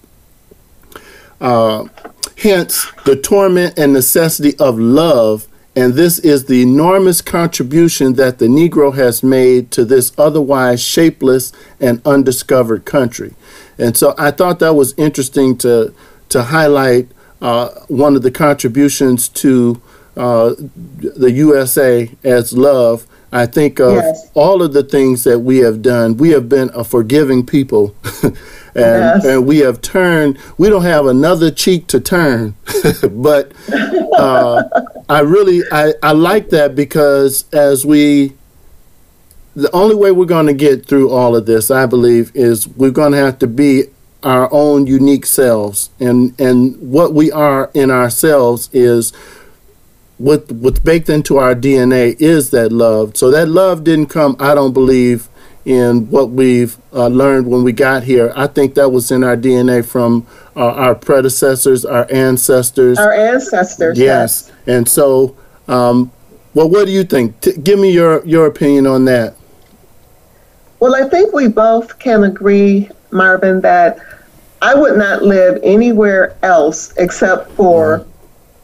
Uh, 1.41 1.89
hence 2.43 2.87
the 3.05 3.16
torment 3.16 3.79
and 3.79 3.93
necessity 3.93 4.57
of 4.59 4.79
love 4.79 5.47
and 5.75 5.95
this 5.95 6.18
is 6.18 6.47
the 6.47 6.61
enormous 6.61 7.23
contribution 7.23 8.14
that 8.14 8.39
the 8.39 8.47
negro 8.47 8.95
has 8.95 9.23
made 9.23 9.70
to 9.70 9.85
this 9.85 10.12
otherwise 10.18 10.83
shapeless 10.83 11.53
and 11.81 12.05
undiscovered 12.05 12.85
country 12.85 13.35
and 13.79 13.97
so 13.97 14.14
i 14.18 14.31
thought 14.31 14.59
that 14.59 14.75
was 14.75 14.95
interesting 14.97 15.57
to 15.57 15.95
to 16.29 16.43
highlight 16.45 17.09
uh, 17.41 17.68
one 17.89 18.14
of 18.14 18.23
the 18.23 18.31
contributions 18.31 19.29
to 19.29 19.81
uh, 20.16 20.55
the 20.59 21.31
usa 21.31 22.11
as 22.25 22.53
love 22.53 23.07
i 23.33 23.47
think 23.47 23.78
of 23.80 23.95
Yes. 23.95 24.30
all 24.35 24.62
of 24.62 24.72
the 24.72 24.83
things 24.83 25.24
that 25.24 25.41
we 25.41 25.59
have 25.59 25.83
done 25.83 26.16
we 26.16 26.30
have 26.30 26.49
been 26.49 26.70
a 26.74 26.85
forgiving 26.85 27.45
people 27.47 27.95
and, 28.22 28.35
Yes. 28.74 29.24
and 29.24 29.47
we 29.47 29.59
have 29.59 29.80
turned 29.80 30.39
we 30.59 30.68
don't 30.68 30.83
have 30.83 31.07
another 31.07 31.51
cheek 31.51 31.87
to 31.89 32.01
turn 32.01 32.55
but 33.11 33.53
uh, 34.18 34.62
i 35.09 35.20
really 35.20 35.62
I, 35.72 35.95
I 36.03 36.12
like 36.12 36.51
that 36.51 36.74
because 36.74 37.45
as 37.53 37.85
we 37.85 38.35
the 39.55 39.70
only 39.72 39.95
way 39.95 40.12
we're 40.12 40.24
going 40.24 40.47
to 40.47 40.55
get 40.55 40.87
through 40.87 41.11
all 41.11 41.37
of 41.37 41.47
this 41.47 41.70
i 41.70 41.87
believe 41.87 42.30
is 42.35 42.66
we're 42.68 42.91
going 42.91 43.12
to 43.12 43.18
have 43.18 43.39
to 43.41 43.47
be 43.47 43.85
our 44.22 44.49
own 44.53 44.87
unique 44.87 45.26
selves 45.26 45.91
and 46.01 46.39
and 46.41 46.76
what 46.80 47.12
we 47.12 47.30
are 47.33 47.70
in 47.74 47.91
ourselves 47.91 48.70
is 48.72 49.12
what 50.19 50.51
what's 50.53 50.81
baked 50.81 51.09
into 51.09 51.37
our 51.37 51.55
dna 51.55 52.15
is 52.21 52.51
that 52.51 52.71
love 52.71 53.17
so 53.17 53.31
that 53.31 53.49
love 53.49 53.85
didn't 53.85 54.07
come 54.07 54.37
i 54.39 54.55
don't 54.55 54.73
believe 54.73 55.29
in 55.65 56.11
what 56.11 56.31
we've 56.31 56.77
uh, 56.93 57.07
learned 57.07 57.47
when 57.47 57.63
we 57.63 57.73
got 57.73 58.03
here. 58.03 58.33
I 58.35 58.47
think 58.47 58.75
that 58.75 58.91
was 58.91 59.11
in 59.11 59.23
our 59.23 59.37
DNA 59.37 59.85
from 59.85 60.27
uh, 60.57 60.73
our 60.73 60.95
predecessors, 60.95 61.85
our 61.85 62.07
ancestors. 62.13 62.99
Our 62.99 63.13
ancestors. 63.13 63.99
yes. 63.99 64.51
And 64.67 64.89
so, 64.89 65.37
um, 65.69 66.11
well, 66.55 66.69
what 66.69 66.87
do 66.87 66.93
you 66.93 67.05
think? 67.05 67.41
T- 67.41 67.57
give 67.57 67.79
me 67.79 67.93
your, 67.93 68.25
your 68.27 68.47
opinion 68.47 68.87
on 68.87 69.05
that. 69.07 69.37
Well, 70.81 70.97
I 70.97 71.09
think 71.09 71.33
we 71.33 71.47
both 71.47 71.99
can 72.01 72.25
agree, 72.25 72.91
Marvin, 73.13 73.61
that 73.61 74.01
I 74.61 74.75
would 74.75 74.99
not 74.99 75.23
live 75.23 75.61
anywhere 75.63 76.37
else 76.43 76.93
except 76.97 77.53
for 77.53 78.05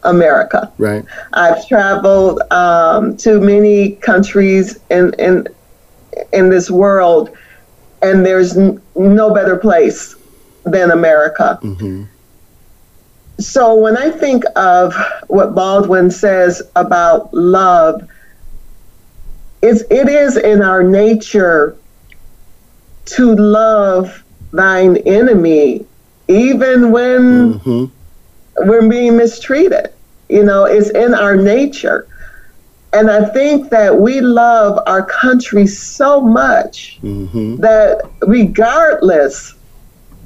America. 0.05 0.73
Right. 0.79 1.05
I've 1.33 1.67
traveled 1.69 2.41
um, 2.53 3.17
to 3.19 3.41
many 3.41 3.97
countries 3.97 4.79
in, 4.91 5.15
in 5.19 5.47
in 6.33 6.51
this 6.51 6.71
world, 6.71 7.31
and 8.03 8.25
there's 8.25 8.57
n- 8.57 8.81
no 8.97 9.33
better 9.33 9.57
place 9.57 10.15
than 10.65 10.91
America. 10.91 11.59
So 13.41 13.77
when 13.77 13.97
I 13.97 14.11
think 14.11 14.43
of 14.57 14.95
what 15.29 15.55
Baldwin 15.55 16.11
says 16.11 16.61
about 16.75 17.33
love, 17.33 18.09
it's, 19.63 19.83
it 19.91 20.09
is 20.09 20.37
in 20.37 20.61
our 20.63 20.83
nature 20.83 21.77
to 23.07 23.35
love 23.37 24.25
thine 24.53 24.97
enemy, 24.99 25.87
even 26.29 26.91
when 26.91 27.53
hmm 27.55 27.85
we're 28.61 28.89
being 28.89 29.17
mistreated. 29.17 29.91
You 30.29 30.45
know, 30.45 30.65
it's 30.65 30.91
in 30.91 31.15
our 31.15 31.37
nature. 31.37 32.07
And 32.93 33.11
I 33.11 33.27
think 33.27 33.71
that 33.71 34.01
we 34.01 34.21
love 34.21 34.83
our 34.87 35.05
country 35.05 35.67
so 35.67 36.21
much 36.21 36.99
hmm 37.01 37.57
that 37.57 38.03
regardless, 38.27 39.55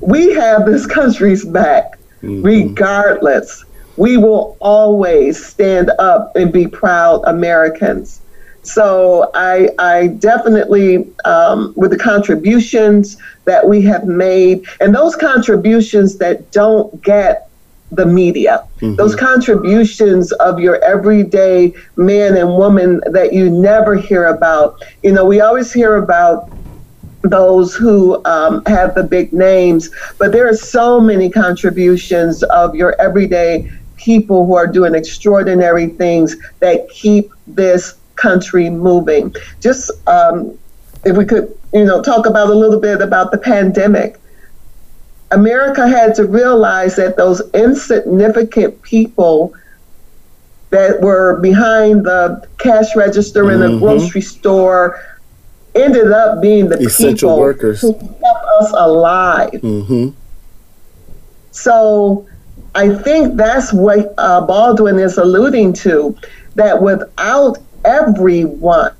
we 0.00 0.32
have 0.34 0.66
this 0.66 0.86
country's 0.86 1.44
back. 1.44 1.98
Regardless, 2.22 3.64
we 3.96 4.16
will 4.16 4.56
always 4.60 5.44
stand 5.44 5.90
up 5.98 6.36
and 6.36 6.52
be 6.52 6.66
proud 6.66 7.22
Americans. 7.24 8.20
So 8.62 9.30
I, 9.34 9.70
I 9.78 10.06
definitely, 10.06 11.10
um, 11.24 11.72
with 11.76 11.90
the 11.90 11.98
contributions 11.98 13.16
that 13.44 13.68
we 13.68 13.82
have 13.82 14.04
made, 14.04 14.64
and 14.80 14.94
those 14.94 15.16
contributions 15.16 16.18
that 16.18 16.52
don't 16.52 17.02
get 17.02 17.48
the 17.92 18.06
media, 18.06 18.64
those 18.96 19.14
contributions 19.14 20.32
of 20.32 20.58
your 20.58 20.82
everyday 20.82 21.72
man 21.96 22.36
and 22.36 22.56
woman 22.56 23.00
that 23.06 23.32
you 23.32 23.50
never 23.50 23.94
hear 23.94 24.26
about. 24.26 24.82
You 25.02 25.12
know, 25.12 25.24
we 25.24 25.40
always 25.40 25.72
hear 25.72 25.96
about 25.96 26.48
those 27.22 27.74
who 27.74 28.24
um, 28.24 28.64
have 28.66 28.94
the 28.94 29.02
big 29.02 29.32
names, 29.32 29.90
but 30.18 30.32
there 30.32 30.48
are 30.48 30.54
so 30.54 31.00
many 31.00 31.30
contributions 31.30 32.42
of 32.44 32.74
your 32.74 33.00
everyday 33.00 33.70
people 33.96 34.46
who 34.46 34.54
are 34.54 34.66
doing 34.66 34.94
extraordinary 34.94 35.88
things 35.88 36.34
that 36.60 36.88
keep 36.90 37.30
this 37.46 37.94
country 38.16 38.70
moving. 38.70 39.34
Just 39.60 39.90
um, 40.08 40.58
if 41.04 41.16
we 41.16 41.24
could, 41.24 41.56
you 41.72 41.84
know, 41.84 42.02
talk 42.02 42.26
about 42.26 42.48
a 42.48 42.54
little 42.54 42.80
bit 42.80 43.00
about 43.00 43.30
the 43.30 43.38
pandemic. 43.38 44.18
America 45.32 45.88
had 45.88 46.14
to 46.16 46.26
realize 46.26 46.96
that 46.96 47.16
those 47.16 47.42
insignificant 47.54 48.80
people 48.82 49.54
that 50.70 51.00
were 51.00 51.38
behind 51.40 52.04
the 52.04 52.46
cash 52.58 52.94
register 52.96 53.50
in 53.50 53.60
the 53.60 53.78
grocery 53.78 54.20
store 54.20 54.98
ended 55.74 56.10
up 56.12 56.40
being 56.40 56.68
the 56.68 56.78
Essential 56.78 57.30
people 57.30 57.38
workers. 57.38 57.80
who 57.80 57.92
kept 57.94 58.44
us 58.60 58.70
alive. 58.74 59.60
hmm 59.60 60.08
So 61.50 62.26
I 62.74 62.94
think 62.94 63.36
that's 63.36 63.72
what 63.72 64.14
uh, 64.18 64.46
Baldwin 64.46 64.98
is 64.98 65.18
alluding 65.18 65.74
to 65.74 66.16
that 66.54 66.80
without 66.80 67.58
everyone, 67.84 68.92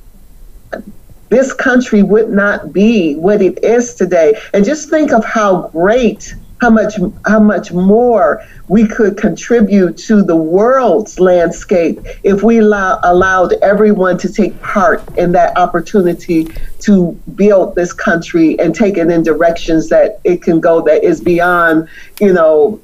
this 1.33 1.55
country 1.55 2.03
would 2.03 2.29
not 2.29 2.75
be 2.75 3.15
what 3.15 3.41
it 3.41 3.65
is 3.65 3.95
today. 3.95 4.39
And 4.53 4.67
just 4.67 4.91
think 4.91 5.13
of 5.13 5.25
how 5.25 5.69
great, 5.69 6.35
how 6.61 6.69
much, 6.69 6.97
how 7.25 7.41
much 7.41 7.73
more 7.73 8.45
we 8.69 8.87
could 8.87 9.17
contribute 9.17 9.97
to 9.97 10.23
the 10.23 10.37
world's 10.37 11.19
landscape 11.19 12.01
if 12.23 12.43
we 12.43 12.59
allow, 12.59 13.01
allowed 13.03 13.55
everyone 13.63 14.19
to 14.19 14.31
take 14.31 14.61
part 14.61 15.03
in 15.17 15.33
that 15.33 15.57
opportunity 15.57 16.49
to 16.81 17.13
build 17.35 17.77
this 17.77 17.95
country 17.95 18.59
and 18.59 18.75
take 18.75 18.99
it 18.99 19.11
in 19.11 19.23
directions 19.23 19.89
that 19.89 20.21
it 20.25 20.43
can 20.43 20.61
go 20.61 20.83
that 20.83 21.03
is 21.03 21.19
beyond, 21.19 21.89
you 22.21 22.35
know, 22.35 22.79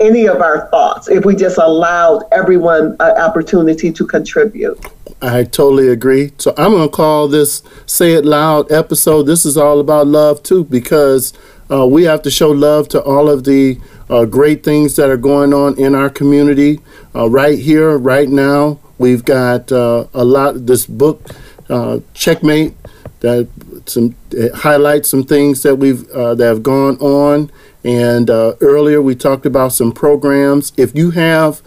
any 0.00 0.26
of 0.26 0.40
our 0.40 0.66
thoughts 0.70 1.08
if 1.08 1.24
we 1.24 1.36
just 1.36 1.58
allowed 1.58 2.24
everyone 2.32 2.96
an 2.98 3.16
opportunity 3.22 3.92
to 3.92 4.04
contribute. 4.04 4.76
I 5.22 5.44
totally 5.44 5.88
agree. 5.88 6.32
So 6.38 6.52
I'm 6.58 6.72
going 6.72 6.88
to 6.88 6.94
call 6.94 7.28
this 7.28 7.62
Say 7.86 8.14
It 8.14 8.24
Loud 8.24 8.72
episode. 8.72 9.22
This 9.22 9.46
is 9.46 9.56
all 9.56 9.78
about 9.78 10.08
love 10.08 10.42
too, 10.42 10.64
because 10.64 11.32
uh, 11.70 11.86
we 11.86 12.02
have 12.02 12.22
to 12.22 12.30
show 12.30 12.50
love 12.50 12.88
to 12.88 13.00
all 13.00 13.30
of 13.30 13.44
the 13.44 13.78
uh, 14.10 14.24
great 14.24 14.64
things 14.64 14.96
that 14.96 15.10
are 15.10 15.16
going 15.16 15.54
on 15.54 15.78
in 15.78 15.94
our 15.94 16.10
community 16.10 16.80
uh, 17.14 17.30
right 17.30 17.56
here, 17.56 17.96
right 17.96 18.28
now. 18.28 18.80
We've 18.98 19.24
got 19.24 19.70
uh, 19.70 20.06
a 20.12 20.24
lot. 20.24 20.66
This 20.66 20.86
book, 20.86 21.30
uh, 21.70 22.00
Checkmate, 22.14 22.74
that 23.20 23.48
some 23.86 24.16
highlights 24.56 25.08
some 25.08 25.22
things 25.22 25.62
that 25.62 25.76
we've 25.76 26.08
uh, 26.10 26.34
that 26.34 26.46
have 26.46 26.64
gone 26.64 26.96
on. 26.98 27.48
And 27.84 28.28
earlier 28.28 29.00
we 29.00 29.14
talked 29.14 29.46
about 29.46 29.72
some 29.72 29.92
programs. 29.92 30.72
If 30.76 30.96
you 30.96 31.12
have 31.12 31.62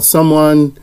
someone 0.00 0.76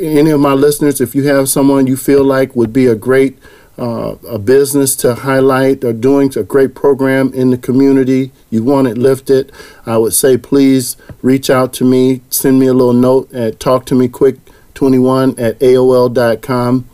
any 0.00 0.30
of 0.30 0.40
my 0.40 0.52
listeners, 0.52 1.00
if 1.00 1.14
you 1.14 1.24
have 1.24 1.48
someone 1.48 1.86
you 1.86 1.96
feel 1.96 2.24
like 2.24 2.54
would 2.56 2.72
be 2.72 2.86
a 2.86 2.94
great 2.94 3.38
uh, 3.78 4.16
a 4.28 4.38
business 4.38 4.96
to 4.96 5.14
highlight 5.14 5.84
or 5.84 5.92
doing 5.92 6.36
a 6.36 6.42
great 6.42 6.74
program 6.74 7.32
in 7.32 7.50
the 7.50 7.58
community, 7.58 8.32
you 8.50 8.62
want 8.62 8.88
it 8.88 8.98
lifted, 8.98 9.52
I 9.86 9.98
would 9.98 10.14
say 10.14 10.36
please 10.36 10.96
reach 11.22 11.48
out 11.48 11.72
to 11.74 11.84
me, 11.84 12.22
send 12.28 12.58
me 12.58 12.66
a 12.66 12.72
little 12.72 12.92
note 12.92 13.32
at 13.32 13.60
talktomequick21 13.60 15.38
at 15.38 15.58
AOL.com. 15.60 16.88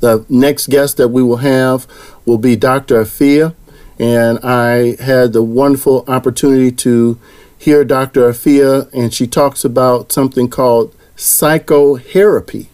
The 0.00 0.26
next 0.28 0.66
guest 0.68 0.98
that 0.98 1.08
we 1.08 1.22
will 1.22 1.38
have 1.38 1.86
will 2.26 2.38
be 2.38 2.56
Dr. 2.56 3.02
Afia, 3.02 3.54
and 3.98 4.38
I 4.40 5.02
had 5.02 5.32
the 5.32 5.42
wonderful 5.42 6.04
opportunity 6.06 6.70
to 6.72 7.18
hear 7.56 7.84
Dr. 7.84 8.28
Afia, 8.28 8.92
and 8.92 9.14
she 9.14 9.26
talks 9.26 9.64
about 9.64 10.12
something 10.12 10.50
called 10.50 10.94
PsychoHairapy. 11.16 12.66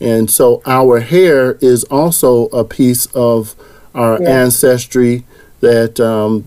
And 0.00 0.30
so 0.30 0.62
our 0.66 1.00
hair 1.00 1.58
is 1.60 1.84
also 1.84 2.46
a 2.46 2.64
piece 2.64 3.06
of 3.14 3.54
our 3.94 4.20
Yeah. 4.20 4.42
ancestry 4.44 5.24
that 5.60 6.00
um, 6.00 6.44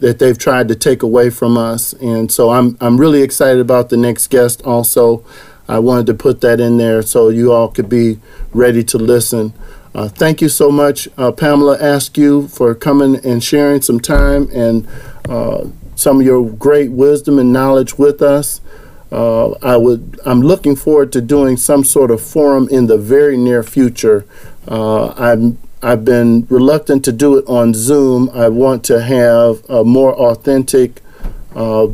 that 0.00 0.20
they've 0.20 0.38
tried 0.38 0.68
to 0.68 0.74
take 0.76 1.02
away 1.02 1.28
from 1.28 1.58
us. 1.58 1.92
And 2.00 2.30
so 2.32 2.50
I'm 2.50 2.76
I'm 2.80 2.98
really 2.98 3.22
excited 3.22 3.60
about 3.60 3.88
the 3.90 3.96
next 3.96 4.28
guest 4.28 4.62
also. 4.64 5.22
I 5.68 5.80
wanted 5.80 6.06
to 6.06 6.14
put 6.14 6.40
that 6.40 6.60
in 6.60 6.78
there 6.78 7.02
so 7.02 7.28
you 7.28 7.52
all 7.52 7.68
could 7.68 7.88
be 7.90 8.18
ready 8.54 8.82
to 8.84 8.96
listen. 8.96 9.52
Uh, 9.94 10.08
thank 10.08 10.40
you 10.40 10.48
so 10.48 10.70
much, 10.70 11.08
uh, 11.18 11.30
Pamela 11.32 11.76
Askew, 11.80 12.48
for 12.48 12.74
coming 12.74 13.16
and 13.24 13.42
sharing 13.44 13.82
some 13.82 14.00
time 14.00 14.48
and 14.52 14.86
uh, 15.28 15.64
some 15.94 16.20
of 16.20 16.26
your 16.26 16.48
great 16.50 16.90
wisdom 16.92 17.38
and 17.38 17.52
knowledge 17.52 17.98
with 17.98 18.22
us. 18.22 18.60
Uh, 19.10 19.52
I 19.62 19.76
would. 19.76 20.20
I'm 20.24 20.40
looking 20.40 20.76
forward 20.76 21.12
to 21.12 21.20
doing 21.20 21.56
some 21.56 21.84
sort 21.84 22.10
of 22.10 22.20
forum 22.20 22.68
in 22.70 22.86
the 22.86 22.98
very 22.98 23.36
near 23.36 23.62
future. 23.62 24.26
Uh, 24.66 25.08
I'm. 25.16 25.58
I've 25.80 26.04
been 26.04 26.44
reluctant 26.50 27.04
to 27.04 27.12
do 27.12 27.38
it 27.38 27.44
on 27.46 27.72
Zoom. 27.72 28.30
I 28.34 28.48
want 28.48 28.84
to 28.86 29.00
have 29.00 29.62
a 29.70 29.84
more 29.84 30.12
authentic 30.12 31.00
uh, 31.54 31.86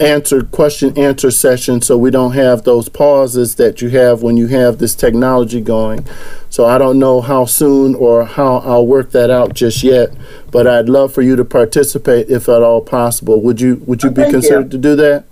answer 0.00 0.42
question 0.44 0.96
answer 0.96 1.30
session, 1.30 1.80
so 1.82 1.98
we 1.98 2.10
don't 2.10 2.32
have 2.32 2.62
those 2.62 2.88
pauses 2.88 3.56
that 3.56 3.82
you 3.82 3.88
have 3.90 4.22
when 4.22 4.36
you 4.36 4.46
have 4.46 4.78
this 4.78 4.94
technology 4.94 5.60
going. 5.60 6.06
So 6.48 6.64
I 6.66 6.78
don't 6.78 6.98
know 6.98 7.20
how 7.20 7.44
soon 7.44 7.94
or 7.94 8.24
how 8.24 8.58
I'll 8.58 8.86
work 8.86 9.10
that 9.12 9.30
out 9.30 9.54
just 9.54 9.82
yet, 9.82 10.10
but 10.50 10.66
I'd 10.66 10.88
love 10.88 11.12
for 11.12 11.22
you 11.22 11.34
to 11.36 11.44
participate 11.44 12.30
if 12.30 12.48
at 12.48 12.62
all 12.62 12.80
possible. 12.80 13.40
Would 13.40 13.60
you 13.60 13.82
Would 13.86 14.02
you 14.02 14.10
be 14.10 14.22
Thank 14.22 14.28
you. 14.28 14.40
considered 14.40 14.70
to 14.70 14.78
do 14.78 14.96
that? 14.96 15.24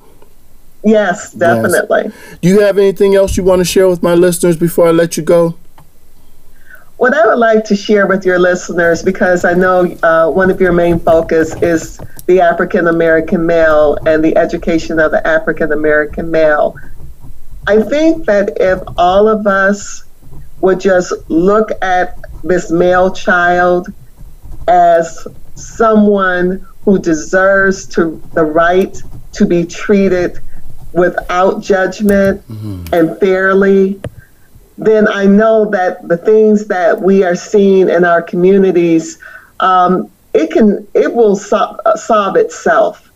Yes, 0.83 1.33
definitely. 1.33 2.11
Do 2.41 2.49
you 2.49 2.61
have 2.61 2.79
anything 2.79 3.15
else 3.15 3.37
you 3.37 3.45
want 3.45 3.61
to 3.61 3.65
share 3.65 3.89
with 3.89 4.03
my 4.03 4.15
listeners 4.15 4.57
before 4.57 4.89
I 4.89 4.93
let 4.93 5.17
you 5.17 5.23
go? 5.23 5.57
What 6.97 7.15
I 7.15 7.27
would 7.27 7.39
like 7.39 7.65
to 7.65 7.77
share 7.77 8.07
with 8.07 8.27
your 8.27 8.39
listeners, 8.39 9.03
because 9.03 9.45
I 9.45 9.55
know 9.55 9.97
uh, 10.03 10.31
one 10.31 10.51
of 10.51 10.61
your 10.61 10.73
main 10.73 10.99
focus 10.99 11.55
is 11.63 11.99
the 12.27 12.41
African 12.41 12.87
American 12.89 13.47
male 13.47 13.97
and 14.07 14.23
the 14.23 14.37
education 14.37 14.99
of 14.99 15.11
the 15.11 15.27
African 15.27 15.73
American 15.73 16.31
male. 16.31 16.77
I 17.67 17.81
think 17.83 18.27
that 18.27 18.53
if 18.61 18.83
all 18.99 19.29
of 19.29 19.47
us 19.47 20.05
would 20.61 20.81
just 20.81 21.13
look 21.29 21.71
at 21.83 22.19
this 22.45 22.71
male 22.71 23.13
child 23.13 23.89
as 24.69 25.27
someone 25.55 26.67
who 26.85 26.99
deserves 26.99 27.87
to 27.87 28.23
the 28.35 28.45
right 28.45 29.03
to 29.33 29.47
be 29.47 29.65
treated 29.65 30.39
without 30.93 31.63
judgment 31.63 32.43
and 32.93 33.19
fairly, 33.19 34.01
then 34.79 35.07
I 35.09 35.27
know 35.27 35.67
that 35.71 36.07
the 36.09 36.17
things 36.17 36.67
that 36.67 37.01
we 37.01 37.23
are 37.23 37.37
seeing 37.37 37.89
in 37.89 38.05
our 38.05 38.23
communities, 38.23 39.19
um, 39.61 40.11
it 40.33 40.51
can 40.51 40.87
it 40.95 41.15
will 41.15 41.37
so- 41.37 41.77
uh, 41.85 41.97
solve 41.97 42.37
itself. 42.37 43.11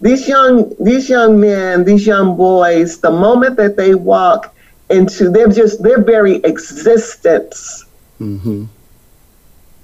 These 0.00 0.28
young 0.28 0.72
these 0.80 1.08
young 1.08 1.40
men, 1.40 1.84
these 1.84 2.06
young 2.06 2.36
boys, 2.36 2.98
the 3.00 3.10
moment 3.10 3.56
that 3.56 3.76
they 3.76 3.94
walk 3.94 4.54
into 4.90 5.30
their 5.30 5.48
just 5.48 5.82
their 5.82 6.02
very 6.02 6.36
existence 6.36 7.84
Mm-hmm. 8.20 8.64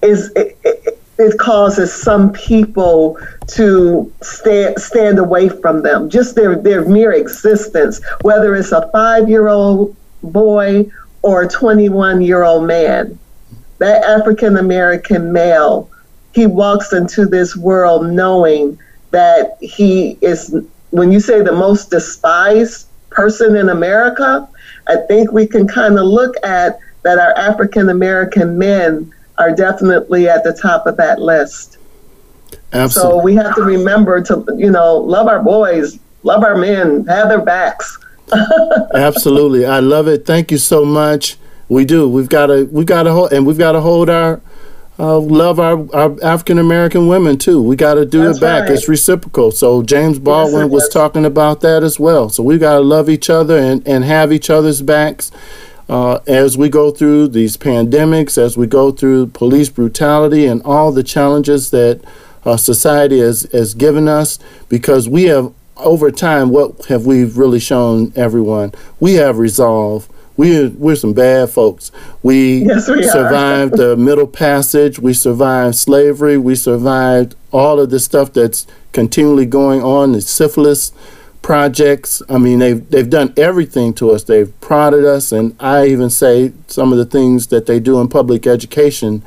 is 0.02 0.32
it, 0.34 0.58
it, 0.64 0.98
it 1.18 1.38
causes 1.38 1.92
some 1.92 2.32
people 2.32 3.18
to 3.46 4.12
stand 4.22 4.78
stand 4.78 5.18
away 5.18 5.48
from 5.48 5.82
them. 5.82 6.10
Just 6.10 6.34
their 6.34 6.56
their 6.56 6.84
mere 6.84 7.12
existence 7.12 8.00
whether 8.22 8.54
it's 8.54 8.72
a 8.72 8.90
5-year-old 8.94 9.94
boy 10.22 10.88
or 11.22 11.42
a 11.42 11.48
21-year-old 11.48 12.66
man. 12.66 13.18
That 13.78 14.04
African 14.04 14.56
American 14.56 15.32
male 15.32 15.90
he 16.32 16.46
walks 16.46 16.92
into 16.92 17.26
this 17.26 17.56
world 17.56 18.06
knowing 18.06 18.78
that 19.10 19.56
he 19.60 20.18
is 20.20 20.56
when 20.90 21.12
you 21.12 21.20
say 21.20 21.42
the 21.42 21.52
most 21.52 21.90
despised 21.90 22.88
person 23.10 23.56
in 23.56 23.68
America 23.68 24.48
I 24.86 24.96
think 24.96 25.32
we 25.32 25.46
can 25.46 25.66
kind 25.66 25.98
of 25.98 26.04
look 26.04 26.34
at 26.42 26.78
that 27.02 27.18
our 27.18 27.32
African 27.36 27.88
American 27.88 28.58
men 28.58 29.12
are 29.38 29.54
definitely 29.54 30.28
at 30.28 30.44
the 30.44 30.52
top 30.52 30.86
of 30.86 30.96
that 30.96 31.20
list. 31.20 31.78
So 32.90 33.22
we 33.22 33.36
have 33.36 33.54
to 33.54 33.62
remember 33.62 34.20
to, 34.22 34.44
you 34.56 34.70
know, 34.70 34.96
love 34.96 35.28
our 35.28 35.42
boys, 35.42 35.98
love 36.24 36.42
our 36.42 36.56
men, 36.56 37.06
have 37.06 37.28
their 37.28 37.40
backs. 37.40 37.98
Absolutely. 38.94 39.64
I 39.64 39.78
love 39.78 40.08
it. 40.08 40.26
Thank 40.26 40.50
you 40.50 40.58
so 40.58 40.84
much. 40.84 41.36
We 41.68 41.84
do. 41.84 42.08
We've 42.08 42.28
got 42.28 42.46
to. 42.46 42.64
we've 42.64 42.86
got 42.86 43.04
to 43.04 43.12
hold, 43.12 43.32
and 43.32 43.46
we've 43.46 43.58
got 43.58 43.72
to 43.72 43.80
hold 43.80 44.10
our. 44.10 44.40
Uh, 44.96 45.18
love 45.18 45.58
our, 45.58 45.88
our 45.92 46.16
African 46.22 46.56
American 46.56 47.08
women 47.08 47.36
too. 47.36 47.60
We 47.60 47.74
got 47.74 47.94
to 47.94 48.06
do 48.06 48.22
That's 48.26 48.38
it 48.38 48.40
back. 48.40 48.62
right. 48.62 48.70
It's 48.70 48.88
reciprocal. 48.88 49.50
So 49.50 49.82
James 49.82 50.20
Baldwin 50.20 50.66
it 50.66 50.70
was 50.70 50.88
talking 50.88 51.24
about 51.24 51.62
that 51.62 51.82
as 51.82 51.98
well. 51.98 52.28
So 52.28 52.44
we 52.44 52.58
got 52.58 52.74
to 52.74 52.80
love 52.80 53.10
each 53.10 53.28
other 53.28 53.58
and, 53.58 53.84
and 53.88 54.04
have 54.04 54.32
each 54.32 54.50
other's 54.50 54.82
backs 54.82 55.32
uh, 55.88 56.20
as 56.26 56.56
we 56.56 56.68
go 56.68 56.90
through 56.90 57.28
these 57.28 57.56
pandemics, 57.56 58.38
as 58.38 58.56
we 58.56 58.66
go 58.66 58.90
through 58.90 59.28
police 59.28 59.68
brutality 59.68 60.46
and 60.46 60.62
all 60.62 60.92
the 60.92 61.02
challenges 61.02 61.70
that 61.70 62.00
uh, 62.44 62.56
society 62.56 63.18
has, 63.18 63.42
has 63.52 63.74
given 63.74 64.08
us. 64.08 64.38
Because 64.68 65.08
we 65.08 65.24
have 65.24 65.52
over 65.76 66.10
time, 66.10 66.50
what 66.50 66.86
have 66.86 67.04
we 67.06 67.24
really 67.24 67.60
shown 67.60 68.12
everyone? 68.16 68.72
We 69.00 69.14
have 69.14 69.38
resolve. 69.38 70.08
We're, 70.36 70.70
we're 70.70 70.96
some 70.96 71.12
bad 71.12 71.50
folks. 71.50 71.92
We, 72.22 72.64
Yes, 72.64 72.88
we 72.88 73.04
survived 73.04 73.76
the 73.76 73.96
Middle 73.96 74.26
Passage. 74.26 74.98
We 74.98 75.14
survived 75.14 75.76
slavery. 75.76 76.38
We 76.38 76.56
survived 76.56 77.36
all 77.52 77.78
of 77.78 77.90
the 77.90 78.00
stuff 78.00 78.32
that's 78.32 78.66
continually 78.92 79.46
going 79.46 79.82
on. 79.82 80.12
The 80.12 80.20
syphilis 80.20 80.92
projects. 81.44 82.22
I 82.30 82.38
mean, 82.38 82.58
they've 82.58 82.88
they've 82.88 83.08
done 83.08 83.34
everything 83.36 83.92
to 83.94 84.10
us. 84.10 84.24
They've 84.24 84.50
prodded 84.62 85.04
us, 85.04 85.30
and 85.30 85.54
I 85.60 85.86
even 85.86 86.08
say 86.08 86.52
some 86.68 86.90
of 86.90 86.96
the 86.96 87.04
things 87.04 87.48
that 87.48 87.66
they 87.66 87.78
do 87.78 88.00
in 88.00 88.08
public 88.08 88.46
education 88.46 89.22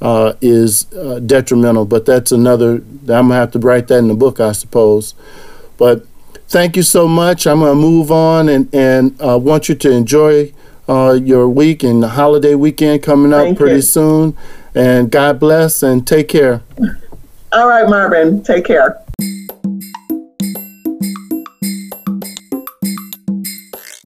uh, 0.00 0.32
is 0.40 0.92
uh, 0.92 1.20
detrimental. 1.20 1.84
But 1.84 2.04
that's 2.04 2.32
another. 2.32 2.74
I'm 2.74 3.06
gonna 3.06 3.34
have 3.36 3.52
to 3.52 3.60
write 3.60 3.86
that 3.88 3.98
in 3.98 4.08
the 4.08 4.14
book, 4.14 4.40
I 4.40 4.50
suppose. 4.50 5.14
But 5.78 6.04
thank 6.48 6.76
you 6.76 6.82
so 6.82 7.06
much. 7.06 7.46
I'm 7.46 7.60
gonna 7.60 7.76
move 7.76 8.10
on 8.10 8.48
and 8.48 8.68
and 8.74 9.16
uh, 9.22 9.38
want 9.38 9.68
you 9.68 9.76
to 9.76 9.90
enjoy 9.90 10.52
uh, 10.88 11.12
your 11.12 11.48
week 11.48 11.84
and 11.84 12.02
the 12.02 12.08
holiday 12.08 12.56
weekend 12.56 13.04
coming 13.04 13.32
up 13.32 13.44
Thank 13.44 13.58
pretty 13.58 13.76
you. 13.76 13.82
soon. 13.82 14.36
And 14.74 15.12
God 15.12 15.38
bless 15.38 15.84
and 15.84 16.04
take 16.04 16.26
care. 16.26 16.62
All 17.52 17.68
right, 17.68 17.88
Marvin. 17.88 18.42
Take 18.42 18.64
care. 18.64 19.01